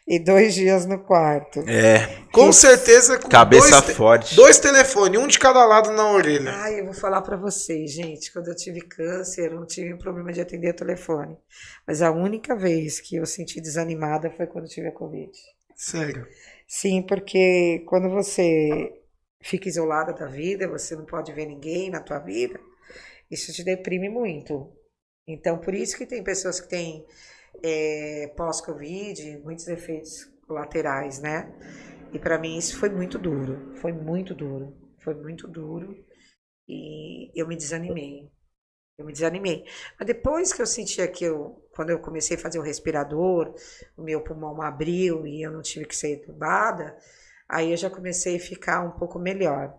[0.09, 1.61] e dois dias no quarto.
[1.69, 2.25] É.
[2.33, 3.19] Com certeza.
[3.19, 4.35] Com Cabeça dois, forte.
[4.35, 6.51] Dois telefones, um de cada lado na orelha.
[6.51, 8.33] Ai, eu vou falar para vocês, gente.
[8.33, 11.37] Quando eu tive câncer, eu não tive problema de atender o telefone.
[11.87, 15.31] Mas a única vez que eu senti desanimada foi quando eu tive a Covid.
[15.77, 16.27] Sério?
[16.67, 18.93] Sim, porque quando você
[19.43, 22.59] fica isolada da vida, você não pode ver ninguém na tua vida,
[23.31, 24.73] isso te deprime muito.
[25.27, 27.05] Então, por isso que tem pessoas que têm
[27.63, 31.53] é, pós-Covid, muitos efeitos colaterais, né?
[32.13, 35.95] E para mim isso foi muito duro, foi muito duro, foi muito duro
[36.67, 38.31] e eu me desanimei.
[38.99, 39.65] Eu me desanimei.
[39.99, 43.55] Mas depois que eu sentia que eu, quando eu comecei a fazer o respirador,
[43.97, 46.97] o meu pulmão abriu e eu não tive que ser entubada,
[47.49, 49.73] aí eu já comecei a ficar um pouco melhor.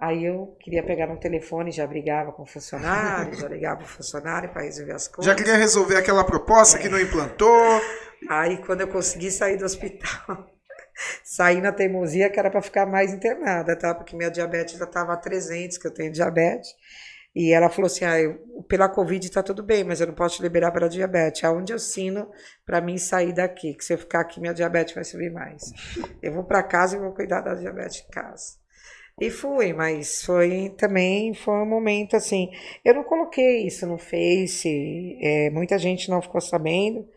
[0.00, 4.48] Aí eu queria pegar no telefone, já brigava com o funcionário, já ligava o funcionário
[4.50, 5.26] para resolver as coisas.
[5.26, 6.82] Já queria resolver aquela proposta é.
[6.82, 7.80] que não implantou.
[8.28, 10.46] Aí quando eu consegui sair do hospital,
[11.24, 13.92] saí na teimosia que era para ficar mais internada, tá?
[13.92, 16.70] Porque minha diabetes já estava a 300, que eu tenho diabetes.
[17.34, 18.34] E ela falou assim: ah, eu,
[18.68, 21.42] pela Covid está tudo bem, mas eu não posso te liberar pela diabetes.
[21.42, 22.30] Aonde eu assino
[22.64, 23.74] para mim sair daqui?
[23.74, 25.72] Que se eu ficar aqui, minha diabetes vai subir mais.
[26.22, 28.58] Eu vou para casa e vou cuidar da diabetes em casa.
[29.20, 32.50] E fui, mas foi também foi um momento assim.
[32.84, 37.08] Eu não coloquei isso no Face, é, muita gente não ficou sabendo,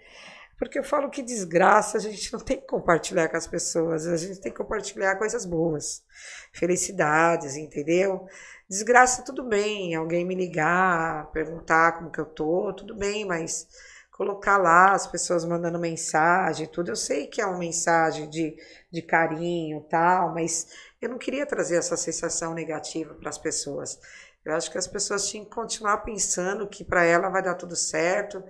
[0.58, 4.18] porque eu falo que desgraça a gente não tem que compartilhar com as pessoas, a
[4.18, 6.04] gente tem que compartilhar coisas boas,
[6.52, 8.26] felicidades, entendeu?
[8.68, 13.68] Desgraça, tudo bem, alguém me ligar, perguntar como que eu tô, tudo bem, mas
[14.12, 18.56] colocar lá as pessoas mandando mensagem, tudo, eu sei que é uma mensagem de,
[18.92, 20.68] de carinho tal, mas
[21.02, 24.00] eu não queria trazer essa sensação negativa para as pessoas.
[24.46, 27.76] Eu acho que as pessoas tinham que continuar pensando que para ela vai dar tudo
[27.76, 28.44] certo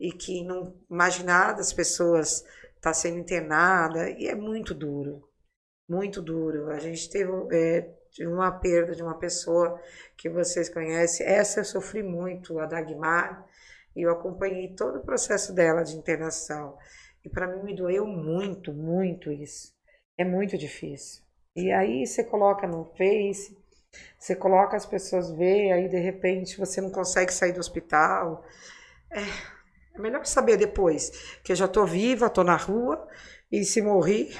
[0.00, 2.40] e que não imaginar das pessoas
[2.76, 5.28] estar tá sendo internada e é muito duro,
[5.88, 6.70] muito duro.
[6.70, 9.78] A gente teve é, uma perda de uma pessoa
[10.16, 11.26] que vocês conhecem.
[11.26, 13.46] Essa eu sofri muito, a Dagmar,
[13.94, 16.78] e eu acompanhei todo o processo dela de internação.
[17.24, 19.74] E para mim me doeu muito, muito isso.
[20.16, 21.27] É muito difícil.
[21.58, 23.58] E aí você coloca no Face,
[24.16, 28.44] você coloca as pessoas ver, aí de repente você não consegue sair do hospital.
[29.10, 29.20] É,
[29.96, 31.10] é melhor saber depois
[31.42, 33.08] que eu já tô viva, tô na rua
[33.50, 34.32] e se morri,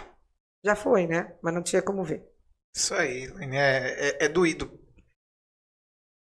[0.64, 1.34] já foi, né?
[1.42, 2.24] Mas não tinha como ver.
[2.72, 3.88] Isso aí, né?
[3.94, 4.78] É, é doído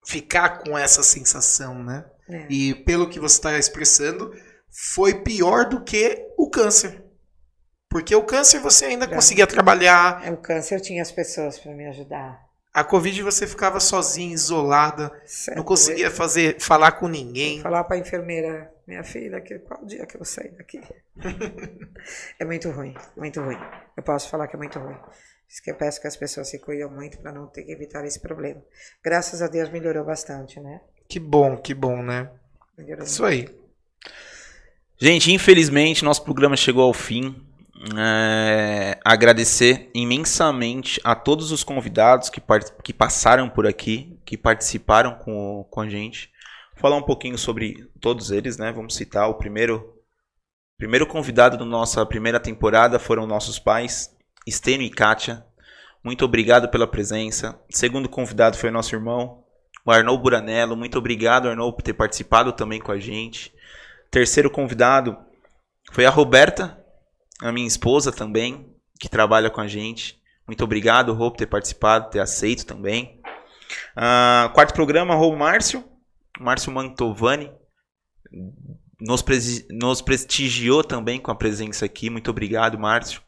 [0.08, 2.10] ficar com essa sensação, né?
[2.30, 2.48] É.
[2.50, 4.32] E pelo que você está expressando,
[4.94, 7.05] foi pior do que o câncer.
[7.96, 9.16] Porque o câncer você ainda pra...
[9.16, 10.22] conseguia trabalhar.
[10.28, 12.46] É, o câncer eu tinha as pessoas para me ajudar.
[12.74, 15.58] A Covid você ficava sozinha, isolada, certo.
[15.58, 17.62] não conseguia fazer, falar com ninguém.
[17.62, 20.82] Falar para a enfermeira, minha filha, que, qual dia que eu vou sair daqui?
[22.38, 23.58] é muito ruim, muito ruim.
[23.96, 24.98] Eu posso falar que é muito ruim.
[25.48, 28.04] Isso que eu peço que as pessoas se cuidem muito para não ter que evitar
[28.04, 28.62] esse problema.
[29.02, 30.82] Graças a Deus melhorou bastante, né?
[31.08, 32.30] Que bom, que bom, né?
[32.78, 33.52] Melhorou Isso muito.
[33.52, 34.12] aí.
[34.98, 37.55] Gente, infelizmente nosso programa chegou ao fim
[37.98, 42.41] é, agradecer imensamente a todos os convidados que,
[42.84, 46.32] que passaram por aqui, que participaram com, com a gente.
[46.74, 48.72] Vou falar um pouquinho sobre todos eles, né?
[48.72, 49.94] Vamos citar o primeiro
[50.78, 54.14] primeiro convidado da nossa primeira temporada foram nossos pais,
[54.45, 55.45] Estênio e Kátia.
[56.03, 57.60] Muito obrigado pela presença.
[57.70, 59.44] Segundo convidado foi nosso irmão,
[59.86, 60.76] o Buranello.
[60.76, 63.53] Muito obrigado, Arnoldo, por ter participado também com a gente.
[64.12, 65.18] Terceiro convidado
[65.91, 66.85] foi a Roberta,
[67.41, 70.22] a minha esposa também, que trabalha com a gente.
[70.48, 73.20] Muito obrigado, Rô, por ter participado, ter aceito também.
[73.98, 75.84] Uh, quarto programa, Rô Márcio,
[76.40, 77.52] Márcio Mantovani,
[78.99, 79.24] nos,
[79.70, 82.10] nos prestigiou também com a presença aqui.
[82.10, 83.22] Muito obrigado, Márcio.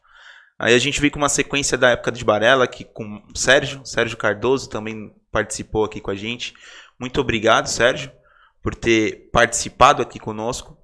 [0.58, 4.16] Aí a gente veio com uma sequência da época de Barela, que com Sérgio, Sérgio
[4.16, 6.54] Cardoso também participou aqui com a gente.
[6.98, 8.10] Muito obrigado, Sérgio,
[8.62, 10.76] por ter participado aqui conosco.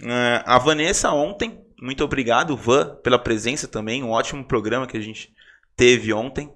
[0.00, 4.02] Uh, a Vanessa ontem, muito obrigado, Van, pela presença também.
[4.02, 5.34] Um ótimo programa que a gente
[5.76, 6.52] teve ontem.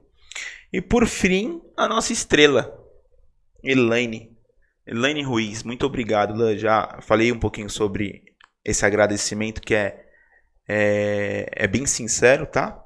[0.73, 2.73] E por fim, a nossa estrela,
[3.63, 4.37] Elaine.
[4.87, 6.57] Elaine Ruiz, muito obrigado, Lan.
[6.57, 8.25] Já falei um pouquinho sobre
[8.65, 10.05] esse agradecimento que é,
[10.69, 12.83] é, é bem sincero, tá?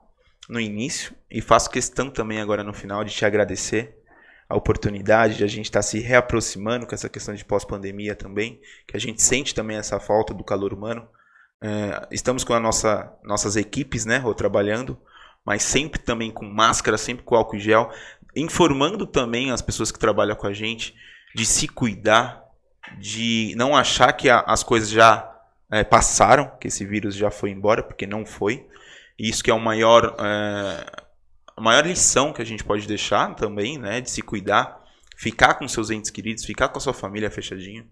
[0.48, 1.14] No início.
[1.30, 3.96] E faço questão também agora no final de te agradecer
[4.48, 8.60] a oportunidade de a gente estar tá se reaproximando com essa questão de pós-pandemia também,
[8.86, 11.08] que a gente sente também essa falta do calor humano.
[11.66, 15.00] É, estamos com a nossa, nossas equipes, né, trabalhando,
[15.46, 17.90] mas sempre também com máscara, sempre com álcool gel,
[18.36, 20.94] informando também as pessoas que trabalham com a gente
[21.34, 22.44] de se cuidar,
[22.98, 25.34] de não achar que a, as coisas já
[25.72, 28.68] é, passaram, que esse vírus já foi embora, porque não foi.
[29.18, 30.86] E isso que é o maior, é,
[31.56, 34.84] a maior lição que a gente pode deixar também, né, de se cuidar,
[35.16, 37.88] ficar com seus entes queridos, ficar com a sua família fechadinho.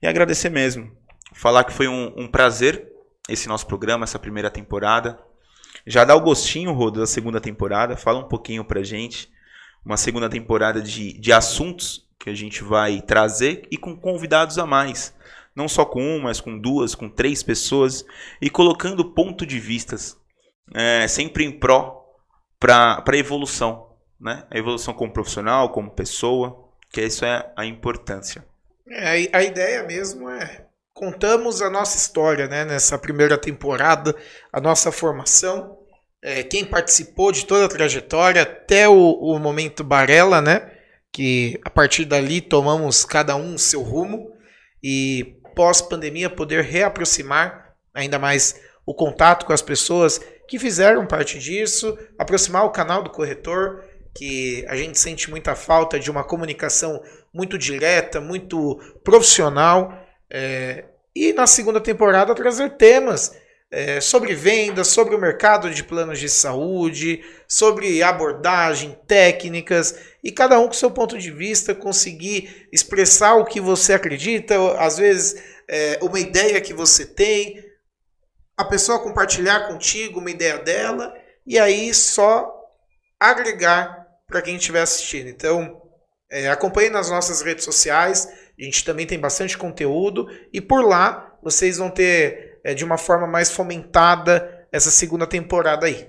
[0.00, 0.96] E agradecer mesmo.
[1.34, 2.94] Falar que foi um, um prazer
[3.28, 5.18] esse nosso programa, essa primeira temporada.
[5.86, 7.96] Já dá o gostinho, Rodo, da segunda temporada.
[7.96, 9.30] Fala um pouquinho pra gente.
[9.84, 14.64] Uma segunda temporada de, de assuntos que a gente vai trazer e com convidados a
[14.64, 15.14] mais.
[15.54, 18.04] Não só com um, mas com duas, com três pessoas.
[18.40, 20.16] E colocando ponto de vistas.
[20.72, 22.04] É, sempre em pró
[22.58, 23.90] para a evolução.
[24.18, 24.46] Né?
[24.50, 26.68] A evolução como profissional, como pessoa.
[26.90, 28.46] Que isso é a importância.
[28.88, 34.14] É, a ideia mesmo é contamos a nossa história né, nessa primeira temporada,
[34.52, 35.76] a nossa formação,
[36.22, 40.70] é, quem participou de toda a trajetória até o, o momento Barela, né?
[41.12, 44.32] Que a partir dali tomamos cada um seu rumo
[44.82, 51.96] e pós-pandemia poder reaproximar ainda mais o contato com as pessoas que fizeram parte disso,
[52.18, 53.84] aproximar o canal do corretor,
[54.16, 57.02] que a gente sente muita falta de uma comunicação
[57.32, 60.03] muito direta, muito profissional
[60.36, 63.36] é, e na segunda temporada trazer temas
[63.70, 70.58] é, sobre vendas, sobre o mercado de planos de saúde, sobre abordagem, técnicas, e cada
[70.58, 76.00] um com seu ponto de vista conseguir expressar o que você acredita, às vezes é,
[76.02, 77.64] uma ideia que você tem,
[78.56, 81.14] a pessoa compartilhar contigo uma ideia dela,
[81.46, 82.52] e aí só
[83.20, 85.28] agregar para quem estiver assistindo.
[85.28, 85.80] Então,
[86.28, 88.28] é, acompanhe nas nossas redes sociais.
[88.58, 92.96] A gente também tem bastante conteúdo e por lá vocês vão ter é, de uma
[92.96, 96.08] forma mais fomentada essa segunda temporada aí.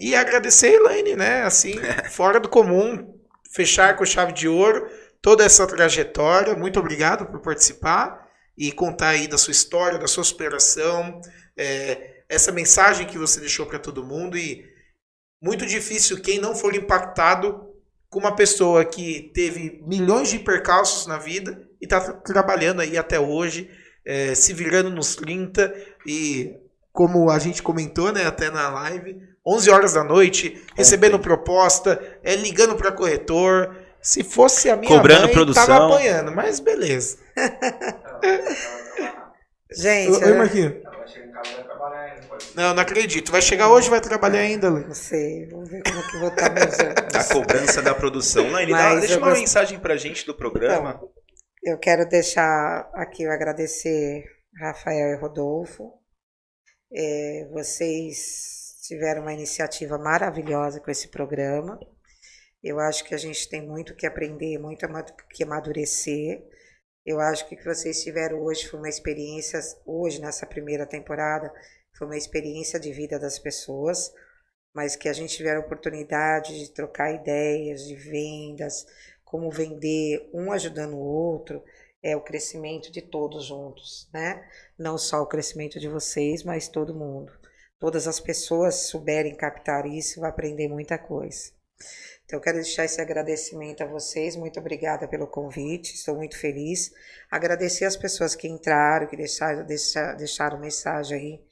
[0.00, 1.42] E agradecer a Elaine, né?
[1.42, 1.74] Assim,
[2.10, 3.14] fora do comum,
[3.54, 4.88] fechar com chave de ouro
[5.20, 6.54] toda essa trajetória.
[6.54, 11.20] Muito obrigado por participar e contar aí da sua história, da sua superação,
[11.56, 14.64] é, essa mensagem que você deixou para todo mundo e
[15.42, 17.71] muito difícil quem não for impactado
[18.12, 23.18] com uma pessoa que teve milhões de percalços na vida e está trabalhando aí até
[23.18, 23.70] hoje,
[24.04, 25.74] é, se virando nos 30
[26.06, 26.54] e,
[26.92, 29.16] como a gente comentou né, até na live,
[29.46, 33.74] 11 horas da noite, recebendo proposta, é, ligando para corretor.
[34.02, 35.66] Se fosse a minha Cobrando mãe, produção.
[35.66, 37.16] tava apanhando, mas beleza.
[39.74, 40.36] Gente, Oi, eu-
[42.54, 43.32] Não, não acredito.
[43.32, 44.80] Vai chegar hoje e vai trabalhar ainda, Lu.
[44.80, 47.14] não sei, vamos ver como que vou estar meus anos.
[47.30, 48.50] A cobrança da produção.
[48.50, 51.00] Laine, dá- Mas deixa eu uma gost- mensagem pra gente do programa.
[51.62, 54.24] Eu quero deixar aqui eu agradecer
[54.60, 55.92] Rafael e Rodolfo.
[56.94, 61.78] É, vocês tiveram uma iniciativa maravilhosa com esse programa.
[62.62, 64.86] Eu acho que a gente tem muito que aprender, muito
[65.30, 66.42] que amadurecer.
[67.04, 71.52] Eu acho que o que vocês tiveram hoje foi uma experiência, hoje nessa primeira temporada,
[71.92, 74.12] foi uma experiência de vida das pessoas,
[74.72, 78.86] mas que a gente tiver a oportunidade de trocar ideias, de vendas,
[79.24, 81.62] como vender, um ajudando o outro,
[82.02, 84.44] é o crescimento de todos juntos, né?
[84.78, 87.32] Não só o crescimento de vocês, mas todo mundo.
[87.78, 91.50] Todas as pessoas souberem captar isso, vai aprender muita coisa.
[92.24, 94.36] Então, eu quero deixar esse agradecimento a vocês.
[94.36, 96.90] Muito obrigada pelo convite, estou muito feliz.
[97.30, 101.44] Agradecer as pessoas que entraram, que deixaram, deixaram, deixaram mensagem aí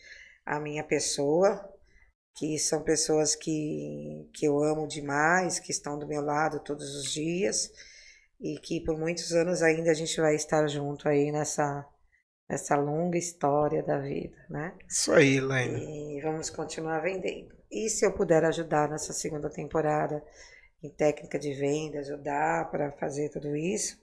[0.47, 1.69] à minha pessoa,
[2.35, 7.13] que são pessoas que, que eu amo demais, que estão do meu lado todos os
[7.13, 7.71] dias
[8.41, 11.87] e que por muitos anos ainda a gente vai estar junto aí nessa,
[12.49, 14.75] nessa longa história da vida, né?
[14.89, 16.17] Isso aí, Elaine.
[16.17, 17.60] E vamos continuar vendendo.
[17.71, 20.23] E se eu puder ajudar nessa segunda temporada
[20.83, 23.97] em técnica de venda, ajudar para fazer tudo isso,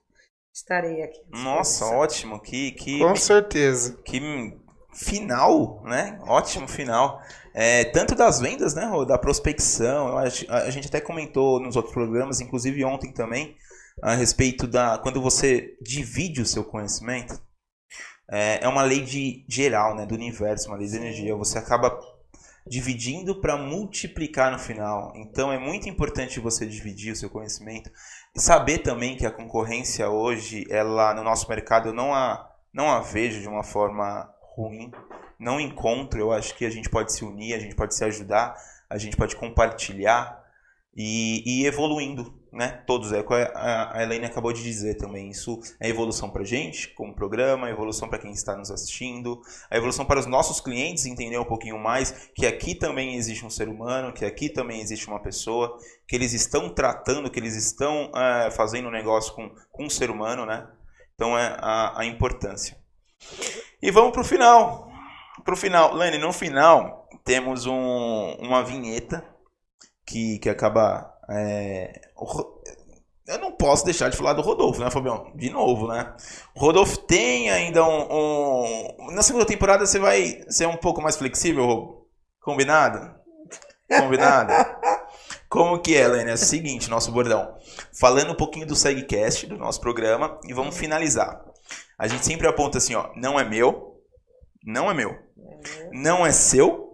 [0.53, 1.21] estarei aqui.
[1.31, 2.39] Nossa, ótimo.
[2.39, 3.97] Que, que, Com certeza.
[4.05, 4.21] que
[4.93, 6.19] final, né?
[6.23, 7.21] Ótimo final.
[7.53, 10.09] É, tanto das vendas, né, Rô, da prospecção.
[10.09, 13.55] eu acho- a, a gente até comentou nos outros programas, inclusive ontem também,
[14.01, 17.39] a respeito da quando você divide o seu conhecimento.
[18.29, 21.35] É, é uma lei de geral, né, do universo, uma lei de energia.
[21.35, 21.97] Você acaba
[22.67, 25.13] dividindo para multiplicar no final.
[25.15, 27.91] Então é muito importante você dividir o seu conhecimento
[28.35, 32.89] e saber também que a concorrência hoje, ela no nosso mercado eu não a não
[32.89, 34.91] a vejo de uma forma ruim.
[35.39, 38.55] Não encontro, eu acho que a gente pode se unir, a gente pode se ajudar,
[38.89, 40.46] a gente pode compartilhar
[40.97, 42.81] e, e evoluindo, né?
[42.87, 45.29] Todos, é o que a, a Elaine acabou de dizer também.
[45.29, 50.03] Isso é evolução pra gente, como programa, evolução para quem está nos assistindo, a evolução
[50.05, 54.11] para os nossos clientes entender um pouquinho mais que aqui também existe um ser humano,
[54.11, 58.87] que aqui também existe uma pessoa, que eles estão tratando, que eles estão eh, fazendo
[58.87, 60.67] um negócio com, com um ser humano, né?
[61.13, 62.75] Então é a, a importância.
[63.79, 64.89] E vamos pro final.
[65.45, 65.93] Pro final.
[65.93, 69.23] Lene, no final temos um- uma vinheta
[70.07, 71.13] que, que acaba.
[71.29, 72.01] é,
[73.27, 75.31] eu não posso deixar de falar do Rodolfo, né, Fabião?
[75.35, 76.15] De novo, né?
[76.55, 81.17] O Rodolfo tem ainda um, um- Na segunda temporada você vai ser um pouco mais
[81.17, 82.07] flexível, Rô?
[82.41, 83.13] Combinado?
[83.99, 84.53] Combinado?
[85.49, 86.31] Como que é, Lene?
[86.31, 87.55] É o seguinte, nosso bordão.
[87.97, 91.41] Falando um pouquinho do SegCast, do nosso programa, e vamos finalizar.
[91.99, 94.01] A gente sempre aponta assim, ó, não é meu,
[94.63, 95.17] não é meu,
[95.91, 96.86] não é seu,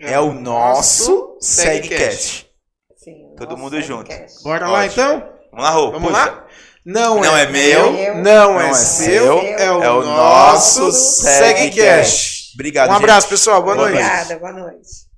[0.00, 2.48] É, o nosso SegCast.
[2.96, 4.06] Sim, Todo nosso mundo junto.
[4.08, 4.42] podcast.
[4.42, 4.92] Bora lá Ótimo.
[4.92, 5.28] então?
[5.52, 5.90] Vamos lá, Rô.
[5.92, 6.24] Vamos puxa.
[6.26, 6.46] lá?
[6.84, 12.52] Não, Não é meu, não, não é, é seu, é o, é o nosso SegCast.
[12.54, 13.02] Obrigado, Um gente.
[13.02, 13.62] abraço, pessoal.
[13.62, 14.02] Boa, Boa noite.
[14.02, 15.09] Obrigada, boa noite.